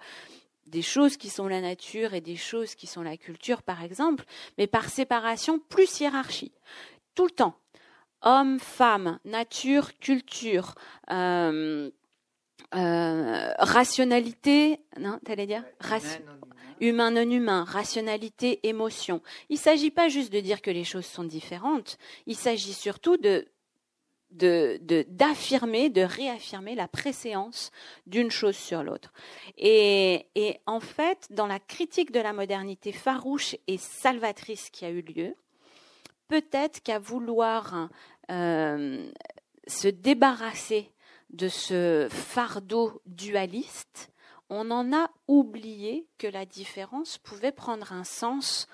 des 0.66 0.82
choses 0.82 1.16
qui 1.16 1.30
sont 1.30 1.48
la 1.48 1.60
nature 1.60 2.14
et 2.14 2.20
des 2.20 2.36
choses 2.36 2.74
qui 2.74 2.86
sont 2.86 3.02
la 3.02 3.16
culture, 3.16 3.62
par 3.62 3.82
exemple, 3.82 4.24
mais 4.58 4.66
par 4.66 4.88
séparation 4.88 5.58
plus 5.58 6.00
hiérarchie. 6.00 6.52
Tout 7.14 7.24
le 7.24 7.30
temps. 7.30 7.54
Homme, 8.22 8.58
femme, 8.58 9.18
nature, 9.24 9.96
culture, 9.98 10.74
euh, 11.10 11.90
euh, 12.74 13.52
rationalité, 13.58 14.80
non, 14.98 15.18
t'allais 15.24 15.46
dire 15.46 15.62
Humain, 16.80 17.10
non 17.10 17.30
humain, 17.30 17.64
rationalité, 17.64 18.60
émotion. 18.68 19.22
Il 19.48 19.54
ne 19.54 19.60
s'agit 19.60 19.90
pas 19.90 20.08
juste 20.08 20.32
de 20.32 20.40
dire 20.40 20.60
que 20.60 20.70
les 20.70 20.84
choses 20.84 21.06
sont 21.06 21.24
différentes, 21.24 21.96
il 22.26 22.36
s'agit 22.36 22.74
surtout 22.74 23.16
de 23.16 23.48
d'affirmer, 24.30 25.88
de, 25.88 26.02
réaffirmer 26.02 26.74
la 26.74 26.88
préséance 26.88 27.70
d'une 28.06 28.30
chose 28.30 28.56
sur 28.56 28.82
l'autre. 28.82 29.12
Et, 29.56 30.26
en 30.66 30.80
fait, 30.80 31.26
dans 31.30 31.46
la 31.46 31.58
critique 31.58 32.12
de 32.12 32.20
la 32.20 32.32
modernité 32.32 32.92
farouche 32.92 33.56
et 33.66 33.78
salvatrice 33.78 34.70
qui 34.70 34.84
a 34.84 34.90
eu 34.90 35.02
lieu, 35.02 35.34
peut-être 36.28 36.82
qu'à 36.82 36.98
vouloir 36.98 37.88
euh, 38.30 39.10
se 39.66 39.88
débarrasser 39.88 40.92
de 41.30 41.48
ce 41.48 42.08
fardeau 42.10 43.00
dualiste, 43.06 44.12
on 44.48 44.70
en 44.70 44.92
a 44.92 45.10
oublié 45.26 46.06
que 46.18 46.26
la 46.26 46.46
différence 46.46 47.18
pouvait 47.18 47.52
prendre 47.52 47.92
un 47.92 48.04
sens 48.04 48.68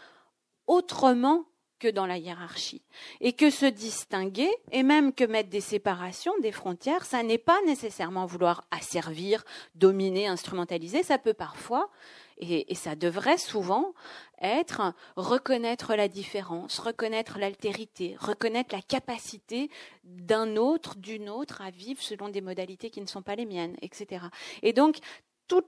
autrement 0.67 1.45
que 1.83 1.89
dans 1.89 2.07
la 2.07 2.17
hiérarchie. 2.17 2.81
Et 3.21 3.33
que 3.33 3.51
se 3.51 3.67
distinguer, 3.67 4.49
et 4.71 4.85
même 4.85 5.13
que 5.13 5.25
mettre 5.25 5.51
des 5.51 5.61
séparations, 5.61 6.33
des 6.41 6.53
frontières, 6.53 7.05
ça 7.05 7.25
n'est 7.25 7.39
pas 7.39 7.59
nécessairement 7.67 8.25
vouloir 8.25 8.65
asservir, 8.71 9.43
dominer, 9.75 10.29
instrumentaliser, 10.29 11.03
ça 11.03 11.19
peut 11.19 11.35
parfois, 11.35 11.91
et, 12.39 12.73
ça 12.77 12.95
devrait 12.95 13.37
souvent 13.37 13.95
être 14.41 14.95
reconnaître 15.17 15.97
la 15.97 16.07
différence, 16.07 16.79
reconnaître 16.79 17.41
l'altérité, 17.41 18.17
reconnaître 18.19 18.75
la 18.75 18.83
capacité 18.83 19.69
d'un 20.05 20.57
autre, 20.57 20.97
d'une 20.97 21.29
autre 21.29 21.63
à 21.63 21.71
vivre 21.71 22.01
selon 22.01 22.29
des 22.29 22.41
modalités 22.41 22.91
qui 22.91 23.01
ne 23.01 23.07
sont 23.07 23.23
pas 23.23 23.35
les 23.35 23.47
miennes, 23.47 23.77
etc. 23.83 24.27
Et 24.63 24.73
donc, 24.73 24.99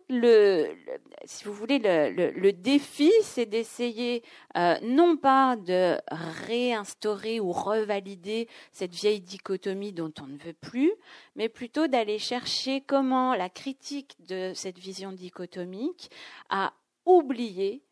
le, 0.09 0.69
si 1.25 1.45
vous 1.45 1.53
voulez, 1.53 1.79
le, 1.79 2.53
défi, 2.53 3.13
c'est 3.23 3.47
d'essayer 3.47 4.23
euh, 4.57 4.77
non 4.83 5.17
pas 5.17 5.57
de 5.57 5.99
réinstaurer 6.11 7.41
ou 7.41 7.53
revalider 7.53 8.49
cette 8.73 8.95
vieille 8.95 9.21
dichotomie 9.21 9.93
dont 9.93 10.13
on 10.21 10.27
ne 10.27 10.39
veut 10.39 10.55
plus, 10.55 10.93
mais 11.37 11.49
plutôt 11.49 11.87
d'aller 11.87 12.19
chercher 12.19 12.81
comment 12.81 13.35
la 13.35 13.49
critique 13.49 14.17
de 14.29 14.53
cette 14.55 14.79
vision 14.79 15.13
dichotomique 15.13 16.11
a 16.51 16.73
oublié 17.07 17.83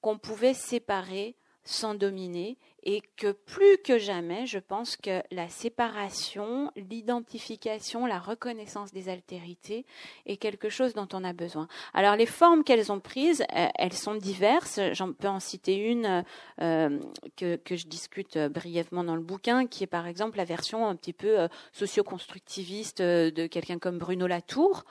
qu'on 0.00 0.18
pouvait 0.18 0.54
séparer 0.54 1.36
sans 1.64 1.94
dominer 1.94 2.58
et 2.82 3.02
que 3.16 3.32
plus 3.32 3.78
que 3.84 3.98
jamais, 3.98 4.46
je 4.46 4.58
pense 4.58 4.96
que 4.96 5.22
la 5.30 5.48
séparation, 5.48 6.70
l'identification, 6.76 8.06
la 8.06 8.18
reconnaissance 8.18 8.92
des 8.92 9.08
altérités 9.08 9.84
est 10.26 10.36
quelque 10.36 10.68
chose 10.68 10.94
dont 10.94 11.08
on 11.12 11.24
a 11.24 11.32
besoin. 11.32 11.68
Alors 11.94 12.16
les 12.16 12.26
formes 12.26 12.64
qu'elles 12.64 12.90
ont 12.90 13.00
prises, 13.00 13.42
euh, 13.54 13.68
elles 13.74 13.92
sont 13.92 14.14
diverses. 14.14 14.80
J'en 14.92 15.12
peux 15.12 15.28
en 15.28 15.40
citer 15.40 15.76
une 15.76 16.24
euh, 16.60 16.98
que, 17.36 17.56
que, 17.56 17.76
je 17.76 17.86
discute 17.86 18.36
euh, 18.36 18.48
brièvement 18.48 19.04
dans 19.04 19.16
le 19.16 19.22
bouquin, 19.22 19.66
qui 19.66 19.84
est 19.84 19.88
par 19.88 20.06
exemple 20.06 20.38
la 20.38 20.44
version 20.44 20.86
un 20.86 20.96
petit 20.96 21.12
peu 21.12 21.48
socio-constructiviste 21.72 23.02
de 23.02 23.46
quelqu'un 23.46 23.78
comme 23.78 23.98
Bruno 23.98 24.26
Latour. 24.26 24.84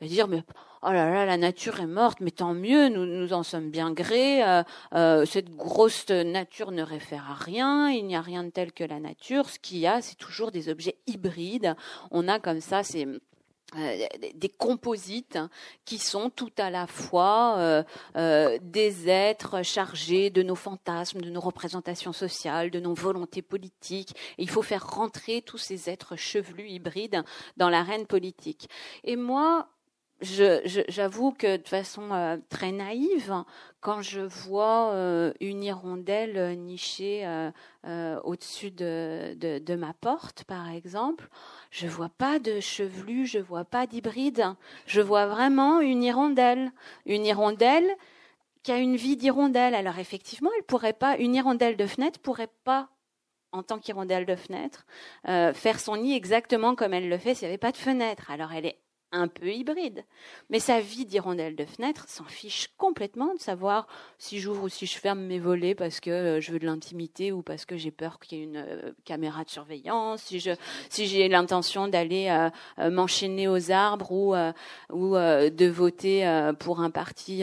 Dire, 0.00 0.28
mais 0.28 0.42
oh 0.82 0.92
là 0.92 1.10
là, 1.10 1.26
la 1.26 1.36
nature 1.36 1.80
est 1.80 1.86
morte, 1.86 2.18
mais 2.20 2.30
tant 2.30 2.54
mieux, 2.54 2.88
nous, 2.88 3.06
nous 3.06 3.32
en 3.32 3.42
sommes 3.42 3.70
bien 3.70 3.92
grés. 3.92 4.42
cette 5.26 5.50
grosse 5.50 6.08
nature 6.08 6.72
ne 6.72 6.82
réfère 6.82 7.30
à 7.30 7.34
rien, 7.34 7.90
il 7.90 8.06
n'y 8.06 8.16
a 8.16 8.20
rien 8.20 8.44
de 8.44 8.50
tel 8.50 8.72
que 8.72 8.84
la 8.84 9.00
nature. 9.00 9.48
Ce 9.48 9.58
qu'il 9.58 9.78
y 9.78 9.86
a, 9.86 10.00
c'est 10.00 10.16
toujours 10.16 10.50
des 10.50 10.68
objets 10.68 10.96
hybrides. 11.06 11.74
On 12.10 12.28
a 12.28 12.38
comme 12.38 12.60
ça 12.60 12.82
ces 12.82 13.06
euh, 13.78 14.06
des 14.34 14.50
composites 14.50 15.38
qui 15.86 15.96
sont 15.96 16.28
tout 16.28 16.52
à 16.58 16.68
la 16.68 16.86
fois 16.86 17.56
euh, 17.56 17.82
euh, 18.16 18.58
des 18.60 19.08
êtres 19.08 19.62
chargés 19.62 20.28
de 20.28 20.42
nos 20.42 20.54
fantasmes, 20.54 21.22
de 21.22 21.30
nos 21.30 21.40
représentations 21.40 22.12
sociales, 22.12 22.70
de 22.70 22.80
nos 22.80 22.92
volontés 22.92 23.40
politiques. 23.40 24.14
Et 24.36 24.42
il 24.42 24.50
faut 24.50 24.60
faire 24.60 24.86
rentrer 24.86 25.40
tous 25.40 25.56
ces 25.56 25.88
êtres 25.88 26.16
chevelus 26.16 26.68
hybrides 26.68 27.22
dans 27.56 27.70
l'arène 27.70 28.06
politique. 28.06 28.68
Et 29.04 29.16
moi, 29.16 29.68
j'avoue 30.22 31.32
que 31.32 31.56
de 31.56 31.68
façon 31.68 32.12
euh, 32.12 32.36
très 32.48 32.72
naïve, 32.72 33.44
quand 33.80 34.02
je 34.02 34.20
vois 34.20 34.92
euh, 34.92 35.32
une 35.40 35.62
hirondelle 35.62 36.58
nichée 36.58 37.26
euh, 37.84 38.20
au-dessus 38.22 38.70
de, 38.70 39.34
de, 39.34 39.74
ma 39.74 39.92
porte, 39.94 40.44
par 40.44 40.68
exemple, 40.70 41.28
je 41.70 41.88
vois 41.88 42.08
pas 42.08 42.38
de 42.38 42.60
chevelu, 42.60 43.26
je 43.26 43.38
vois 43.38 43.64
pas 43.64 43.86
d'hybride. 43.86 44.54
Je 44.86 45.00
vois 45.00 45.26
vraiment 45.26 45.80
une 45.80 46.02
hirondelle. 46.02 46.70
Une 47.06 47.26
hirondelle 47.26 47.90
qui 48.62 48.70
a 48.70 48.78
une 48.78 48.96
vie 48.96 49.16
d'hirondelle. 49.16 49.74
Alors 49.74 49.98
effectivement, 49.98 50.50
elle 50.56 50.64
pourrait 50.64 50.92
pas, 50.92 51.16
une 51.16 51.34
hirondelle 51.34 51.76
de 51.76 51.86
fenêtre 51.86 52.20
pourrait 52.20 52.52
pas 52.64 52.88
en 53.50 53.62
tant 53.62 53.78
qu'hirondelle 53.78 54.24
de 54.24 54.34
fenêtre, 54.34 54.86
faire 55.26 55.78
son 55.78 55.98
nid 55.98 56.14
exactement 56.14 56.74
comme 56.74 56.94
elle 56.94 57.10
le 57.10 57.18
fait 57.18 57.34
s'il 57.34 57.46
n'y 57.48 57.50
avait 57.50 57.58
pas 57.58 57.72
de 57.72 57.76
fenêtre. 57.76 58.30
Alors 58.30 58.50
elle 58.52 58.64
est 58.64 58.81
un 59.12 59.28
peu 59.28 59.52
hybride. 59.52 60.04
Mais 60.50 60.58
sa 60.58 60.80
vie 60.80 61.04
d'hirondelle 61.06 61.54
de 61.54 61.64
fenêtre 61.64 62.08
s'en 62.08 62.24
fiche 62.24 62.68
complètement 62.78 63.34
de 63.34 63.40
savoir 63.40 63.86
si 64.18 64.40
j'ouvre 64.40 64.64
ou 64.64 64.68
si 64.68 64.86
je 64.86 64.98
ferme 64.98 65.20
mes 65.20 65.38
volets 65.38 65.74
parce 65.74 66.00
que 66.00 66.10
euh, 66.10 66.40
je 66.40 66.50
veux 66.52 66.58
de 66.58 66.66
l'intimité 66.66 67.30
ou 67.30 67.42
parce 67.42 67.64
que 67.64 67.76
j'ai 67.76 67.90
peur 67.90 68.18
qu'il 68.18 68.38
y 68.38 68.40
ait 68.40 68.44
une 68.44 68.56
euh, 68.56 68.92
caméra 69.04 69.44
de 69.44 69.50
surveillance, 69.50 70.22
si 70.22 70.40
je 70.40 70.52
si 70.88 71.06
j'ai 71.06 71.28
l'intention 71.28 71.88
d'aller 71.88 72.28
euh, 72.78 72.90
m'enchaîner 72.90 73.48
aux 73.48 73.70
arbres 73.70 74.12
ou 74.12 74.34
ou 74.90 75.14
de 75.14 75.66
voter 75.66 76.50
pour 76.58 76.80
un 76.80 76.90
parti 76.90 77.42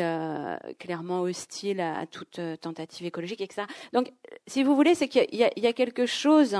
clairement 0.80 1.22
hostile 1.22 1.82
à, 1.82 2.06
toute 2.06 2.40
tentative 2.62 3.06
écologique 3.06 3.42
et 3.42 3.48
que 3.48 3.54
ça. 3.54 3.68
Donc, 3.94 4.12
si 4.48 4.64
vous 4.64 4.76
voulez, 4.76 4.96
c'est 4.96 5.08
qu'il 5.08 5.28
y, 5.32 5.60
y, 5.60 5.68
a 5.68 5.74
quelque 5.74 6.06
chose 6.06 6.58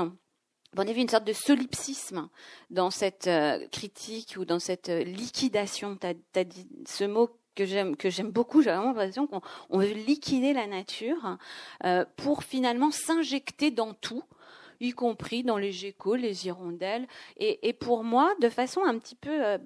on 0.76 0.86
a 0.86 0.92
vu 0.92 1.00
une 1.00 1.08
sorte 1.08 1.24
de 1.24 1.32
solipsisme 1.32 2.28
dans 2.70 2.90
cette 2.90 3.26
euh, 3.26 3.66
critique 3.72 4.36
ou 4.38 4.44
dans 4.44 4.58
cette 4.58 4.88
euh, 4.88 5.02
liquidation. 5.02 5.96
Tu 5.96 6.06
as, 6.38 6.44
dit 6.44 6.68
ce 6.86 7.04
mot 7.04 7.30
que 7.54 7.64
j'aime 7.64 7.96
que 7.96 8.10
j'aime 8.10 8.30
beaucoup. 8.30 8.62
J'ai 8.62 8.70
vraiment 8.70 8.88
l'impression 8.88 9.26
qu'on 9.26 9.78
veut 9.78 9.92
liquider 9.92 10.52
la 10.52 10.66
nature 10.66 11.36
euh, 11.84 12.04
pour 12.16 12.44
finalement 12.44 12.90
s'injecter 12.90 13.70
dans 13.70 13.94
tout 13.94 14.24
y 14.82 14.92
compris 14.92 15.42
dans 15.42 15.58
les 15.58 15.72
geckos, 15.72 16.14
les 16.14 16.46
hirondelles. 16.46 17.06
Et, 17.36 17.68
et, 17.68 17.74
pour 17.74 18.02
moi, 18.02 18.32
de 18.40 18.48
façon 18.48 18.82
un 18.82 18.98
petit 18.98 19.14
peu 19.14 19.58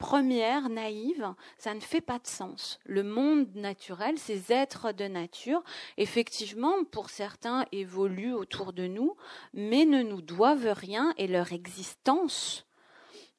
première, 0.00 0.70
naïve, 0.70 1.34
ça 1.58 1.74
ne 1.74 1.80
fait 1.80 2.00
pas 2.00 2.18
de 2.18 2.26
sens. 2.26 2.80
Le 2.86 3.04
monde 3.04 3.54
naturel, 3.54 4.18
ces 4.18 4.50
êtres 4.50 4.92
de 4.92 5.04
nature, 5.04 5.62
effectivement, 5.98 6.84
pour 6.90 7.10
certains, 7.10 7.66
évoluent 7.70 8.34
autour 8.34 8.72
de 8.72 8.86
nous, 8.86 9.14
mais 9.52 9.84
ne 9.84 10.02
nous 10.02 10.22
doivent 10.22 10.72
rien 10.72 11.14
et 11.18 11.28
leur 11.28 11.52
existence 11.52 12.66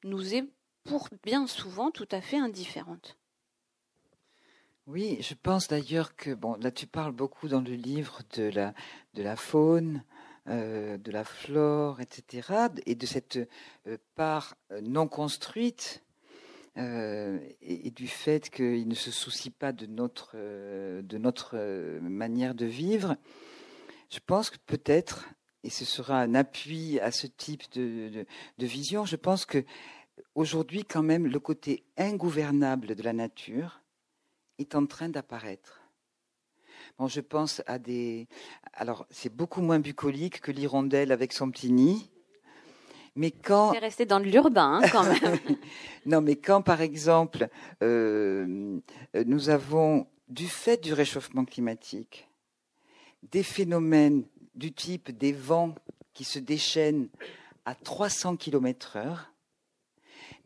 nous 0.04 0.34
est 0.34 0.44
pour 0.84 1.08
bien 1.22 1.46
souvent 1.46 1.90
tout 1.90 2.08
à 2.10 2.20
fait 2.20 2.38
indifférente. 2.38 3.18
Oui, 4.86 5.18
je 5.20 5.34
pense 5.34 5.68
d'ailleurs 5.68 6.16
que, 6.16 6.34
bon, 6.34 6.56
là 6.60 6.70
tu 6.70 6.86
parles 6.86 7.12
beaucoup 7.12 7.48
dans 7.48 7.60
le 7.60 7.74
livre 7.74 8.20
de 8.36 8.44
la, 8.44 8.74
de 9.14 9.22
la 9.22 9.36
faune, 9.36 10.02
euh, 10.48 10.96
de 10.96 11.12
la 11.12 11.24
flore, 11.24 12.00
etc., 12.00 12.68
et 12.86 12.96
de 12.96 13.06
cette 13.06 13.38
euh, 13.86 13.96
part 14.16 14.56
euh, 14.72 14.80
non 14.80 15.06
construite 15.06 16.02
euh, 16.78 17.38
et, 17.60 17.90
du 17.90 18.08
fait 18.08 18.48
qu'il 18.48 18.88
ne 18.88 18.94
se 18.94 19.10
soucie 19.10 19.50
pas 19.50 19.72
de 19.72 19.84
notre, 19.84 20.32
euh, 20.36 21.02
de 21.02 21.18
notre 21.18 21.52
euh, 21.54 22.00
manière 22.00 22.54
de 22.54 22.64
vivre, 22.64 23.16
je 24.10 24.18
pense 24.24 24.48
que 24.48 24.56
peut-être, 24.64 25.28
et 25.64 25.70
ce 25.70 25.84
sera 25.84 26.20
un 26.20 26.34
appui 26.34 26.98
à 27.00 27.10
ce 27.10 27.26
type 27.26 27.70
de, 27.72 28.24
de, 28.58 28.66
vision, 28.66 29.04
je 29.04 29.16
pense 29.16 29.44
que 29.44 29.64
aujourd'hui 30.34 30.84
quand 30.84 31.02
même 31.02 31.26
le 31.26 31.40
côté 31.40 31.84
ingouvernable 31.98 32.94
de 32.94 33.02
la 33.02 33.12
nature 33.12 33.82
est 34.58 34.74
en 34.74 34.86
train 34.86 35.10
d'apparaître. 35.10 35.82
Bon, 36.98 37.06
je 37.06 37.20
pense 37.20 37.62
à 37.66 37.78
des. 37.78 38.28
Alors, 38.72 39.06
c'est 39.10 39.34
beaucoup 39.34 39.60
moins 39.60 39.78
bucolique 39.78 40.40
que 40.40 40.52
l'hirondelle 40.52 41.12
avec 41.12 41.32
son 41.32 41.50
petit 41.50 41.70
nid, 41.70 42.10
mais 43.14 43.30
quand. 43.30 43.72
C'est 43.72 43.78
resté 43.78 44.06
dans 44.06 44.18
l'urbain, 44.18 44.80
hein, 44.82 44.88
quand 44.90 45.04
même. 45.04 45.38
non, 46.06 46.20
mais 46.20 46.36
quand, 46.36 46.62
par 46.62 46.80
exemple, 46.80 47.48
euh, 47.82 48.80
nous 49.26 49.48
avons, 49.50 50.06
du 50.28 50.46
fait 50.46 50.82
du 50.82 50.92
réchauffement 50.92 51.44
climatique, 51.44 52.28
des 53.30 53.42
phénomènes 53.42 54.24
du 54.54 54.72
type 54.72 55.16
des 55.16 55.32
vents 55.32 55.74
qui 56.14 56.24
se 56.24 56.38
déchaînent 56.38 57.08
à 57.64 57.74
300 57.74 58.36
km 58.36 58.96
heure, 58.96 59.32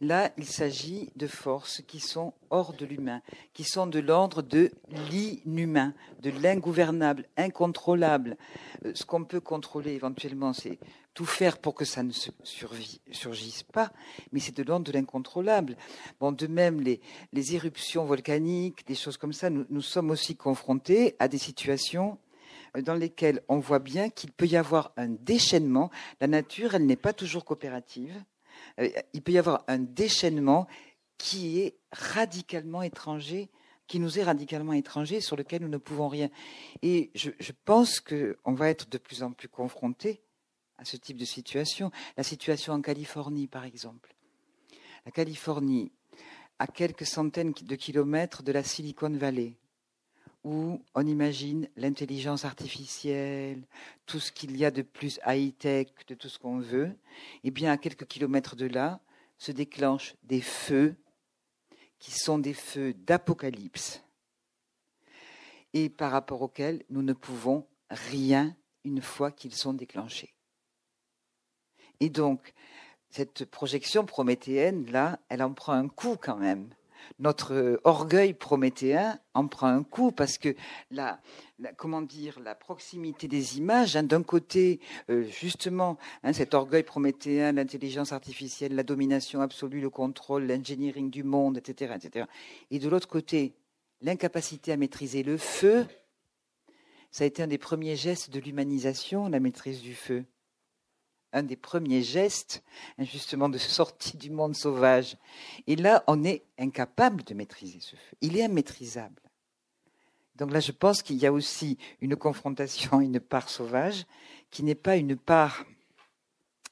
Là, 0.02 0.30
il 0.36 0.44
s'agit 0.44 1.10
de 1.16 1.26
forces 1.26 1.80
qui 1.86 2.00
sont 2.00 2.34
hors 2.50 2.74
de 2.74 2.84
l'humain, 2.84 3.22
qui 3.54 3.64
sont 3.64 3.86
de 3.86 3.98
l'ordre 3.98 4.42
de 4.42 4.70
l'inhumain, 5.10 5.94
de 6.20 6.28
l'ingouvernable, 6.30 7.24
incontrôlable. 7.38 8.36
Euh, 8.84 8.92
ce 8.94 9.06
qu'on 9.06 9.24
peut 9.24 9.40
contrôler 9.40 9.92
éventuellement, 9.92 10.52
c'est 10.52 10.78
tout 11.16 11.24
faire 11.24 11.56
pour 11.56 11.74
que 11.74 11.86
ça 11.86 12.02
ne 12.02 12.12
surgisse 12.12 13.62
pas, 13.62 13.90
mais 14.32 14.38
c'est 14.38 14.54
de 14.54 14.62
l'ordre 14.62 14.84
de 14.84 14.92
l'incontrôlable. 14.92 15.74
Bon, 16.20 16.30
de 16.30 16.46
même, 16.46 16.82
les, 16.82 17.00
éruptions 17.54 18.04
volcaniques, 18.04 18.86
des 18.86 18.94
choses 18.94 19.16
comme 19.16 19.32
ça, 19.32 19.48
nous, 19.48 19.64
nous 19.70 19.80
sommes 19.80 20.10
aussi 20.10 20.36
confrontés 20.36 21.16
à 21.18 21.26
des 21.26 21.38
situations 21.38 22.18
euh, 22.76 22.82
dans 22.82 22.94
lesquelles 22.94 23.40
on 23.48 23.58
voit 23.58 23.78
bien 23.78 24.10
qu'il 24.10 24.30
peut 24.30 24.46
y 24.46 24.58
avoir 24.58 24.92
un 24.98 25.08
déchaînement. 25.08 25.90
La 26.20 26.26
nature, 26.26 26.74
elle 26.74 26.84
n'est 26.84 26.96
pas 26.96 27.14
toujours 27.14 27.46
coopérative. 27.46 28.22
Euh, 28.78 28.90
il 29.14 29.22
peut 29.22 29.32
y 29.32 29.38
avoir 29.38 29.64
un 29.68 29.78
déchaînement 29.78 30.66
qui 31.16 31.60
est 31.60 31.78
radicalement 31.92 32.82
étranger, 32.82 33.48
qui 33.86 34.00
nous 34.00 34.18
est 34.18 34.24
radicalement 34.24 34.74
étranger, 34.74 35.22
sur 35.22 35.36
lequel 35.36 35.62
nous 35.62 35.68
ne 35.68 35.78
pouvons 35.78 36.08
rien. 36.08 36.28
Et 36.82 37.10
je, 37.14 37.30
je 37.40 37.52
pense 37.64 38.00
qu'on 38.00 38.52
va 38.52 38.68
être 38.68 38.90
de 38.90 38.98
plus 38.98 39.22
en 39.22 39.32
plus 39.32 39.48
confrontés 39.48 40.20
à 40.78 40.84
ce 40.84 40.96
type 40.96 41.16
de 41.16 41.24
situation. 41.24 41.90
La 42.16 42.22
situation 42.22 42.72
en 42.72 42.80
Californie, 42.80 43.46
par 43.46 43.64
exemple. 43.64 44.14
La 45.04 45.12
Californie, 45.12 45.92
à 46.58 46.66
quelques 46.66 47.06
centaines 47.06 47.52
de 47.52 47.76
kilomètres 47.76 48.42
de 48.42 48.52
la 48.52 48.62
Silicon 48.62 49.10
Valley, 49.10 49.56
où 50.44 50.80
on 50.94 51.06
imagine 51.06 51.68
l'intelligence 51.76 52.44
artificielle, 52.44 53.66
tout 54.06 54.20
ce 54.20 54.30
qu'il 54.30 54.56
y 54.56 54.64
a 54.64 54.70
de 54.70 54.82
plus 54.82 55.18
high-tech, 55.26 55.88
de 56.06 56.14
tout 56.14 56.28
ce 56.28 56.38
qu'on 56.38 56.60
veut, 56.60 56.88
et 57.42 57.48
eh 57.48 57.50
bien 57.50 57.72
à 57.72 57.76
quelques 57.76 58.06
kilomètres 58.06 58.54
de 58.54 58.66
là 58.66 59.00
se 59.38 59.52
déclenchent 59.52 60.14
des 60.22 60.40
feux 60.40 60.94
qui 61.98 62.12
sont 62.12 62.38
des 62.38 62.54
feux 62.54 62.94
d'apocalypse 62.94 64.02
et 65.72 65.88
par 65.88 66.12
rapport 66.12 66.42
auxquels 66.42 66.84
nous 66.90 67.02
ne 67.02 67.12
pouvons 67.12 67.66
rien 67.90 68.56
une 68.84 69.02
fois 69.02 69.30
qu'ils 69.30 69.54
sont 69.54 69.74
déclenchés. 69.74 70.35
Et 72.00 72.10
donc, 72.10 72.54
cette 73.10 73.44
projection 73.46 74.04
prométhéenne, 74.04 74.90
là, 74.90 75.18
elle 75.28 75.42
en 75.42 75.52
prend 75.52 75.72
un 75.72 75.88
coup 75.88 76.16
quand 76.20 76.36
même. 76.36 76.68
Notre 77.18 77.80
orgueil 77.84 78.34
prométhéen 78.34 79.18
en 79.32 79.46
prend 79.46 79.68
un 79.68 79.82
coup 79.84 80.12
parce 80.12 80.38
que 80.38 80.54
la, 80.90 81.20
comment 81.76 82.02
dire 82.02 82.40
la 82.40 82.54
proximité 82.54 83.28
des 83.28 83.58
images 83.58 83.96
hein, 83.96 84.02
d'un 84.02 84.22
côté 84.22 84.80
euh, 85.08 85.24
justement 85.24 85.98
hein, 86.24 86.32
cet 86.32 86.52
orgueil 86.52 86.82
prométhéen 86.82 87.52
l'intelligence 87.52 88.12
artificielle 88.12 88.74
la 88.74 88.82
domination 88.82 89.40
absolue 89.40 89.80
le 89.80 89.88
contrôle 89.88 90.46
l'engineering 90.46 91.10
du 91.10 91.22
monde 91.22 91.58
etc 91.58 91.94
etc 91.96 92.26
et 92.70 92.78
de 92.78 92.88
l'autre 92.88 93.08
côté 93.08 93.54
l'incapacité 94.02 94.72
à 94.72 94.76
maîtriser 94.76 95.22
le 95.22 95.38
feu 95.38 95.86
ça 97.10 97.24
a 97.24 97.26
été 97.26 97.42
un 97.42 97.46
des 97.46 97.58
premiers 97.58 97.96
gestes 97.96 98.30
de 98.30 98.40
l'humanisation 98.40 99.28
la 99.28 99.40
maîtrise 99.40 99.80
du 99.80 99.94
feu 99.94 100.24
un 101.36 101.42
des 101.42 101.56
premiers 101.56 102.02
gestes, 102.02 102.64
justement, 102.98 103.50
de 103.50 103.58
sortie 103.58 104.16
du 104.16 104.30
monde 104.30 104.56
sauvage. 104.56 105.18
Et 105.66 105.76
là, 105.76 106.02
on 106.06 106.24
est 106.24 106.42
incapable 106.58 107.22
de 107.24 107.34
maîtriser 107.34 107.78
ce 107.80 107.94
feu. 107.94 108.16
Il 108.22 108.38
est 108.38 108.44
immaîtrisable. 108.44 109.20
Donc 110.36 110.50
là, 110.50 110.60
je 110.60 110.72
pense 110.72 111.02
qu'il 111.02 111.16
y 111.16 111.26
a 111.26 111.32
aussi 111.32 111.76
une 112.00 112.16
confrontation, 112.16 113.00
une 113.00 113.20
part 113.20 113.50
sauvage, 113.50 114.06
qui 114.50 114.62
n'est 114.62 114.74
pas 114.74 114.96
une 114.96 115.16
part 115.16 115.66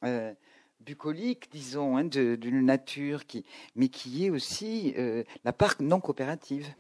euh, 0.03 0.33
bucolique, 0.81 1.51
disons, 1.53 1.99
hein, 1.99 2.05
d'une 2.05 2.65
nature, 2.65 3.27
qui, 3.27 3.45
mais 3.75 3.89
qui 3.89 4.25
est 4.25 4.31
aussi 4.31 4.95
euh, 4.97 5.25
la 5.45 5.53
part 5.53 5.75
non 5.81 6.01
coopérative. 6.01 6.75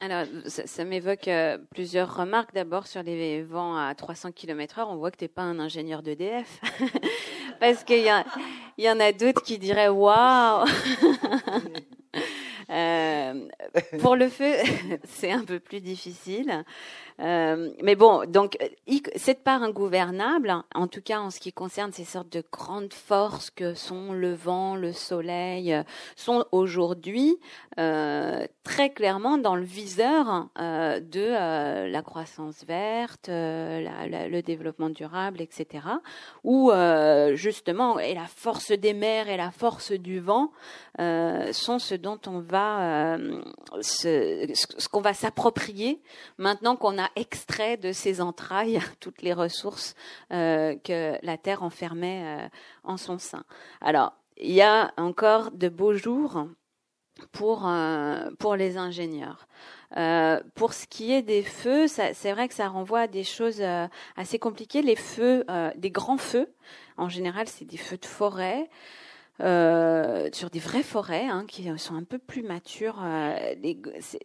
Alors, 0.00 0.26
ça, 0.46 0.84
m'évoque 0.84 1.26
euh, 1.28 1.56
plusieurs 1.70 2.14
remarques. 2.14 2.52
D'abord, 2.52 2.86
sur 2.86 3.02
les 3.02 3.42
vents 3.42 3.76
à 3.76 3.94
300 3.94 4.32
km/h, 4.32 4.84
on 4.88 4.96
voit 4.96 5.10
que 5.10 5.16
tu 5.16 5.24
n'es 5.24 5.28
pas 5.28 5.42
un 5.42 5.58
ingénieur 5.58 6.02
d'EDF. 6.02 6.60
Parce 7.60 7.82
qu'il 7.82 8.04
y, 8.04 8.82
y, 8.82 8.90
en 8.90 9.00
a 9.00 9.12
d'autres 9.12 9.42
qui 9.42 9.58
diraient 9.58 9.88
Waouh 9.88 10.66
euh, 12.70 13.48
Pour 14.00 14.16
le 14.16 14.28
feu, 14.28 14.52
c'est 15.04 15.30
un 15.30 15.44
peu 15.44 15.60
plus 15.60 15.80
difficile. 15.80 16.64
Euh, 17.18 17.70
mais 17.82 17.94
bon, 17.94 18.24
donc 18.28 18.58
cette 19.16 19.42
part 19.42 19.62
ingouvernable, 19.62 20.54
en 20.74 20.86
tout 20.86 21.00
cas 21.00 21.20
en 21.20 21.30
ce 21.30 21.40
qui 21.40 21.52
concerne 21.52 21.92
ces 21.92 22.04
sortes 22.04 22.30
de 22.30 22.44
grandes 22.52 22.92
forces 22.92 23.50
que 23.50 23.72
sont 23.72 24.12
le 24.12 24.34
vent, 24.34 24.76
le 24.76 24.92
soleil, 24.92 25.72
euh, 25.72 25.82
sont 26.14 26.44
aujourd'hui 26.52 27.38
euh, 27.78 28.46
très 28.66 28.90
clairement 28.90 29.38
dans 29.38 29.54
le 29.54 29.62
viseur 29.62 30.48
euh, 30.58 30.98
de 30.98 31.20
euh, 31.20 31.86
la 31.88 32.02
croissance 32.02 32.64
verte, 32.64 33.28
euh, 33.28 33.80
la, 33.80 34.26
le 34.28 34.42
développement 34.42 34.90
durable, 34.90 35.40
etc. 35.40 35.84
Où 36.42 36.72
justement, 37.34 37.98
et 37.98 38.14
la 38.14 38.26
force 38.26 38.72
des 38.72 38.92
mers 38.92 39.28
et 39.28 39.36
la 39.36 39.52
force 39.52 39.92
du 39.92 40.18
vent 40.20 40.50
sont 40.98 41.78
ce 41.78 41.94
dont 41.94 42.18
on 42.26 42.40
va, 42.40 42.55
ce, 43.80 44.50
ce 44.54 44.88
qu'on 44.88 45.00
va 45.00 45.14
s'approprier 45.14 46.02
maintenant 46.38 46.76
qu'on 46.76 46.98
a 46.98 47.08
extrait 47.16 47.76
de 47.76 47.92
ses 47.92 48.20
entrailles 48.20 48.80
toutes 49.00 49.22
les 49.22 49.32
ressources 49.32 49.94
que 50.30 51.24
la 51.24 51.38
Terre 51.38 51.62
enfermait 51.62 52.50
en 52.84 52.96
son 52.96 53.18
sein. 53.18 53.44
Alors, 53.80 54.12
il 54.36 54.52
y 54.52 54.62
a 54.62 54.92
encore 54.96 55.50
de 55.50 55.68
beaux 55.68 55.94
jours 55.94 56.46
pour, 57.32 57.66
euh, 57.66 58.30
pour 58.38 58.56
les 58.56 58.76
ingénieurs. 58.76 59.48
Euh, 59.96 60.40
pour 60.54 60.74
ce 60.74 60.86
qui 60.86 61.12
est 61.12 61.22
des 61.22 61.42
feux, 61.42 61.86
c'est 61.86 62.32
vrai 62.32 62.48
que 62.48 62.54
ça 62.54 62.68
renvoie 62.68 63.00
à 63.00 63.06
des 63.06 63.24
choses 63.24 63.60
euh, 63.60 63.86
assez 64.16 64.38
compliquées. 64.38 64.82
Les 64.82 64.96
feux, 64.96 65.44
euh, 65.48 65.70
des 65.76 65.90
grands 65.90 66.18
feux, 66.18 66.52
en 66.96 67.08
général, 67.08 67.48
c'est 67.48 67.64
des 67.64 67.76
feux 67.76 67.96
de 67.96 68.06
forêt. 68.06 68.68
Euh, 69.42 70.30
sur 70.32 70.48
des 70.48 70.58
vraies 70.58 70.82
forêts 70.82 71.26
hein, 71.26 71.44
qui 71.46 71.68
sont 71.78 71.94
un 71.94 72.04
peu 72.04 72.18
plus 72.18 72.42
matures, 72.42 73.02
euh, 73.04 73.54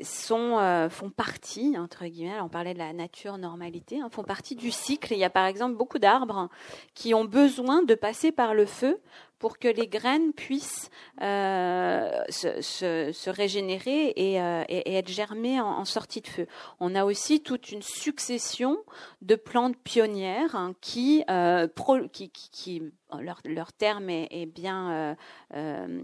sont, 0.01 0.57
euh, 0.57 0.89
font 0.89 1.09
partie, 1.09 1.77
entre 1.77 2.05
guillemets, 2.05 2.39
on 2.39 2.47
parlait 2.47 2.73
de 2.73 2.79
la 2.79 2.93
nature 2.93 3.37
normalité, 3.37 3.99
hein, 3.99 4.09
font 4.09 4.23
partie 4.23 4.55
du 4.55 4.71
cycle. 4.71 5.11
Il 5.11 5.19
y 5.19 5.25
a 5.25 5.29
par 5.29 5.47
exemple 5.47 5.75
beaucoup 5.75 5.99
d'arbres 5.99 6.49
qui 6.93 7.13
ont 7.13 7.25
besoin 7.25 7.83
de 7.83 7.93
passer 7.93 8.31
par 8.31 8.53
le 8.53 8.65
feu 8.65 9.01
pour 9.41 9.57
que 9.57 9.67
les 9.67 9.87
graines 9.87 10.33
puissent 10.33 10.91
euh, 11.23 12.21
se, 12.29 12.61
se, 12.61 13.11
se, 13.11 13.29
régénérer 13.31 14.13
et, 14.15 14.39
euh, 14.39 14.63
et 14.69 14.93
être 14.93 15.09
germées 15.09 15.59
en, 15.59 15.65
en, 15.65 15.85
sortie 15.85 16.21
de 16.21 16.27
feu. 16.27 16.47
On 16.79 16.93
a 16.93 17.05
aussi 17.05 17.41
toute 17.41 17.71
une 17.71 17.81
succession 17.81 18.77
de 19.23 19.33
plantes 19.33 19.77
pionnières 19.77 20.55
hein, 20.55 20.75
qui, 20.79 21.23
euh, 21.31 21.67
pro, 21.67 22.07
qui, 22.13 22.29
qui, 22.29 22.51
qui 22.51 22.83
leur, 23.19 23.41
leur, 23.45 23.73
terme 23.73 24.09
est, 24.09 24.27
est 24.31 24.45
bien 24.45 25.15
euh, 25.53 26.01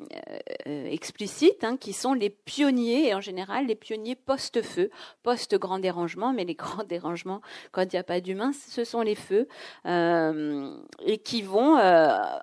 explicite, 0.66 1.64
hein, 1.64 1.78
qui 1.78 1.94
sont 1.94 2.14
les 2.14 2.30
pionniers, 2.30 3.10
et 3.10 3.14
en 3.14 3.22
général 3.22 3.68
les 3.68 3.76
pionniers 3.76 4.16
post-feu, 4.16 4.90
post-grand 5.24 5.80
dérangement, 5.80 6.34
mais 6.34 6.46
les 6.46 6.56
grands 6.56 6.84
dérangements, 6.84 7.42
quand 7.72 7.84
il 7.84 7.96
n'y 7.96 8.00
a 8.00 8.04
pas 8.04 8.20
d'humains, 8.20 8.52
ce 8.54 8.84
sont 8.84 9.02
les 9.02 9.16
feux, 9.16 9.48
et 9.86 11.18
qui 11.20 11.42
vont 11.42 11.78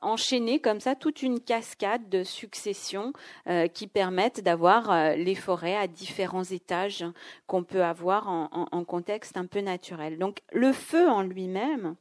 enchaîner 0.02 0.60
comme 0.60 0.80
ça 0.80 0.94
toute 0.94 1.22
une 1.22 1.40
cascade 1.40 2.08
de 2.08 2.22
successions 2.22 3.12
euh, 3.48 3.68
qui 3.68 3.86
permettent 3.86 4.42
d'avoir 4.42 4.90
euh, 4.90 5.14
les 5.14 5.34
forêts 5.34 5.76
à 5.76 5.86
différents 5.86 6.44
étages 6.44 7.04
qu'on 7.46 7.62
peut 7.62 7.84
avoir 7.84 8.28
en, 8.28 8.48
en, 8.70 8.84
contexte 8.84 9.36
un 9.36 9.46
peu 9.46 9.60
naturel. 9.60 10.18
Donc 10.18 10.40
le 10.52 10.72
feu 10.72 11.08
en 11.08 11.22
lui-même, 11.22 11.96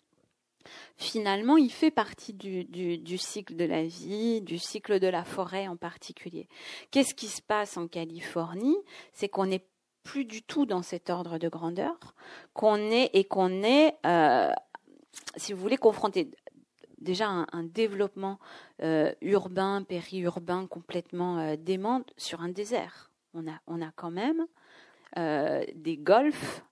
finalement, 0.97 1.57
il 1.57 1.71
fait 1.71 1.91
partie 1.91 2.33
du, 2.33 3.17
cycle 3.17 3.55
de 3.55 3.65
la 3.65 3.83
vie, 3.83 4.41
du 4.41 4.57
cycle 4.57 4.99
de 4.99 5.07
la 5.07 5.23
forêt 5.23 5.67
en 5.67 5.75
particulier. 5.75 6.47
Qu'est-ce 6.91 7.13
qui 7.13 7.27
se 7.27 7.41
passe 7.41 7.77
en 7.77 7.87
Californie? 7.87 8.77
C'est 9.13 9.29
qu'on 9.29 9.45
n'est 9.45 9.65
plus 10.03 10.25
du 10.25 10.41
tout 10.41 10.65
dans 10.65 10.81
cet 10.81 11.09
ordre 11.09 11.37
de 11.37 11.47
grandeur, 11.47 11.97
qu'on 12.53 12.75
est 12.75 13.09
et 13.13 13.23
qu'on 13.23 13.63
est, 13.63 13.95
euh, 14.05 14.51
si 15.37 15.53
vous 15.53 15.61
voulez, 15.61 15.77
confronté 15.77 16.29
déjà 16.99 17.27
un, 17.27 17.47
un 17.51 17.63
développement 17.63 18.39
euh, 18.81 19.13
urbain, 19.21 19.83
périurbain 19.83 20.67
complètement 20.67 21.39
euh, 21.39 21.55
dément 21.57 22.01
sur 22.17 22.41
un 22.41 22.49
désert. 22.49 23.11
On 23.33 23.47
a, 23.47 23.59
on 23.67 23.81
a 23.81 23.91
quand 23.95 24.11
même 24.11 24.45
des 25.75 25.97
golfs 25.97 26.63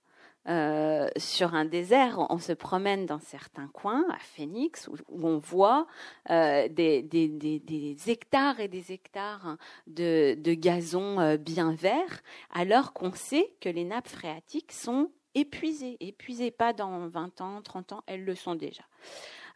euh, 0.48 1.08
sur 1.16 1.54
un 1.54 1.64
désert, 1.64 2.26
on 2.30 2.38
se 2.38 2.52
promène 2.52 3.06
dans 3.06 3.20
certains 3.20 3.68
coins, 3.68 4.04
à 4.10 4.18
Phoenix, 4.18 4.88
où, 4.88 4.96
on 5.26 5.38
voit 5.38 5.86
euh, 6.30 6.68
des, 6.68 7.06
hectares 8.06 8.58
et 8.58 8.68
des 8.68 8.92
hectares 8.92 9.56
de, 9.86 10.34
de 10.34 10.54
gazon 10.54 11.20
euh, 11.20 11.36
bien 11.36 11.72
vert, 11.74 12.22
alors 12.52 12.92
qu'on 12.92 13.12
sait 13.12 13.52
que 13.60 13.68
les 13.68 13.84
nappes 13.84 14.08
phréatiques 14.08 14.72
sont 14.72 15.10
épuisées. 15.36 15.96
Épuisées 16.00 16.50
pas 16.50 16.72
dans 16.72 17.06
20 17.06 17.40
ans, 17.40 17.62
30 17.62 17.92
ans, 17.92 18.02
elles 18.06 18.24
le 18.24 18.34
sont 18.34 18.56
déjà. 18.56 18.82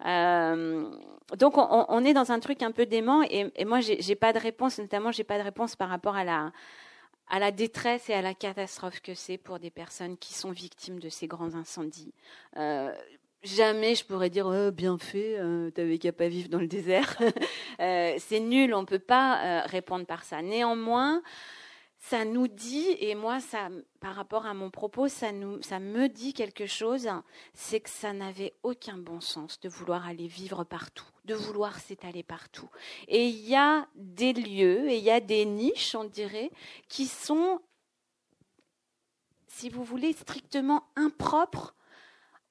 Euh, 0.04 0.90
donc 1.38 1.56
on, 1.56 1.86
on, 1.88 2.04
est 2.04 2.12
dans 2.12 2.30
un 2.30 2.38
truc 2.38 2.62
un 2.62 2.70
peu 2.70 2.84
dément 2.84 3.22
et, 3.22 3.50
et 3.56 3.64
moi 3.64 3.80
j'ai 3.80 4.14
pas 4.14 4.34
de 4.34 4.38
réponse, 4.38 4.78
notamment 4.78 5.10
j'ai 5.10 5.24
pas 5.24 5.38
de 5.38 5.42
réponse 5.42 5.74
par 5.74 5.88
rapport 5.88 6.16
à 6.16 6.24
la 6.24 6.52
à 7.28 7.38
la 7.38 7.50
détresse 7.50 8.08
et 8.08 8.14
à 8.14 8.22
la 8.22 8.34
catastrophe 8.34 9.00
que 9.00 9.14
c'est 9.14 9.38
pour 9.38 9.58
des 9.58 9.70
personnes 9.70 10.16
qui 10.16 10.34
sont 10.34 10.50
victimes 10.50 11.00
de 11.00 11.08
ces 11.08 11.26
grands 11.26 11.54
incendies. 11.54 12.12
Euh, 12.56 12.92
jamais 13.42 13.94
je 13.94 14.04
pourrais 14.04 14.30
dire 14.30 14.46
oh, 14.46 14.70
bien 14.70 14.98
fait, 14.98 15.36
euh, 15.38 15.70
t'avais 15.70 15.98
qu'à 15.98 16.12
pas 16.12 16.28
vivre 16.28 16.48
dans 16.48 16.58
le 16.58 16.66
désert. 16.66 17.16
euh, 17.80 18.14
c'est 18.18 18.40
nul, 18.40 18.74
on 18.74 18.84
peut 18.84 18.98
pas 18.98 19.38
euh, 19.42 19.66
répondre 19.66 20.06
par 20.06 20.24
ça. 20.24 20.42
Néanmoins, 20.42 21.22
ça 22.08 22.24
nous 22.24 22.46
dit, 22.46 22.96
et 23.00 23.16
moi, 23.16 23.40
ça, 23.40 23.68
par 23.98 24.14
rapport 24.14 24.46
à 24.46 24.54
mon 24.54 24.70
propos, 24.70 25.08
ça, 25.08 25.32
nous, 25.32 25.60
ça 25.60 25.80
me 25.80 26.08
dit 26.08 26.34
quelque 26.34 26.66
chose, 26.66 27.08
c'est 27.52 27.80
que 27.80 27.90
ça 27.90 28.12
n'avait 28.12 28.54
aucun 28.62 28.96
bon 28.96 29.20
sens 29.20 29.58
de 29.58 29.68
vouloir 29.68 30.06
aller 30.06 30.28
vivre 30.28 30.62
partout, 30.62 31.08
de 31.24 31.34
vouloir 31.34 31.80
s'étaler 31.80 32.22
partout. 32.22 32.70
Et 33.08 33.26
il 33.26 33.48
y 33.48 33.56
a 33.56 33.88
des 33.96 34.32
lieux, 34.32 34.88
et 34.88 34.98
il 34.98 35.02
y 35.02 35.10
a 35.10 35.18
des 35.18 35.44
niches, 35.44 35.96
on 35.96 36.04
dirait, 36.04 36.52
qui 36.88 37.06
sont, 37.06 37.60
si 39.48 39.68
vous 39.68 39.82
voulez, 39.82 40.12
strictement 40.12 40.84
impropres 40.94 41.74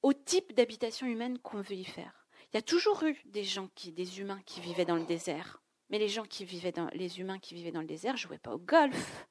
au 0.01 0.11
type 0.11 0.53
d'habitation 0.53 1.07
humaine 1.07 1.39
qu'on 1.39 1.61
veut 1.61 1.75
y 1.75 1.85
faire. 1.85 2.27
Il 2.51 2.57
y 2.57 2.59
a 2.59 2.61
toujours 2.61 3.03
eu 3.03 3.17
des 3.23 3.45
gens 3.45 3.69
qui, 3.73 3.93
des 3.93 4.19
humains 4.19 4.41
qui 4.45 4.59
vivaient 4.59 4.83
dans 4.83 4.97
le 4.97 5.05
désert. 5.05 5.61
Mais 5.89 5.99
les 5.99 6.09
gens 6.09 6.23
qui 6.23 6.45
vivaient 6.45 6.73
les 6.93 7.19
humains 7.19 7.39
qui 7.39 7.53
vivaient 7.53 7.71
dans 7.71 7.81
le 7.81 7.87
désert 7.87 8.17
jouaient 8.17 8.37
pas 8.37 8.53
au 8.53 8.57
golf, 8.57 9.27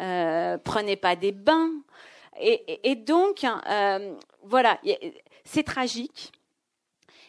euh, 0.00 0.56
prenaient 0.58 0.96
pas 0.96 1.16
des 1.16 1.32
bains, 1.32 1.72
et, 2.38 2.94
donc 2.94 3.44
euh, 3.44 4.14
voilà, 4.42 4.80
c'est 5.44 5.64
tragique. 5.64 6.32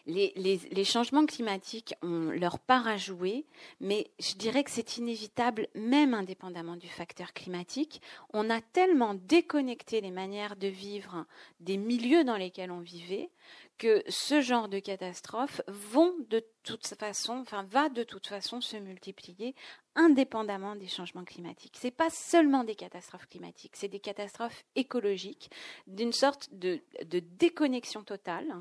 Les, 0.08 0.84
changements 0.84 1.26
climatiques 1.26 1.94
ont 2.02 2.32
leur 2.32 2.60
part 2.60 2.88
à 2.88 2.98
jouer, 2.98 3.46
mais 3.80 4.10
je 4.20 4.34
dirais 4.34 4.64
que 4.64 4.72
c'est 4.72 4.98
inévitable, 4.98 5.68
même 5.76 6.14
indépendamment 6.14 6.76
du 6.76 6.88
facteur 6.88 7.34
climatique. 7.34 8.02
On 8.34 8.50
a 8.50 8.62
tellement 8.62 9.14
déconnecté 9.14 10.02
les 10.02 10.10
manières 10.10 10.56
de 10.56 10.68
vivre 10.68 11.26
des 11.60 11.78
milieux 11.78 12.24
dans 12.24 12.38
lesquels 12.38 12.72
on 12.72 12.80
vivait 12.80 13.30
que 13.82 14.04
ce 14.08 14.42
genre 14.42 14.70
de 14.70 14.78
catastrophes 14.78 15.64
vont 15.68 16.14
de 16.30 16.46
toute 16.62 16.86
façon, 16.86 17.40
enfin 17.40 17.64
va 17.64 17.90
de 17.90 18.04
toute 18.04 18.28
façon 18.28 18.62
se 18.62 18.78
multiplier 18.78 19.56
indépendamment 19.96 20.76
des 20.76 20.86
changements 20.88 21.24
climatiques. 21.24 21.78
C'est 21.80 21.90
pas 21.90 22.12
seulement 22.12 22.64
des 22.64 22.76
catastrophes 22.76 23.26
climatiques, 23.26 23.76
c'est 23.76 23.88
des 23.88 24.00
catastrophes 24.00 24.64
écologiques, 24.76 25.50
d'une 25.88 26.14
sorte 26.14 26.50
de, 26.52 26.80
de, 27.06 27.24
déconnexion 27.40 28.04
totale 28.04 28.54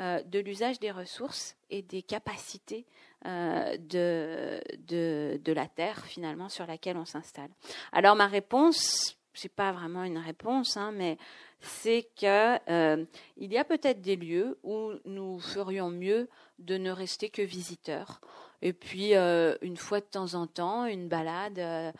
euh, 0.00 0.20
de 0.24 0.40
l'usage 0.40 0.80
des 0.80 0.90
ressources 0.90 1.56
et 1.70 1.82
des 1.82 2.02
capacités 2.02 2.86
euh, 3.26 3.76
de, 3.76 4.60
de, 4.88 5.40
de 5.44 5.52
la 5.52 5.68
terre 5.68 6.04
finalement 6.06 6.48
sur 6.48 6.66
laquelle 6.66 6.96
on 6.96 7.04
s'installe. 7.04 7.50
Alors 7.92 8.16
ma 8.16 8.26
réponse, 8.26 9.16
c'est 9.32 9.54
pas 9.54 9.70
vraiment 9.70 10.02
une 10.02 10.18
réponse, 10.18 10.76
hein, 10.76 10.90
mais 10.90 11.18
c'est 11.60 12.08
que 12.18 12.58
euh, 12.70 13.04
y 13.36 13.58
a 13.58 13.64
peut-être 13.64 14.00
des 14.00 14.16
lieux 14.16 14.58
où 14.62 14.92
nous 15.04 15.38
ferions 15.40 15.90
mieux 15.90 16.28
de 16.58 16.76
ne 16.76 16.90
rester 16.90 17.30
que 17.30 17.42
visiteurs. 17.42 18.20
Et 18.62 18.72
puis, 18.72 19.14
euh, 19.14 19.56
une 19.62 19.76
fois 19.76 20.00
de 20.00 20.06
temps 20.06 20.34
en 20.34 20.46
temps, 20.46 20.84
une 20.84 21.08
balade 21.08 21.58
euh, 21.58 21.92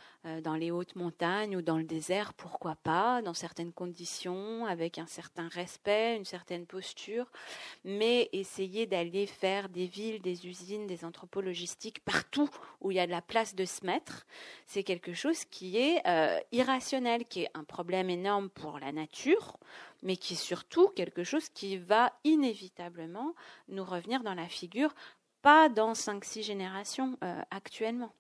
dans 0.42 0.54
les 0.54 0.70
hautes 0.70 0.94
montagnes 0.94 1.56
ou 1.56 1.62
dans 1.62 1.78
le 1.78 1.84
désert, 1.84 2.34
pourquoi 2.34 2.76
pas, 2.76 3.22
dans 3.22 3.32
certaines 3.32 3.72
conditions, 3.72 4.66
avec 4.66 4.98
un 4.98 5.06
certain 5.06 5.48
respect, 5.48 6.16
une 6.16 6.26
certaine 6.26 6.66
posture. 6.66 7.26
Mais 7.84 8.28
essayer 8.32 8.86
d'aller 8.86 9.26
faire 9.26 9.70
des 9.70 9.86
villes, 9.86 10.20
des 10.20 10.46
usines, 10.46 10.86
des 10.86 11.04
entrepôts 11.04 11.40
logistiques 11.40 12.04
partout 12.04 12.50
où 12.80 12.90
il 12.90 12.96
y 12.96 13.00
a 13.00 13.06
de 13.06 13.10
la 13.10 13.22
place 13.22 13.54
de 13.54 13.64
se 13.64 13.86
mettre, 13.86 14.26
c'est 14.66 14.82
quelque 14.82 15.14
chose 15.14 15.44
qui 15.44 15.78
est 15.78 16.06
euh, 16.06 16.38
irrationnel, 16.52 17.24
qui 17.24 17.42
est 17.42 17.50
un 17.54 17.64
problème 17.64 18.10
énorme 18.10 18.50
pour 18.50 18.78
la 18.78 18.92
nature, 18.92 19.56
mais 20.02 20.16
qui 20.16 20.34
est 20.34 20.36
surtout 20.36 20.88
quelque 20.88 21.24
chose 21.24 21.48
qui 21.48 21.76
va 21.76 22.12
inévitablement 22.24 23.34
nous 23.68 23.84
revenir 23.84 24.22
dans 24.22 24.34
la 24.34 24.48
figure 24.48 24.94
pas 25.42 25.68
dans 25.68 25.92
5-6 25.92 26.42
générations 26.42 27.16
euh, 27.22 27.40
actuellement. 27.50 28.12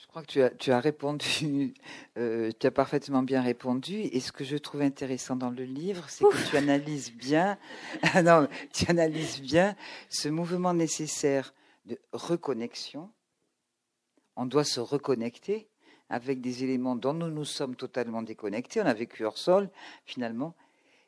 Je 0.00 0.06
crois 0.06 0.22
que 0.22 0.28
tu 0.28 0.42
as, 0.42 0.48
tu 0.50 0.72
as 0.72 0.80
répondu, 0.80 1.74
euh, 2.18 2.50
tu 2.58 2.66
as 2.66 2.70
parfaitement 2.70 3.22
bien 3.22 3.42
répondu. 3.42 4.00
Et 4.00 4.20
ce 4.20 4.32
que 4.32 4.44
je 4.44 4.56
trouve 4.56 4.82
intéressant 4.82 5.36
dans 5.36 5.50
le 5.50 5.64
livre, 5.64 6.08
c'est 6.08 6.24
que 6.24 6.50
tu 6.50 6.56
analyses 6.56 7.12
bien, 7.12 7.58
non, 8.24 8.48
tu 8.72 8.88
analyses 8.88 9.40
bien 9.42 9.76
ce 10.08 10.28
mouvement 10.28 10.72
nécessaire 10.72 11.52
de 11.84 11.98
reconnexion. 12.12 13.10
On 14.36 14.46
doit 14.46 14.64
se 14.64 14.80
reconnecter 14.80 15.68
avec 16.08 16.40
des 16.40 16.64
éléments 16.64 16.96
dont 16.96 17.14
nous 17.14 17.28
nous 17.28 17.44
sommes 17.44 17.76
totalement 17.76 18.22
déconnectés. 18.22 18.80
On 18.80 18.86
a 18.86 18.94
vécu 18.94 19.24
hors 19.24 19.38
sol, 19.38 19.70
finalement. 20.04 20.54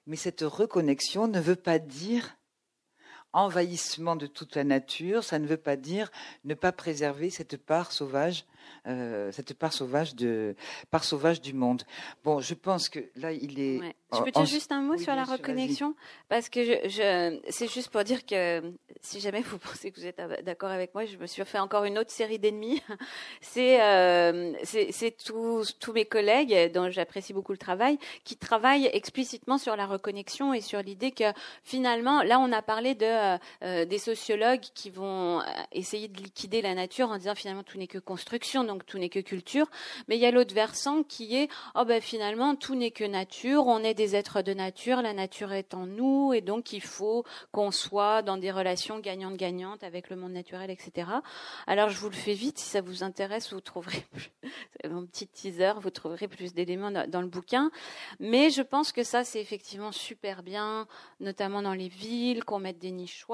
Mais 0.06 0.16
cette 0.16 0.42
reconnexion 0.42 1.26
ne 1.26 1.40
veut 1.40 1.56
pas 1.56 1.78
dire 1.78 2.36
envahissement 3.34 4.16
de 4.16 4.26
toute 4.26 4.56
la 4.56 4.64
nature, 4.64 5.22
ça 5.24 5.38
ne 5.38 5.46
veut 5.46 5.58
pas 5.58 5.76
dire 5.76 6.10
ne 6.44 6.54
pas 6.54 6.72
préserver 6.72 7.30
cette 7.30 7.56
part 7.56 7.92
sauvage, 7.92 8.46
euh, 8.86 9.32
cette 9.32 9.54
part 9.54 9.72
sauvage 9.72 10.14
de 10.14 10.54
part 10.90 11.04
sauvage 11.04 11.40
du 11.40 11.52
monde. 11.52 11.82
Bon, 12.24 12.40
je 12.40 12.54
pense 12.54 12.88
que 12.88 13.00
là 13.16 13.32
il 13.32 13.60
est. 13.60 13.80
Je 14.12 14.22
peux 14.22 14.30
dire 14.30 14.46
juste 14.46 14.70
un 14.72 14.80
mot 14.80 14.96
sur 14.96 15.14
la 15.14 15.24
reconnexion? 15.24 15.94
Parce 16.28 16.48
que 16.48 16.62
je, 16.64 17.40
c'est 17.48 17.70
juste 17.70 17.90
pour 17.90 18.04
dire 18.04 18.24
que 18.24 18.62
si 19.00 19.20
jamais 19.20 19.40
vous 19.42 19.58
pensez 19.70 19.90
que 19.90 20.00
vous 20.00 20.06
êtes 20.06 20.20
d'accord 20.44 20.70
avec 20.70 20.94
moi, 20.94 21.04
je 21.04 21.16
me 21.16 21.26
suis 21.26 21.44
fait 21.44 21.58
encore 21.58 21.84
une 21.84 21.98
autre 21.98 22.10
série 22.10 22.38
d'ennemis. 22.38 22.82
C'est 23.40 23.82
euh, 23.82 24.52
c'est 24.64 25.16
tous 25.16 25.76
tous 25.78 25.92
mes 25.92 26.04
collègues 26.04 26.72
dont 26.72 26.90
j'apprécie 26.90 27.32
beaucoup 27.32 27.52
le 27.52 27.58
travail 27.58 27.98
qui 28.24 28.36
travaillent 28.36 28.88
explicitement 28.92 29.58
sur 29.58 29.76
la 29.76 29.86
reconnexion 29.86 30.54
et 30.54 30.60
sur 30.60 30.80
l'idée 30.82 31.12
que 31.12 31.24
finalement 31.62 32.22
là 32.22 32.38
on 32.38 32.52
a 32.52 32.62
parlé 32.62 32.94
de 32.94 33.04
euh, 33.04 33.38
euh, 33.62 33.84
des 33.84 33.98
sociologues 33.98 34.60
qui 34.74 34.90
vont 34.90 35.40
euh, 35.40 35.44
essayer 35.72 36.08
de 36.08 36.20
liquider 36.20 36.62
la 36.62 36.74
nature 36.74 37.10
en 37.10 37.18
disant 37.18 37.34
finalement 37.34 37.62
tout 37.62 37.78
n'est 37.78 37.86
que 37.86 37.98
construction, 37.98 38.53
donc 38.62 38.86
tout 38.86 38.98
n'est 38.98 39.08
que 39.08 39.18
culture. 39.18 39.66
Mais 40.06 40.16
il 40.16 40.20
y 40.20 40.26
a 40.26 40.30
l'autre 40.30 40.54
versant 40.54 41.02
qui 41.02 41.34
est 41.34 41.48
oh 41.74 41.84
ben 41.84 42.00
finalement 42.00 42.54
tout 42.54 42.76
n'est 42.76 42.92
que 42.92 43.02
nature, 43.02 43.66
on 43.66 43.80
est 43.80 43.94
des 43.94 44.14
êtres 44.14 44.42
de 44.42 44.54
nature, 44.54 45.02
la 45.02 45.14
nature 45.14 45.52
est 45.52 45.74
en 45.74 45.86
nous 45.86 46.32
et 46.32 46.42
donc 46.42 46.72
il 46.72 46.82
faut 46.82 47.24
qu'on 47.50 47.72
soit 47.72 48.22
dans 48.22 48.36
des 48.36 48.52
relations 48.52 49.00
gagnantes-gagnantes 49.00 49.82
avec 49.82 50.10
le 50.10 50.16
monde 50.16 50.32
naturel, 50.32 50.70
etc. 50.70 51.08
Alors 51.66 51.88
je 51.88 51.98
vous 51.98 52.10
le 52.10 52.14
fais 52.14 52.34
vite, 52.34 52.58
si 52.58 52.68
ça 52.68 52.80
vous 52.80 53.02
intéresse, 53.02 53.52
vous 53.52 53.60
trouverez 53.60 54.06
mon 54.88 55.06
petit 55.06 55.26
teaser, 55.26 55.72
vous 55.80 55.90
trouverez 55.90 56.28
plus 56.28 56.54
d'éléments 56.54 56.92
dans 57.08 57.20
le 57.20 57.26
bouquin. 57.26 57.70
Mais 58.20 58.50
je 58.50 58.62
pense 58.62 58.92
que 58.92 59.02
ça 59.02 59.24
c'est 59.24 59.40
effectivement 59.40 59.90
super 59.90 60.42
bien, 60.44 60.86
notamment 61.18 61.62
dans 61.62 61.74
les 61.74 61.88
villes, 61.88 62.44
qu'on 62.44 62.60
mette 62.60 62.78
des 62.78 62.92
niches 62.92 63.24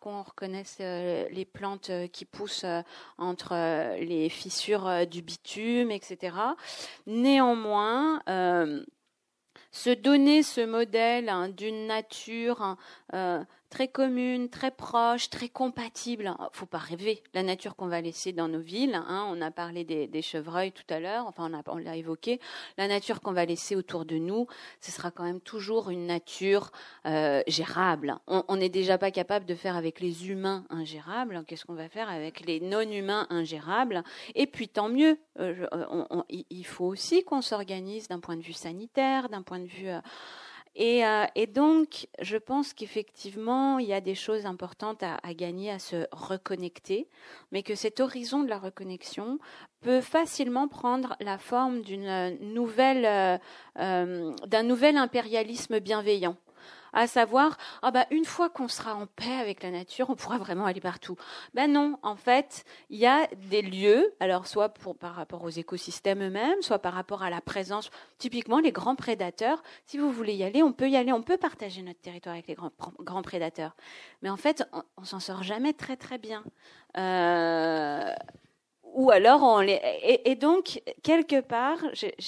qu'on 0.00 0.22
reconnaisse 0.22 0.78
euh, 0.80 1.26
les 1.30 1.44
plantes 1.44 1.90
euh, 1.90 2.06
qui 2.06 2.24
poussent 2.24 2.64
euh, 2.64 2.82
entre 3.18 3.54
les 3.98 4.28
fissures 4.28 4.61
du 5.10 5.22
bitume, 5.22 5.90
etc. 5.90 6.36
Néanmoins, 7.06 8.20
se 9.70 9.90
donner 9.90 10.42
ce 10.42 10.64
modèle 10.64 11.28
hein, 11.28 11.48
d'une 11.48 11.86
nature 11.86 12.62
hein, 13.12 13.46
très 13.72 13.88
commune, 13.88 14.50
très 14.50 14.70
proche, 14.70 15.30
très 15.30 15.48
compatible. 15.48 16.36
Faut 16.52 16.66
pas 16.66 16.76
rêver. 16.76 17.22
La 17.32 17.42
nature 17.42 17.74
qu'on 17.74 17.86
va 17.86 18.02
laisser 18.02 18.32
dans 18.34 18.46
nos 18.46 18.60
villes, 18.60 18.94
hein, 18.94 19.26
on 19.30 19.40
a 19.40 19.50
parlé 19.50 19.82
des, 19.84 20.22
chevreuils 20.22 20.72
tout 20.72 20.84
à 20.90 21.00
l'heure, 21.00 21.26
enfin 21.26 21.50
on, 21.66 21.78
l'a 21.78 21.96
évoqué. 21.96 22.38
La 22.76 22.86
nature 22.86 23.22
qu'on 23.22 23.32
va 23.32 23.46
laisser 23.46 23.74
autour 23.74 24.04
de 24.04 24.16
nous, 24.16 24.46
ce 24.80 24.92
sera 24.92 25.10
quand 25.10 25.24
même 25.24 25.40
toujours 25.40 25.88
une 25.88 26.06
nature 26.06 26.70
euh, 27.06 27.42
gérable. 27.46 28.18
On 28.26 28.56
n'est 28.56 28.68
déjà 28.68 28.98
pas 28.98 29.10
capable 29.10 29.46
de 29.46 29.54
faire 29.54 29.74
avec 29.74 30.00
les 30.00 30.28
humains 30.28 30.64
ingérables. 30.68 31.42
Qu'est-ce 31.46 31.64
qu'on 31.64 31.74
va 31.74 31.88
faire 31.88 32.10
avec 32.10 32.40
les 32.40 32.60
non-humains 32.60 33.26
ingérables? 33.30 34.04
Et 34.34 34.46
puis 34.46 34.68
tant 34.68 34.90
mieux. 34.90 35.18
Euh, 35.40 35.66
il 36.28 36.66
faut 36.66 36.84
aussi 36.84 37.24
qu'on 37.24 37.40
s'organise 37.40 38.06
d'un 38.08 38.20
point 38.20 38.36
de 38.36 38.42
vue 38.42 38.52
sanitaire, 38.52 39.30
d'un 39.30 39.40
point 39.40 39.60
de 39.60 39.66
vue 39.66 39.88
euh, 39.88 40.00
euh, 40.80 41.26
et, 41.34 41.46
donc, 41.46 42.08
je 42.20 42.36
pense 42.36 42.72
qu'effectivement, 42.72 43.78
il 43.78 43.86
y 43.86 43.92
a 43.92 44.00
des 44.00 44.14
choses 44.14 44.46
importantes 44.46 45.02
à, 45.02 45.34
gagner, 45.34 45.70
à 45.70 45.78
se 45.78 46.06
reconnecter, 46.12 47.08
mais 47.50 47.62
que 47.62 47.74
cet 47.74 48.00
horizon 48.00 48.42
de 48.42 48.48
la 48.48 48.58
reconnexion 48.58 49.38
peut 49.80 50.00
facilement 50.00 50.68
prendre 50.68 51.16
la 51.20 51.38
forme 51.38 51.82
d'une 51.82 52.38
nouvelle, 52.40 53.38
euh, 53.78 54.32
d'un 54.46 54.62
nouvel 54.62 54.96
impérialisme 54.96 55.78
bienveillant 55.80 56.36
à 56.92 57.06
savoir 57.06 57.56
ah 57.82 57.90
bah 57.90 58.06
une 58.10 58.24
fois 58.24 58.50
qu'on 58.50 58.68
sera 58.68 58.94
en 58.94 59.06
paix 59.06 59.32
avec 59.40 59.62
la 59.62 59.70
nature, 59.70 60.10
on 60.10 60.16
pourra 60.16 60.38
vraiment 60.38 60.66
aller 60.66 60.80
partout. 60.80 61.16
Ben 61.54 61.72
non, 61.72 61.98
en 62.02 62.16
fait, 62.16 62.64
il 62.90 62.98
y 62.98 63.06
a 63.06 63.26
des 63.48 63.62
lieux, 63.62 64.14
alors 64.20 64.46
soit 64.46 64.74
par 65.00 65.14
rapport 65.14 65.42
aux 65.42 65.50
écosystèmes 65.50 66.22
eux-mêmes, 66.22 66.62
soit 66.62 66.78
par 66.78 66.94
rapport 66.94 67.22
à 67.22 67.30
la 67.30 67.40
présence, 67.40 67.90
typiquement 68.18 68.58
les 68.58 68.72
grands 68.72 68.96
prédateurs. 68.96 69.62
Si 69.86 69.98
vous 69.98 70.10
voulez 70.10 70.34
y 70.34 70.44
aller, 70.44 70.62
on 70.62 70.72
peut 70.72 70.88
y 70.88 70.96
aller, 70.96 71.12
on 71.12 71.22
peut 71.22 71.38
partager 71.38 71.82
notre 71.82 72.00
territoire 72.00 72.34
avec 72.34 72.46
les 72.48 72.54
grands, 72.54 72.72
grands 73.00 73.22
prédateurs. 73.22 73.74
Mais 74.22 74.30
en 74.30 74.36
fait, 74.36 74.64
on, 74.72 74.82
on 74.96 75.04
s'en 75.04 75.20
sort 75.20 75.42
jamais 75.42 75.72
très 75.72 75.96
très 75.96 76.18
bien. 76.18 76.44
Euh, 76.96 78.14
ou 78.92 79.10
alors 79.10 79.42
on 79.42 79.60
les 79.60 79.80
et, 80.24 80.34
donc 80.34 80.82
quelque 81.02 81.40
part 81.40 81.78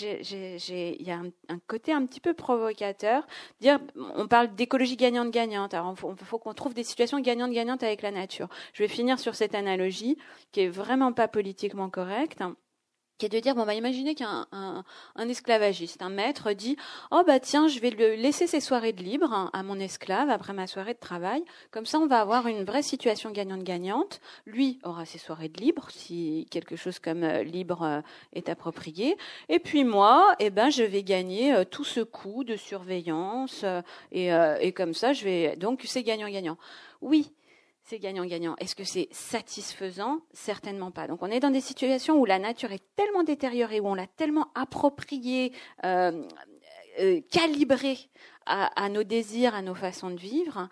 il 0.01 1.03
y 1.03 1.11
a 1.11 1.21
un, 1.49 1.59
côté 1.67 1.93
un 1.93 2.05
petit 2.07 2.21
peu 2.21 2.35
provocateur. 2.35 3.27
Dire 3.61 3.79
on 4.17 4.27
parle 4.27 4.55
d'écologie 4.55 4.97
gagnante 4.97 5.31
gagnante 5.31 5.75
alors 5.75 5.95
il 5.97 6.25
faut, 6.25 6.39
qu'on 6.39 6.55
trouve 6.55 6.75
des 6.75 6.85
situations 6.85 7.21
gagnantes 7.21 7.53
gagnantes 7.53 7.83
avec 7.83 8.03
la 8.03 8.11
nature. 8.11 8.49
Je 8.73 8.83
vais 8.83 8.89
finir 8.89 9.19
sur 9.19 9.35
cette 9.35 9.55
analogie 9.55 10.17
qui 10.53 10.61
est 10.61 10.69
vraiment 10.69 11.13
pas 11.13 11.29
politiquement 11.29 11.91
correcte 11.91 12.41
qui 13.19 13.27
est 13.27 13.29
de 13.29 13.39
dire 13.39 13.55
bon 13.55 13.65
bah 13.65 13.75
imaginez 13.75 14.15
qu'un 14.15 14.47
un, 14.53 15.29
esclavagiste, 15.29 16.03
un 16.03 16.09
maître 16.09 16.53
dit 16.53 16.77
oh 17.11 17.23
bah 17.27 17.39
tiens 17.41 17.69
je 17.69 17.79
vais 17.79 17.91
le 17.91 18.15
laisser 18.15 18.47
ses 18.47 18.61
soirées 18.61 18.93
de 18.93 19.03
libre 19.03 19.51
à 19.53 19.63
mon 19.63 19.79
esclave 19.79 20.31
après 20.31 20.53
ma 20.53 20.67
soirée 20.67 20.95
de 20.95 20.99
travail. 20.99 21.45
Comme 21.71 21.87
ça 21.87 21.99
on 21.99 22.07
va 22.07 22.21
avoir 22.21 22.47
une 22.47 22.65
vraie 22.65 22.83
situation 22.83 23.31
gagnante-gagnante. 23.31 24.21
Lui 24.47 24.79
aura 24.83 25.05
ses 25.05 25.19
soirées 25.19 25.49
de 25.49 25.61
libre 25.61 25.89
si 25.91 26.47
quelque 26.51 26.77
chose 26.77 26.99
comme 26.99 27.23
euh, 27.23 27.43
libre 27.43 27.83
euh, 27.83 28.01
est 28.33 28.49
approprié. 28.49 29.17
Et 29.49 29.59
puis 29.59 29.85
moi 29.85 30.35
eh 30.41 30.51
ben 30.51 30.71
je 30.71 30.83
vais 30.83 31.03
gagner 31.03 31.55
euh, 31.55 31.65
tout 31.65 31.85
ce 31.85 32.01
coût 32.01 32.45
de 32.45 32.57
surveillance 32.57 33.65
et, 34.13 34.31
et 34.61 34.73
comme 34.73 34.95
ça 34.95 35.13
je 35.13 35.25
vais 35.25 35.57
donc 35.57 35.83
c'est 35.85 36.03
gagnant-gagnant. 36.03 36.59
Oui 37.01 37.33
c'est 37.85 37.99
gagnant-gagnant. 37.99 38.57
Est-ce 38.59 38.75
que 38.75 38.85
c'est 38.85 39.09
satisfaisant? 39.11 40.21
Certainement 40.33 40.91
pas. 40.91 41.07
Donc 41.07 41.23
on 41.23 41.27
est 41.27 41.41
dans 41.41 41.51
des 41.51 41.61
situations 41.61 42.19
où 42.19 42.25
la 42.25 42.39
nature 42.39 42.73
est 42.73 42.83
tellement 42.97 43.23
détériorée, 43.23 43.81
où 43.81 43.89
on 43.89 43.95
l'a 43.95 44.07
tellement 44.07 44.49
appropriée, 44.55 45.53
euh, 45.85 46.23
euh, 47.01 47.21
calibrée 47.31 47.99
à, 48.47 48.89
nos 48.91 49.05
désirs, 49.05 49.55
à 49.55 49.63
nos 49.63 49.75
façons 49.75 50.11
de 50.11 50.19
vivre, 50.19 50.69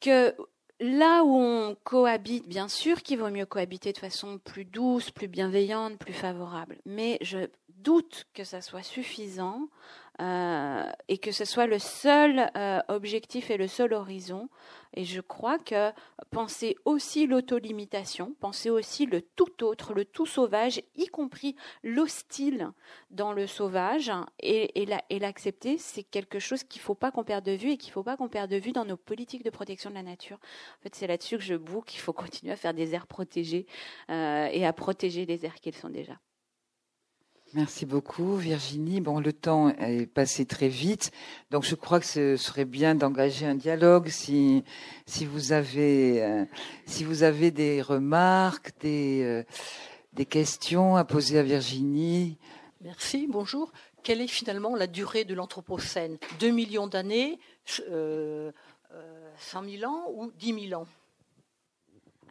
que 0.00 0.34
là 0.78 1.24
où 1.24 1.36
on 1.36 1.76
cohabite, 1.82 2.48
bien 2.48 2.68
sûr 2.68 3.02
qu'il 3.02 3.18
vaut 3.18 3.30
mieux 3.30 3.46
cohabiter 3.46 3.92
de 3.92 3.98
façon 3.98 4.38
plus 4.38 4.64
douce, 4.64 5.10
plus 5.10 5.26
bienveillante, 5.26 5.98
plus 5.98 6.12
favorable. 6.12 6.78
Mais 6.84 7.18
je 7.20 7.48
doute 7.68 8.26
que 8.32 8.44
ça 8.44 8.60
soit 8.60 8.84
suffisant 8.84 9.68
euh, 10.20 10.84
et 11.08 11.18
que 11.18 11.32
ce 11.32 11.44
soit 11.44 11.66
le 11.66 11.78
seul 11.78 12.50
objectif 12.88 13.50
et 13.50 13.56
le 13.56 13.68
seul 13.68 13.92
horizon 13.92 14.48
et 14.96 15.04
je 15.04 15.20
crois 15.20 15.58
que 15.58 15.90
penser 16.30 16.76
aussi 16.84 17.26
l'autolimitation, 17.26 18.34
penser 18.40 18.70
aussi 18.70 19.06
le 19.06 19.22
tout 19.22 19.64
autre, 19.64 19.92
le 19.92 20.04
tout 20.04 20.26
sauvage, 20.26 20.80
y 20.96 21.06
compris 21.08 21.56
l'hostile 21.82 22.70
dans 23.10 23.32
le 23.32 23.46
sauvage, 23.46 24.12
et, 24.38 24.82
et 24.82 25.18
l'accepter, 25.18 25.78
c'est 25.78 26.04
quelque 26.04 26.38
chose 26.38 26.62
qu'il 26.62 26.80
ne 26.80 26.84
faut 26.84 26.94
pas 26.94 27.10
qu'on 27.10 27.24
perde 27.24 27.44
de 27.44 27.52
vue 27.52 27.72
et 27.72 27.76
qu'il 27.76 27.90
ne 27.90 27.94
faut 27.94 28.04
pas 28.04 28.16
qu'on 28.16 28.28
perde 28.28 28.50
de 28.50 28.56
vue 28.56 28.72
dans 28.72 28.84
nos 28.84 28.96
politiques 28.96 29.44
de 29.44 29.50
protection 29.50 29.90
de 29.90 29.96
la 29.96 30.02
nature. 30.02 30.38
En 30.78 30.82
fait, 30.84 30.94
c'est 30.94 31.08
là-dessus 31.08 31.38
que 31.38 31.44
je 31.44 31.56
boucle 31.56 31.90
qu'il 31.90 32.00
faut 32.00 32.12
continuer 32.24 32.52
à 32.52 32.56
faire 32.56 32.74
des 32.74 32.94
aires 32.94 33.08
protégées 33.08 33.66
euh, 34.10 34.46
et 34.46 34.64
à 34.64 34.72
protéger 34.72 35.26
les 35.26 35.44
aires 35.44 35.56
qu'ils 35.56 35.74
sont 35.74 35.90
déjà. 35.90 36.18
Merci 37.54 37.86
beaucoup, 37.86 38.34
Virginie. 38.34 39.00
Bon, 39.00 39.20
le 39.20 39.32
temps 39.32 39.68
est 39.68 40.06
passé 40.06 40.44
très 40.44 40.66
vite, 40.66 41.12
donc 41.52 41.62
je 41.62 41.76
crois 41.76 42.00
que 42.00 42.06
ce 42.06 42.36
serait 42.36 42.64
bien 42.64 42.96
d'engager 42.96 43.46
un 43.46 43.54
dialogue 43.54 44.08
si 44.08 44.64
si 45.06 45.24
vous 45.24 45.52
avez 45.52 46.20
euh, 46.20 46.44
si 46.84 47.04
vous 47.04 47.22
avez 47.22 47.52
des 47.52 47.80
remarques, 47.80 48.72
des 48.80 49.22
euh, 49.22 49.44
des 50.14 50.26
questions 50.26 50.96
à 50.96 51.04
poser 51.04 51.38
à 51.38 51.44
Virginie. 51.44 52.38
Merci. 52.80 53.28
Bonjour. 53.30 53.70
Quelle 54.02 54.20
est 54.20 54.26
finalement 54.26 54.74
la 54.74 54.88
durée 54.88 55.24
de 55.24 55.34
l'anthropocène? 55.34 56.18
2 56.40 56.50
millions 56.50 56.88
d'années, 56.88 57.38
euh, 57.88 58.50
100 59.38 59.62
000 59.78 59.88
ans 59.88 60.06
ou 60.12 60.32
10 60.40 60.68
000 60.70 60.82
ans? 60.82 60.88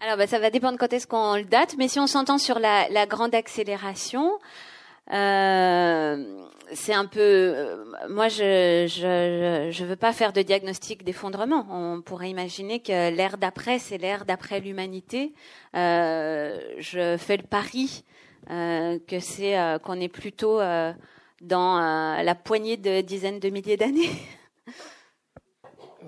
Alors, 0.01 0.17
bah, 0.17 0.27
ça 0.27 0.39
va 0.39 0.49
dépendre 0.49 0.77
quand 0.77 0.91
est-ce 0.91 1.07
qu'on 1.07 1.35
le 1.37 1.45
date, 1.45 1.75
mais 1.77 1.87
si 1.87 1.97
on 1.97 2.07
s'entend 2.07 2.37
sur 2.37 2.59
la, 2.59 2.89
la 2.89 3.05
grande 3.05 3.33
accélération, 3.33 4.37
euh, 5.11 6.45
c'est 6.73 6.93
un 6.93 7.05
peu. 7.05 7.19
Euh, 7.19 7.85
moi, 8.09 8.29
je, 8.29 8.85
je 8.87 9.69
je 9.71 9.85
veux 9.85 9.95
pas 9.95 10.13
faire 10.13 10.31
de 10.31 10.41
diagnostic 10.41 11.03
d'effondrement. 11.03 11.65
On 11.69 12.01
pourrait 12.01 12.29
imaginer 12.29 12.81
que 12.81 13.13
l'ère 13.13 13.37
d'après, 13.37 13.79
c'est 13.79 13.97
l'ère 13.97 14.25
d'après 14.25 14.59
l'humanité. 14.59 15.33
Euh, 15.75 16.59
je 16.79 17.17
fais 17.17 17.37
le 17.37 17.43
pari 17.43 18.03
que 18.47 19.19
c'est 19.21 19.55
qu'on 19.83 20.01
est 20.01 20.09
plutôt 20.09 20.59
dans 21.41 21.79
la 21.79 22.35
poignée 22.35 22.75
de 22.75 22.99
dizaines 22.99 23.39
de 23.39 23.49
milliers 23.49 23.77
d'années. 23.77 24.09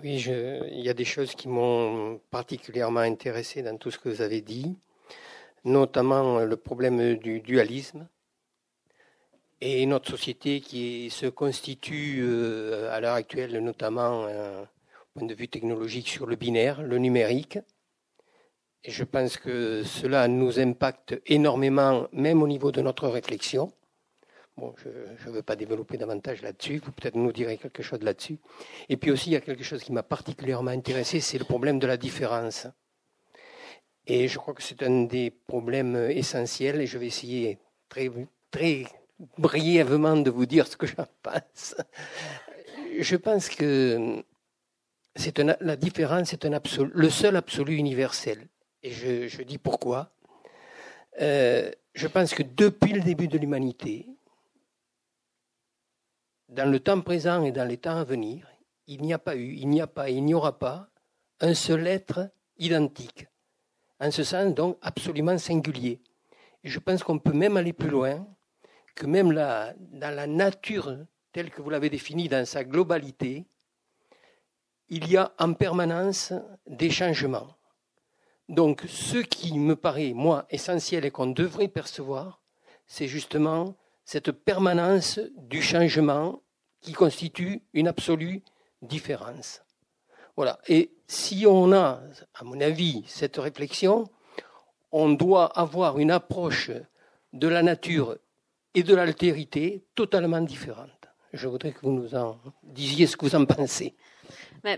Oui, 0.04 0.22
il 0.22 0.82
y 0.82 0.90
a 0.90 0.94
des 0.94 1.06
choses 1.06 1.34
qui 1.34 1.48
m'ont 1.48 2.20
particulièrement 2.32 3.00
intéressé 3.00 3.62
dans 3.62 3.78
tout 3.78 3.90
ce 3.90 3.98
que 3.98 4.10
vous 4.10 4.22
avez 4.22 4.42
dit, 4.42 4.78
notamment 5.64 6.40
le 6.40 6.58
problème 6.58 7.16
du 7.16 7.40
dualisme 7.40 8.06
et 9.62 9.86
notre 9.86 10.10
société 10.10 10.62
qui 10.62 11.10
se 11.10 11.28
constitue 11.28 12.20
euh, 12.22 12.92
à 12.92 13.00
l'heure 13.00 13.14
actuelle, 13.14 13.58
notamment 13.60 14.26
euh, 14.28 14.64
au 14.64 15.20
point 15.20 15.28
de 15.28 15.34
vue 15.34 15.48
technologique, 15.48 16.10
sur 16.10 16.26
le 16.26 16.36
binaire, 16.36 16.82
le 16.82 16.98
numérique. 16.98 17.60
Et 18.84 18.92
je 18.92 19.04
pense 19.04 19.38
que 19.38 19.84
cela 19.84 20.28
nous 20.28 20.60
impacte 20.60 21.20
énormément, 21.26 22.08
même 22.12 22.44
au 22.44 22.48
niveau 22.48 22.72
de 22.72 22.82
notre 22.82 23.08
réflexion. 23.08 23.72
Bon, 24.58 24.74
je 24.78 25.30
ne 25.30 25.36
veux 25.36 25.42
pas 25.42 25.56
développer 25.56 25.98
davantage 25.98 26.42
là-dessus, 26.42 26.78
vous 26.78 26.92
peut-être 26.92 27.16
nous 27.16 27.32
direz 27.32 27.58
quelque 27.58 27.84
chose 27.84 28.02
là-dessus. 28.02 28.38
Et 28.88 28.96
puis 28.96 29.12
aussi, 29.12 29.32
il 29.32 29.34
y 29.34 29.38
a 29.38 29.42
quelque 29.42 29.64
chose 29.64 29.84
qui 29.84 29.92
m'a 29.92 30.04
particulièrement 30.04 30.72
intéressé, 30.72 31.20
c'est 31.20 31.38
le 31.38 31.46
problème 31.46 31.80
de 31.80 31.88
la 31.88 31.98
différence. 31.98 32.68
Et 34.08 34.28
je 34.28 34.38
crois 34.38 34.54
que 34.54 34.64
c'est 34.64 34.84
un 34.84 35.04
des 35.04 35.32
problèmes 35.32 35.96
essentiels, 35.96 36.80
et 36.80 36.88
je 36.88 36.98
vais 36.98 37.08
essayer 37.08 37.58
très, 37.90 38.10
très 38.52 38.86
brièvement 39.38 40.18
de 40.18 40.30
vous 40.30 40.46
dire 40.46 40.68
ce 40.68 40.78
que 40.78 40.88
j'en 40.88 41.08
pense. 41.22 41.76
Je 43.00 43.16
pense 43.16 43.50
que 43.50 44.24
c'est 45.16 45.40
la 45.40 45.76
différence 45.76 46.34
est 46.34 46.46
le 46.46 47.10
seul 47.10 47.36
absolu 47.36 47.76
universel. 47.76 48.48
Et 48.84 48.92
je, 48.92 49.28
je 49.28 49.42
dis 49.42 49.58
pourquoi. 49.58 50.12
Euh, 51.22 51.72
je 51.94 52.08
pense 52.08 52.34
que 52.34 52.44
depuis 52.44 52.94
le 52.94 53.02
début 53.02 53.28
de 53.28 53.38
l'humanité, 53.38 54.06
dans 56.50 56.70
le 56.70 56.80
temps 56.80 57.02
présent 57.02 57.44
et 57.44 57.52
dans 57.52 57.68
les 57.68 57.78
temps 57.78 57.98
à 57.98 58.04
venir, 58.04 58.48
il 58.88 59.02
n'y 59.02 59.14
a 59.14 59.18
pas 59.18 59.36
eu, 59.36 59.54
il 59.54 59.70
n'y 59.70 59.82
a 59.82 59.88
pas 59.88 60.10
et 60.10 60.14
il 60.14 60.26
n'y 60.26 60.34
aura 60.34 60.60
pas 60.60 60.90
un 61.40 61.54
seul 61.54 61.88
être 61.88 62.30
identique. 62.58 63.28
En 64.00 64.12
ce 64.12 64.24
sens, 64.24 64.54
donc, 64.54 64.78
absolument 64.82 65.38
singulier. 65.38 66.02
Et 66.64 66.70
je 66.70 66.80
pense 66.80 67.04
qu'on 67.04 67.20
peut 67.20 67.34
même 67.34 67.58
aller 67.58 67.74
plus 67.74 67.90
loin, 67.90 68.28
que 68.96 69.06
même 69.06 69.34
dans 69.34 70.16
la 70.16 70.28
nature 70.28 70.98
telle 71.34 71.52
que 71.52 71.62
vous 71.62 71.70
l'avez 71.70 71.90
définie 71.90 72.30
dans 72.30 72.46
sa 72.46 72.64
globalité, 72.64 73.46
il 74.88 75.10
y 75.12 75.18
a 75.18 75.34
en 75.38 75.54
permanence 75.54 76.32
des 76.66 76.90
changements. 76.90 77.50
Donc, 78.48 78.84
ce 78.88 79.18
qui 79.18 79.58
me 79.58 79.76
paraît, 79.76 80.14
moi, 80.14 80.46
essentiel 80.50 81.04
et 81.04 81.12
qu'on 81.12 81.28
devrait 81.28 81.68
percevoir, 81.68 82.42
c'est 82.86 83.08
justement 83.08 83.76
cette 84.06 84.32
permanence 84.32 85.20
du 85.36 85.62
changement 85.62 86.42
qui 86.80 86.94
constitue 86.94 87.64
une 87.74 87.88
absolue 87.88 88.44
différence. 88.82 89.64
Voilà. 90.38 90.60
Et 90.68 90.92
si 91.08 91.46
on 91.48 91.74
a, 91.74 92.02
à 92.36 92.44
mon 92.44 92.62
avis, 92.62 93.04
cette 93.08 93.38
réflexion, 93.38 94.08
on 94.92 95.10
doit 95.10 95.48
avoir 95.58 95.98
une 95.98 96.12
approche 96.12 96.72
de 97.34 97.48
la 97.48 97.64
nature 97.64 98.18
et 98.76 98.84
de 98.84 98.94
l'altérité 98.94 99.84
totalement 99.96 100.42
différente. 100.42 100.90
Je 101.34 101.48
voudrais 101.48 101.72
que 101.72 101.80
vous 101.82 101.92
nous 101.92 102.14
en 102.14 102.38
disiez 102.64 103.08
ce 103.08 103.18
que 103.18 103.26
vous 103.26 103.36
en 103.36 103.46
pensez. 103.46 103.96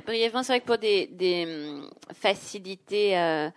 brièvement, 0.06 0.44
c'est 0.44 0.54
vrai 0.54 0.62
que 0.62 0.66
pour 0.66 0.78
des, 0.78 1.46
hum, 1.46 1.90
facilités 2.14 3.18
euh, 3.18 3.50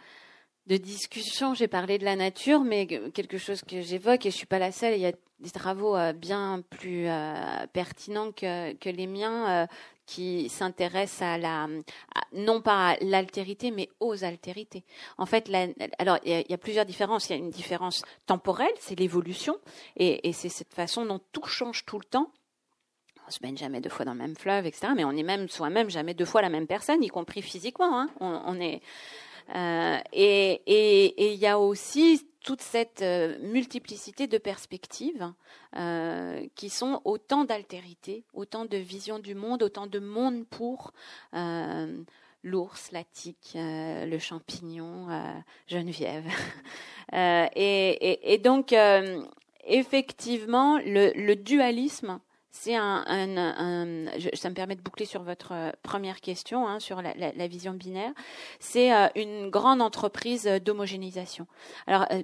de 0.67 0.77
discussion, 0.77 1.55
j'ai 1.55 1.69
parlé 1.69 1.99
de 1.99 2.05
la 2.05 2.17
nature, 2.17 2.61
mais 2.61 2.87
quelque 2.87 3.39
chose 3.39 3.63
que 3.63 3.81
j'évoque, 3.81 4.27
et 4.27 4.31
je 4.31 4.37
suis 4.37 4.47
pas 4.47 4.59
la 4.59 4.73
seule, 4.73 4.95
il 4.95 5.01
y 5.01 5.07
a 5.07 5.13
des 5.41 5.51
travaux 5.51 5.97
euh, 5.97 6.13
bien 6.13 6.63
plus 6.69 7.07
euh, 7.07 7.67
pertinents 7.73 8.33
que, 8.33 8.91
les 8.91 9.07
miens 9.07 9.67
qui 10.11 10.49
s'intéressent 10.49 11.23
à 11.23 11.39
la, 11.39 11.69
non 12.33 12.61
pas 12.61 12.89
à 12.89 12.97
l'altérité, 13.01 13.71
mais 13.71 13.89
aux 14.01 14.25
altérités. 14.25 14.83
En 15.19 15.27
fait, 15.27 15.49
alors 16.01 16.19
il 16.25 16.45
y, 16.49 16.53
a 16.53 16.59
plusieurs 16.59 16.85
différences. 16.85 17.29
Il 17.29 17.33
y 17.33 17.35
a 17.37 17.39
une 17.39 17.51
différence 17.51 18.03
temporelle, 18.27 18.73
c'est 18.81 18.99
l'évolution, 18.99 19.57
et, 19.97 20.33
c'est 20.33 20.49
cette 20.49 20.75
façon 20.75 21.07
dont 21.07 21.21
tout 21.31 21.47
change 21.47 21.85
tout 21.85 21.99
le 21.99 22.05
temps 22.05 22.33
on 23.29 23.33
se 23.33 23.39
baigne 23.39 23.57
jamais 23.57 23.81
deux 23.81 23.91
fois 23.91 24.05
dans 24.05 24.15
le 24.15 24.19
même 24.19 24.35
fleuve, 24.35 24.67
etc. 24.67 24.89
Mais 24.97 25.05
on 25.05 25.13
est 25.13 25.23
même 25.23 25.49
soi-même 25.49 25.89
jamais 25.89 26.15
deux 26.15 26.25
fois 26.25 26.43
la 26.43 26.49
même 26.49 26.67
personne, 26.67 27.01
y 27.05 27.07
compris 27.07 27.43
physiquement. 27.43 28.01
Hein. 28.01 28.11
On, 28.19 28.61
est 28.61 28.83
euh, 29.55 29.99
et 30.13 31.33
il 31.33 31.39
y 31.39 31.47
a 31.47 31.59
aussi 31.59 32.27
toute 32.43 32.63
cette 32.63 33.03
euh, 33.03 33.39
multiplicité 33.41 34.27
de 34.27 34.39
perspectives 34.39 35.33
euh, 35.77 36.47
qui 36.55 36.71
sont 36.71 37.03
autant 37.05 37.45
d'altérités, 37.45 38.25
autant 38.33 38.65
de 38.65 38.77
visions 38.77 39.19
du 39.19 39.35
monde, 39.35 39.63
autant 39.63 39.87
de 39.87 39.99
monde 39.99 40.47
pour 40.47 40.93
l'ours, 42.43 42.91
la 42.93 43.05
tique, 43.05 43.53
le 43.55 44.19
champignon, 44.19 45.09
Geneviève. 45.67 46.25
Et, 47.13 48.41
donc, 48.43 48.75
effectivement, 49.67 50.79
le 50.79 51.35
dualisme 51.35 52.19
c'est 52.53 52.75
un, 52.75 53.05
ça 54.35 54.51
me 54.51 54.55
permet 54.55 54.75
de 54.75 54.81
boucler 54.81 55.07
sur 55.07 55.23
votre 55.23 55.53
euh, 55.53 55.71
première 55.83 56.21
question 56.21 56.67
hein, 56.67 56.81
sur 56.81 57.01
la, 57.01 57.49
vision 57.49 57.73
binaire. 57.73 58.13
C'est 58.59 58.93
euh, 58.93 59.07
une 59.15 59.51
grande 59.51 59.81
entreprise 59.81 60.47
d'homogénéisation. 60.65 61.47
Alors, 61.87 62.07
euh, 62.11 62.23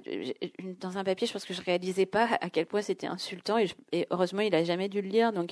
dans 0.81 0.97
un 0.97 1.03
papier, 1.03 1.27
je 1.27 1.33
pense 1.33 1.45
que 1.45 1.53
je 1.53 1.61
réalisais 1.61 2.05
pas 2.05 2.27
à 2.41 2.49
quel 2.49 2.65
point 2.65 2.81
c'était 2.81 3.07
insultant 3.07 3.57
et, 3.57 4.07
heureusement, 4.11 4.41
il 4.41 4.53
a 4.53 4.63
jamais 4.63 4.89
dû 4.89 5.01
le 5.01 5.07
lire, 5.07 5.31
donc 5.31 5.51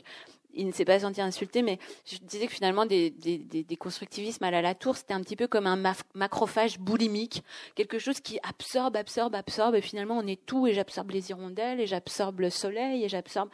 il 0.53 0.67
ne 0.67 0.71
s'est 0.71 0.86
pas 0.86 0.99
senti 0.99 1.21
insulté, 1.21 1.61
mais 1.61 1.80
je 2.05 2.17
disais 2.17 2.47
que 2.47 2.53
finalement, 2.53 2.86
des, 2.86 3.09
des, 3.11 3.76
constructivismes 3.78 4.43
à 4.43 4.51
la 4.51 4.61
Latour, 4.61 4.95
c'était 4.95 5.13
un 5.13 5.21
petit 5.21 5.36
peu 5.36 5.47
comme 5.47 5.67
un 5.67 5.93
macrophage 6.13 6.80
boulimique, 6.80 7.43
quelque 7.76 7.99
chose 7.99 8.21
qui 8.21 8.39
absorbe, 8.41 8.95
absorbe, 8.95 9.36
absorbe, 9.36 9.76
et 9.76 9.82
finalement, 9.82 10.17
on 10.17 10.28
est 10.28 10.45
tout, 10.45 10.65
et 10.67 10.73
j'absorbe 10.73 11.11
les 11.11 11.30
hirondelles, 11.30 11.82
et 11.82 11.88
j'absorbe 11.88 12.39
le 12.39 12.49
soleil, 12.49 13.03
et 13.03 13.09
j'absorbe 13.09 13.49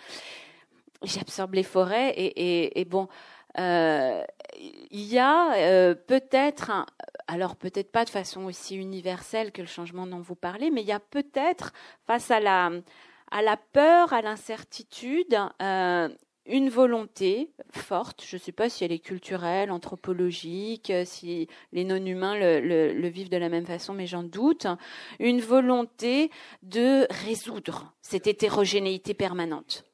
j'absorbe 1.04 1.56
les 1.56 1.64
forêts 1.64 2.12
et, 2.12 2.80
et, 2.80 2.86
bon, 2.86 3.08
euh, 3.58 4.24
il 4.92 5.04
y 5.04 5.20
a 5.20 5.54
euh, 5.56 5.96
peut-être, 5.96 6.72
alors 7.28 7.56
peut-être 7.56 7.92
pas 7.92 8.06
de 8.06 8.10
façon 8.10 8.46
aussi 8.46 8.76
universelle 8.76 9.52
que 9.52 9.62
le 9.62 9.68
changement 9.68 10.08
dont 10.08 10.20
vous 10.20 10.36
parlez, 10.36 10.72
mais 10.72 10.82
il 10.82 10.88
y 10.88 10.94
a 10.94 11.00
peut-être 11.00 11.74
face 12.06 12.32
à 12.32 12.40
la, 12.40 12.72
à 13.32 13.42
la 13.42 13.58
peur, 13.58 14.14
à 14.14 14.22
l'incertitude, 14.22 15.38
euh, 15.62 16.10
une 16.48 16.70
volonté 16.70 17.52
forte, 17.72 18.24
je 18.26 18.36
ne 18.36 18.42
sais 18.42 18.52
pas 18.52 18.68
si 18.70 18.84
elle 18.84 18.92
est 18.92 19.00
culturelle, 19.00 19.72
anthropologique, 19.72 20.92
si 21.06 21.48
les 21.72 21.84
non-humains 21.84 22.38
le, 22.38 22.60
le, 22.60 22.94
le, 22.94 23.08
vivent 23.10 23.30
de 23.30 23.38
la 23.38 23.50
même 23.50 23.66
façon, 23.66 23.94
mais 23.94 24.08
j'en 24.08 24.24
doute, 24.24 24.66
une 25.20 25.40
volonté 25.40 26.32
de 26.64 27.06
résoudre 27.26 27.94
cette 28.02 28.28
hétérogénéité 28.28 29.14
permanente 29.14 29.91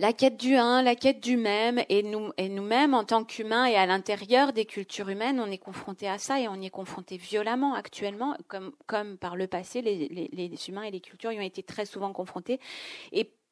la 0.00 0.14
quête 0.14 0.38
du 0.38 0.56
un, 0.56 0.82
la 0.82 0.96
quête 0.96 1.20
du 1.20 1.36
même, 1.36 1.82
et 1.90 2.02
nous, 2.02 2.32
et 2.38 2.48
nous-mêmes 2.48 2.94
en 2.94 3.04
tant 3.04 3.22
qu'humains 3.22 3.66
et 3.66 3.76
à 3.76 3.84
l'intérieur 3.84 4.54
des 4.54 4.64
cultures 4.64 5.10
humaines, 5.10 5.38
on 5.38 5.50
est 5.50 5.58
confronté 5.58 6.08
à 6.08 6.16
ça 6.16 6.40
et 6.40 6.48
on 6.48 6.54
y 6.54 6.66
est 6.66 6.70
confronté 6.70 7.18
violemment 7.18 7.74
actuellement, 7.74 8.34
comme, 8.48 8.72
comme 8.86 9.18
par 9.18 9.36
le 9.36 9.46
passé, 9.46 9.82
les, 9.82 10.08
les, 10.08 10.30
les 10.32 10.68
humains 10.68 10.84
et 10.84 10.90
les 10.90 11.00
cultures 11.00 11.32
y 11.32 11.38
ont 11.38 11.42
été 11.42 11.62
très 11.62 11.84
souvent 11.84 12.14
confrontés. 12.14 12.60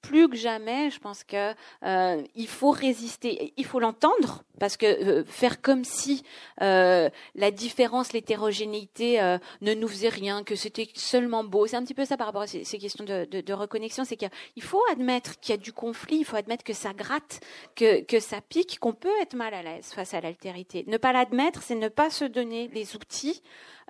Plus 0.03 0.29
que 0.29 0.37
jamais, 0.37 0.91
je 0.91 0.99
pense 0.99 1.25
que 1.25 1.55
euh, 1.85 2.23
il 2.35 2.49
faut 2.49 2.71
résister, 2.71 3.53
il 3.57 3.65
faut 3.65 3.81
l'entendre, 3.81 4.45
parce 4.59 4.77
que 4.77 4.87
euh, 4.87 5.25
faire 5.25 5.61
comme 5.61 5.85
si 5.85 6.23
euh, 6.63 7.09
la 7.35 7.51
différence, 7.51 8.13
l'hétérogénéité 8.13 9.21
euh, 9.21 9.39
ne 9.61 9.75
nous 9.75 9.89
faisait 9.89 10.09
rien, 10.09 10.45
que 10.45 10.55
c'était 10.55 10.89
seulement 10.95 11.45
beau, 11.45 11.67
c'est 11.67 11.77
un 11.77 11.83
petit 11.83 11.95
peu 11.95 12.05
ça 12.05 12.17
par 12.17 12.27
rapport 12.27 12.43
à 12.43 12.47
ces, 12.47 12.65
questions 12.79 13.05
de, 13.05 13.27
de, 13.31 13.41
de 13.41 13.53
reconnexion, 13.53 14.05
c'est 14.05 14.17
qu'il 14.17 14.63
faut 14.63 14.83
admettre 14.91 15.39
qu'il 15.41 15.55
y 15.55 15.59
a 15.59 15.61
du 15.61 15.73
conflit, 15.73 16.19
il 16.19 16.25
faut 16.25 16.37
admettre 16.37 16.65
que 16.65 16.73
ça 16.73 16.93
gratte, 16.93 17.41
que, 17.75 18.03
que 18.03 18.21
ça 18.21 18.41
pique, 18.41 18.79
qu'on 18.79 18.93
peut 18.93 19.09
être 19.21 19.35
mal 19.35 19.55
à 19.55 19.63
l'aise 19.63 19.87
face 19.93 20.15
à 20.15 20.21
l'altérité. 20.21 20.85
Ne 20.87 20.97
pas 20.97 21.13
l'admettre, 21.13 21.63
c'est 21.63 21.75
ne 21.75 21.89
pas 21.89 22.11
se 22.11 22.25
donner 22.25 22.69
les 22.73 22.97
outils 22.97 23.43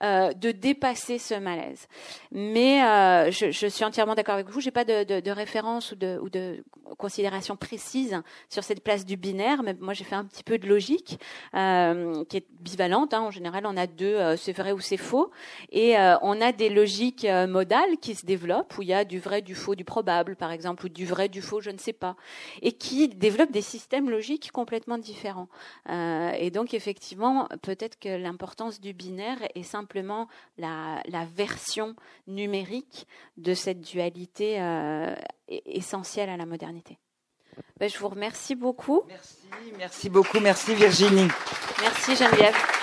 euh, 0.02 0.32
de 0.32 0.50
dépasser 0.50 1.18
ce 1.18 1.34
malaise. 1.34 1.88
Mais 2.32 2.82
euh, 2.82 3.30
je, 3.30 3.50
je, 3.50 3.66
suis 3.66 3.84
entièrement 3.84 4.14
d'accord 4.14 4.34
avec 4.34 4.48
vous. 4.48 4.60
J'ai 4.60 4.70
pas 4.70 4.84
de, 4.84 5.04
de, 5.04 5.20
de, 5.20 5.30
référence 5.30 5.92
ou 5.92 5.96
de, 5.96 6.18
ou 6.22 6.28
de 6.30 6.62
considérations 6.96 7.56
précises 7.56 8.20
sur 8.48 8.64
cette 8.64 8.82
place 8.82 9.04
du 9.04 9.16
binaire, 9.16 9.62
mais 9.62 9.74
moi 9.80 9.94
j'ai 9.94 10.04
fait 10.04 10.14
un 10.14 10.24
petit 10.24 10.44
peu 10.44 10.58
de 10.58 10.66
logique 10.66 11.18
euh, 11.54 12.24
qui 12.26 12.38
est 12.38 12.46
bivalente. 12.60 13.14
Hein. 13.14 13.20
En 13.22 13.30
général, 13.30 13.66
on 13.66 13.76
a 13.76 13.86
deux, 13.86 14.06
euh, 14.06 14.36
c'est 14.36 14.52
vrai 14.52 14.72
ou 14.72 14.80
c'est 14.80 14.96
faux, 14.96 15.30
et 15.70 15.98
euh, 15.98 16.16
on 16.22 16.40
a 16.40 16.52
des 16.52 16.70
logiques 16.70 17.26
modales 17.48 17.96
qui 18.00 18.14
se 18.14 18.24
développent 18.24 18.76
où 18.78 18.82
il 18.82 18.88
y 18.88 18.94
a 18.94 19.04
du 19.04 19.18
vrai, 19.18 19.42
du 19.42 19.54
faux, 19.54 19.74
du 19.74 19.84
probable, 19.84 20.36
par 20.36 20.52
exemple, 20.52 20.86
ou 20.86 20.88
du 20.88 21.06
vrai, 21.06 21.28
du 21.28 21.42
faux, 21.42 21.60
je 21.60 21.70
ne 21.70 21.78
sais 21.78 21.92
pas, 21.92 22.16
et 22.62 22.72
qui 22.72 23.08
développent 23.08 23.52
des 23.52 23.62
systèmes 23.62 24.10
logiques 24.10 24.50
complètement 24.52 24.98
différents. 24.98 25.48
et 25.88 26.50
donc 26.50 26.74
effectivement, 26.74 27.48
peut-être 27.62 27.98
que 27.98 28.08
l'importance 28.08 28.80
du 28.80 28.92
binaire 28.92 29.38
est 29.54 29.62
simplement 29.88 30.28
la, 30.58 31.02
la 31.06 31.24
version 31.24 31.96
numérique 32.26 33.06
de 33.38 33.54
cette 33.54 33.80
dualité 33.80 34.60
essentielle 35.48 36.28
à 36.28 36.36
la 36.36 36.44
modernité. 36.44 36.98
Ben, 37.80 37.88
je 37.88 37.98
vous 37.98 38.08
remercie 38.08 38.54
beaucoup. 38.54 39.02
Merci, 39.08 39.36
merci 39.78 40.10
beaucoup, 40.10 40.40
merci 40.40 40.74
Virginie. 40.74 41.28
Merci 41.80 42.16
Geneviève. 42.16 42.77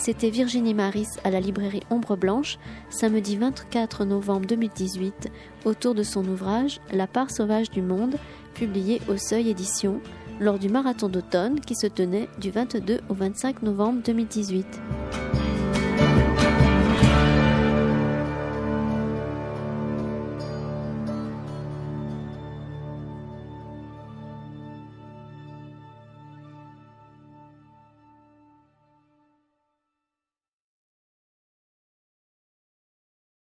C'était 0.00 0.30
Virginie 0.30 0.72
Maris 0.72 1.08
à 1.24 1.30
la 1.30 1.40
librairie 1.40 1.82
Ombre 1.90 2.16
Blanche, 2.16 2.58
samedi 2.88 3.36
24 3.36 4.06
novembre 4.06 4.46
2018, 4.46 5.28
autour 5.66 5.94
de 5.94 6.02
son 6.02 6.26
ouvrage 6.26 6.80
La 6.90 7.06
part 7.06 7.30
sauvage 7.30 7.70
du 7.70 7.82
monde, 7.82 8.14
publié 8.54 9.02
au 9.10 9.18
Seuil 9.18 9.50
Édition, 9.50 10.00
lors 10.40 10.58
du 10.58 10.70
marathon 10.70 11.10
d'automne 11.10 11.60
qui 11.60 11.74
se 11.74 11.86
tenait 11.86 12.30
du 12.38 12.50
22 12.50 13.02
au 13.10 13.14
25 13.14 13.62
novembre 13.62 14.00
2018. 14.02 14.66